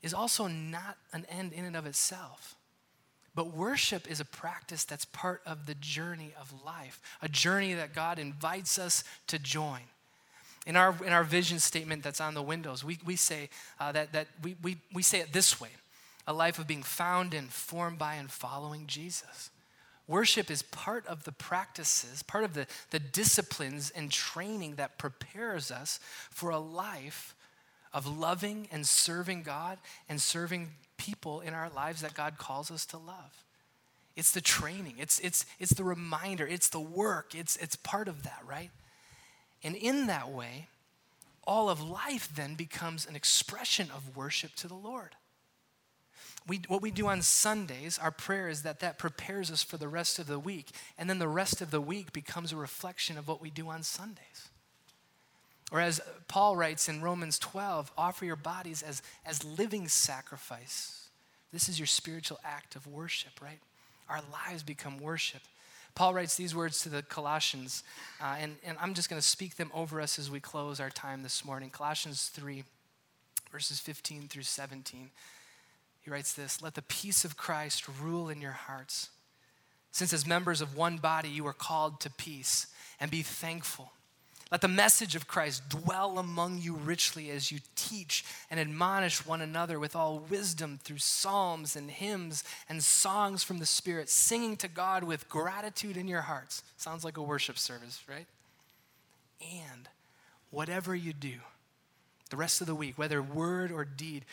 is 0.02 0.12
also 0.12 0.48
not 0.48 0.96
an 1.12 1.26
end 1.30 1.52
in 1.52 1.64
and 1.64 1.76
of 1.76 1.86
itself. 1.86 2.56
But 3.36 3.54
worship 3.54 4.10
is 4.10 4.18
a 4.18 4.24
practice 4.24 4.82
that's 4.84 5.04
part 5.04 5.42
of 5.46 5.66
the 5.66 5.76
journey 5.76 6.32
of 6.40 6.52
life, 6.66 7.00
a 7.22 7.28
journey 7.28 7.74
that 7.74 7.94
God 7.94 8.18
invites 8.18 8.80
us 8.80 9.04
to 9.28 9.38
join. 9.38 9.82
In 10.68 10.76
our, 10.76 10.94
in 11.04 11.12
our 11.14 11.24
vision 11.24 11.58
statement 11.58 12.02
that's 12.02 12.20
on 12.20 12.34
the 12.34 12.42
windows, 12.42 12.84
we, 12.84 12.98
we 13.04 13.16
say 13.16 13.48
uh, 13.80 13.90
that, 13.92 14.12
that 14.12 14.28
we, 14.42 14.54
we, 14.62 14.76
we 14.92 15.02
say 15.02 15.18
it 15.18 15.32
this 15.32 15.60
way 15.60 15.70
a 16.26 16.32
life 16.32 16.58
of 16.58 16.66
being 16.66 16.82
found 16.82 17.32
and 17.32 17.48
formed 17.48 17.98
by 17.98 18.14
and 18.14 18.30
following 18.30 18.86
Jesus. 18.86 19.50
Worship 20.06 20.50
is 20.50 20.60
part 20.60 21.06
of 21.06 21.24
the 21.24 21.32
practices, 21.32 22.22
part 22.22 22.44
of 22.44 22.52
the, 22.52 22.66
the 22.90 22.98
disciplines 22.98 23.90
and 23.90 24.12
training 24.12 24.74
that 24.74 24.98
prepares 24.98 25.70
us 25.70 26.00
for 26.30 26.50
a 26.50 26.58
life 26.58 27.34
of 27.94 28.06
loving 28.06 28.68
and 28.70 28.86
serving 28.86 29.42
God 29.42 29.78
and 30.06 30.20
serving 30.20 30.68
people 30.98 31.40
in 31.40 31.54
our 31.54 31.70
lives 31.70 32.02
that 32.02 32.12
God 32.12 32.36
calls 32.36 32.70
us 32.70 32.84
to 32.86 32.98
love. 32.98 33.44
It's 34.16 34.32
the 34.32 34.42
training, 34.42 34.96
it's, 34.98 35.18
it's, 35.20 35.46
it's 35.58 35.72
the 35.72 35.84
reminder, 35.84 36.46
it's 36.46 36.68
the 36.68 36.80
work, 36.80 37.34
it's, 37.34 37.56
it's 37.56 37.76
part 37.76 38.08
of 38.08 38.24
that, 38.24 38.42
right? 38.46 38.70
And 39.62 39.74
in 39.74 40.06
that 40.06 40.30
way, 40.30 40.68
all 41.44 41.70
of 41.70 41.82
life 41.82 42.28
then 42.34 42.54
becomes 42.54 43.06
an 43.06 43.16
expression 43.16 43.88
of 43.94 44.16
worship 44.16 44.54
to 44.56 44.68
the 44.68 44.74
Lord. 44.74 45.16
We, 46.46 46.62
what 46.68 46.82
we 46.82 46.90
do 46.90 47.08
on 47.08 47.20
Sundays, 47.22 47.98
our 47.98 48.10
prayer 48.10 48.48
is 48.48 48.62
that 48.62 48.80
that 48.80 48.98
prepares 48.98 49.50
us 49.50 49.62
for 49.62 49.76
the 49.76 49.88
rest 49.88 50.18
of 50.18 50.26
the 50.26 50.38
week. 50.38 50.70
And 50.96 51.08
then 51.08 51.18
the 51.18 51.28
rest 51.28 51.60
of 51.60 51.70
the 51.70 51.80
week 51.80 52.12
becomes 52.12 52.52
a 52.52 52.56
reflection 52.56 53.18
of 53.18 53.28
what 53.28 53.42
we 53.42 53.50
do 53.50 53.68
on 53.68 53.82
Sundays. 53.82 54.48
Or 55.70 55.80
as 55.80 56.00
Paul 56.28 56.56
writes 56.56 56.88
in 56.88 57.02
Romans 57.02 57.38
12, 57.38 57.92
offer 57.98 58.24
your 58.24 58.36
bodies 58.36 58.82
as, 58.82 59.02
as 59.26 59.44
living 59.44 59.88
sacrifice. 59.88 61.08
This 61.52 61.68
is 61.68 61.78
your 61.78 61.86
spiritual 61.86 62.38
act 62.44 62.76
of 62.76 62.86
worship, 62.86 63.40
right? 63.42 63.60
Our 64.08 64.20
lives 64.32 64.62
become 64.62 64.98
worship. 64.98 65.42
Paul 65.98 66.14
writes 66.14 66.36
these 66.36 66.54
words 66.54 66.82
to 66.82 66.88
the 66.88 67.02
Colossians, 67.02 67.82
uh, 68.22 68.36
and, 68.38 68.54
and 68.64 68.78
I'm 68.80 68.94
just 68.94 69.10
going 69.10 69.20
to 69.20 69.26
speak 69.26 69.56
them 69.56 69.72
over 69.74 70.00
us 70.00 70.16
as 70.16 70.30
we 70.30 70.38
close 70.38 70.78
our 70.78 70.90
time 70.90 71.24
this 71.24 71.44
morning. 71.44 71.70
Colossians 71.70 72.28
3, 72.28 72.62
verses 73.50 73.80
15 73.80 74.28
through 74.28 74.44
17. 74.44 75.10
He 76.00 76.08
writes 76.08 76.34
this 76.34 76.62
Let 76.62 76.76
the 76.76 76.82
peace 76.82 77.24
of 77.24 77.36
Christ 77.36 77.88
rule 78.00 78.28
in 78.28 78.40
your 78.40 78.52
hearts. 78.52 79.08
Since, 79.90 80.12
as 80.12 80.24
members 80.24 80.60
of 80.60 80.76
one 80.76 80.98
body, 80.98 81.30
you 81.30 81.44
are 81.48 81.52
called 81.52 81.98
to 82.02 82.10
peace, 82.10 82.68
and 83.00 83.10
be 83.10 83.22
thankful. 83.22 83.90
Let 84.50 84.62
the 84.62 84.68
message 84.68 85.14
of 85.14 85.28
Christ 85.28 85.68
dwell 85.68 86.18
among 86.18 86.58
you 86.58 86.74
richly 86.74 87.30
as 87.30 87.52
you 87.52 87.58
teach 87.76 88.24
and 88.50 88.58
admonish 88.58 89.26
one 89.26 89.42
another 89.42 89.78
with 89.78 89.94
all 89.94 90.20
wisdom 90.20 90.78
through 90.82 90.98
psalms 90.98 91.76
and 91.76 91.90
hymns 91.90 92.44
and 92.66 92.82
songs 92.82 93.44
from 93.44 93.58
the 93.58 93.66
Spirit, 93.66 94.08
singing 94.08 94.56
to 94.56 94.68
God 94.68 95.04
with 95.04 95.28
gratitude 95.28 95.98
in 95.98 96.08
your 96.08 96.22
hearts. 96.22 96.62
Sounds 96.78 97.04
like 97.04 97.18
a 97.18 97.22
worship 97.22 97.58
service, 97.58 98.02
right? 98.08 98.26
And 99.42 99.88
whatever 100.50 100.96
you 100.96 101.12
do, 101.12 101.34
the 102.30 102.36
rest 102.38 102.62
of 102.62 102.66
the 102.66 102.74
week, 102.74 102.96
whether 102.96 103.20
word 103.20 103.70
or 103.70 103.84
deed, 103.84 104.24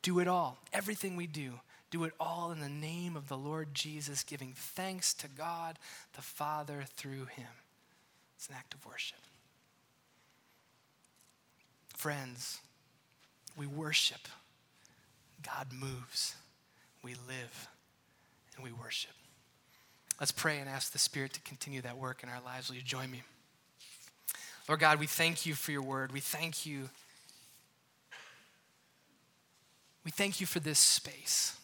do 0.00 0.20
it 0.20 0.28
all. 0.28 0.56
Everything 0.72 1.16
we 1.16 1.26
do, 1.26 1.60
do 1.90 2.04
it 2.04 2.14
all 2.18 2.50
in 2.50 2.60
the 2.60 2.68
name 2.68 3.14
of 3.14 3.28
the 3.28 3.36
Lord 3.36 3.74
Jesus, 3.74 4.22
giving 4.22 4.54
thanks 4.56 5.12
to 5.14 5.28
God 5.28 5.78
the 6.16 6.22
Father 6.22 6.84
through 6.96 7.26
him. 7.26 7.48
It's 8.36 8.48
an 8.48 8.54
act 8.56 8.72
of 8.72 8.86
worship. 8.86 9.18
Friends, 12.00 12.60
we 13.58 13.66
worship 13.66 14.26
God 15.42 15.66
moves, 15.70 16.34
we 17.04 17.10
live, 17.10 17.68
and 18.56 18.64
we 18.64 18.72
worship. 18.72 19.10
Let's 20.18 20.32
pray 20.32 20.60
and 20.60 20.66
ask 20.66 20.92
the 20.92 20.98
Spirit 20.98 21.34
to 21.34 21.42
continue 21.42 21.82
that 21.82 21.98
work 21.98 22.22
in 22.22 22.30
our 22.30 22.40
lives. 22.42 22.70
Will 22.70 22.76
you 22.76 22.82
join 22.82 23.10
me? 23.10 23.20
Lord 24.66 24.80
God, 24.80 24.98
we 24.98 25.06
thank 25.06 25.44
you 25.44 25.52
for 25.52 25.72
your 25.72 25.82
word. 25.82 26.10
We 26.10 26.20
thank 26.20 26.64
you. 26.64 26.88
We 30.02 30.10
thank 30.10 30.40
you 30.40 30.46
for 30.46 30.58
this 30.58 30.78
space 30.78 31.54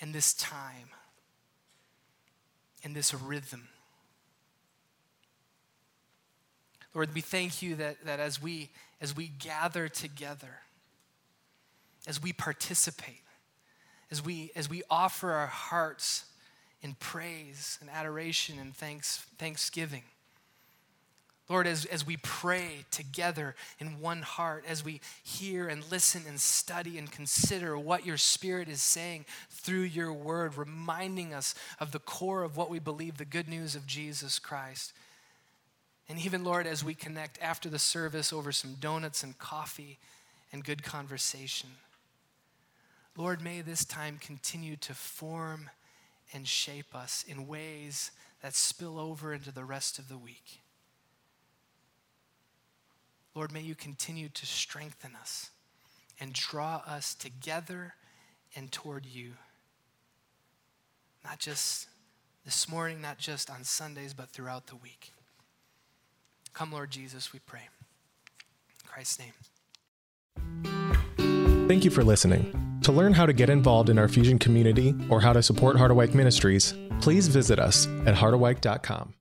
and 0.00 0.12
this 0.12 0.34
time 0.34 0.88
and 2.82 2.92
this 2.92 3.14
rhythm. 3.14 3.68
Lord, 6.94 7.12
we 7.12 7.20
thank 7.20 7.60
you 7.60 7.74
that, 7.76 8.04
that 8.04 8.20
as, 8.20 8.40
we, 8.40 8.70
as 9.00 9.16
we 9.16 9.26
gather 9.26 9.88
together, 9.88 10.60
as 12.06 12.22
we 12.22 12.32
participate, 12.32 13.22
as 14.10 14.24
we, 14.24 14.52
as 14.54 14.70
we 14.70 14.82
offer 14.88 15.32
our 15.32 15.48
hearts 15.48 16.26
in 16.82 16.94
praise 17.00 17.78
and 17.80 17.90
adoration 17.90 18.58
and 18.60 18.76
thanks, 18.76 19.26
thanksgiving, 19.38 20.02
Lord, 21.48 21.66
as, 21.66 21.84
as 21.84 22.06
we 22.06 22.16
pray 22.16 22.86
together 22.90 23.54
in 23.78 24.00
one 24.00 24.22
heart, 24.22 24.64
as 24.66 24.82
we 24.82 25.00
hear 25.22 25.68
and 25.68 25.84
listen 25.90 26.22
and 26.26 26.40
study 26.40 26.96
and 26.96 27.10
consider 27.10 27.78
what 27.78 28.06
your 28.06 28.16
Spirit 28.16 28.66
is 28.68 28.80
saying 28.80 29.26
through 29.50 29.82
your 29.82 30.10
word, 30.10 30.56
reminding 30.56 31.34
us 31.34 31.54
of 31.78 31.92
the 31.92 31.98
core 31.98 32.44
of 32.44 32.56
what 32.56 32.70
we 32.70 32.78
believe 32.78 33.18
the 33.18 33.26
good 33.26 33.46
news 33.46 33.74
of 33.74 33.86
Jesus 33.86 34.38
Christ. 34.38 34.94
And 36.08 36.18
even, 36.18 36.44
Lord, 36.44 36.66
as 36.66 36.84
we 36.84 36.94
connect 36.94 37.40
after 37.40 37.68
the 37.68 37.78
service 37.78 38.32
over 38.32 38.52
some 38.52 38.74
donuts 38.74 39.22
and 39.22 39.38
coffee 39.38 39.98
and 40.52 40.64
good 40.64 40.82
conversation, 40.82 41.70
Lord, 43.16 43.40
may 43.40 43.60
this 43.60 43.84
time 43.84 44.18
continue 44.20 44.76
to 44.76 44.92
form 44.92 45.70
and 46.32 46.46
shape 46.46 46.94
us 46.94 47.24
in 47.26 47.46
ways 47.46 48.10
that 48.42 48.54
spill 48.54 48.98
over 48.98 49.32
into 49.32 49.52
the 49.52 49.64
rest 49.64 49.98
of 49.98 50.08
the 50.08 50.18
week. 50.18 50.60
Lord, 53.34 53.52
may 53.52 53.62
you 53.62 53.74
continue 53.74 54.28
to 54.28 54.46
strengthen 54.46 55.16
us 55.20 55.50
and 56.20 56.32
draw 56.32 56.82
us 56.86 57.14
together 57.14 57.94
and 58.54 58.70
toward 58.70 59.06
you. 59.06 59.32
Not 61.24 61.38
just 61.38 61.88
this 62.44 62.68
morning, 62.68 63.00
not 63.00 63.18
just 63.18 63.48
on 63.48 63.64
Sundays, 63.64 64.12
but 64.12 64.28
throughout 64.28 64.66
the 64.66 64.76
week. 64.76 65.13
Come, 66.54 66.72
Lord 66.72 66.90
Jesus, 66.90 67.32
we 67.32 67.40
pray. 67.40 67.60
In 67.60 68.88
Christ's 68.88 69.18
name. 69.18 69.32
Thank 71.68 71.84
you 71.84 71.90
for 71.90 72.04
listening. 72.04 72.80
To 72.84 72.92
learn 72.92 73.12
how 73.12 73.26
to 73.26 73.32
get 73.32 73.50
involved 73.50 73.90
in 73.90 73.98
our 73.98 74.08
Fusion 74.08 74.38
community 74.38 74.94
or 75.10 75.20
how 75.20 75.32
to 75.32 75.42
support 75.42 75.76
Harderwyk 75.76 76.14
Ministries, 76.14 76.74
please 77.00 77.28
visit 77.28 77.58
us 77.58 77.86
at 78.06 78.14
harderwyk.com. 78.14 79.12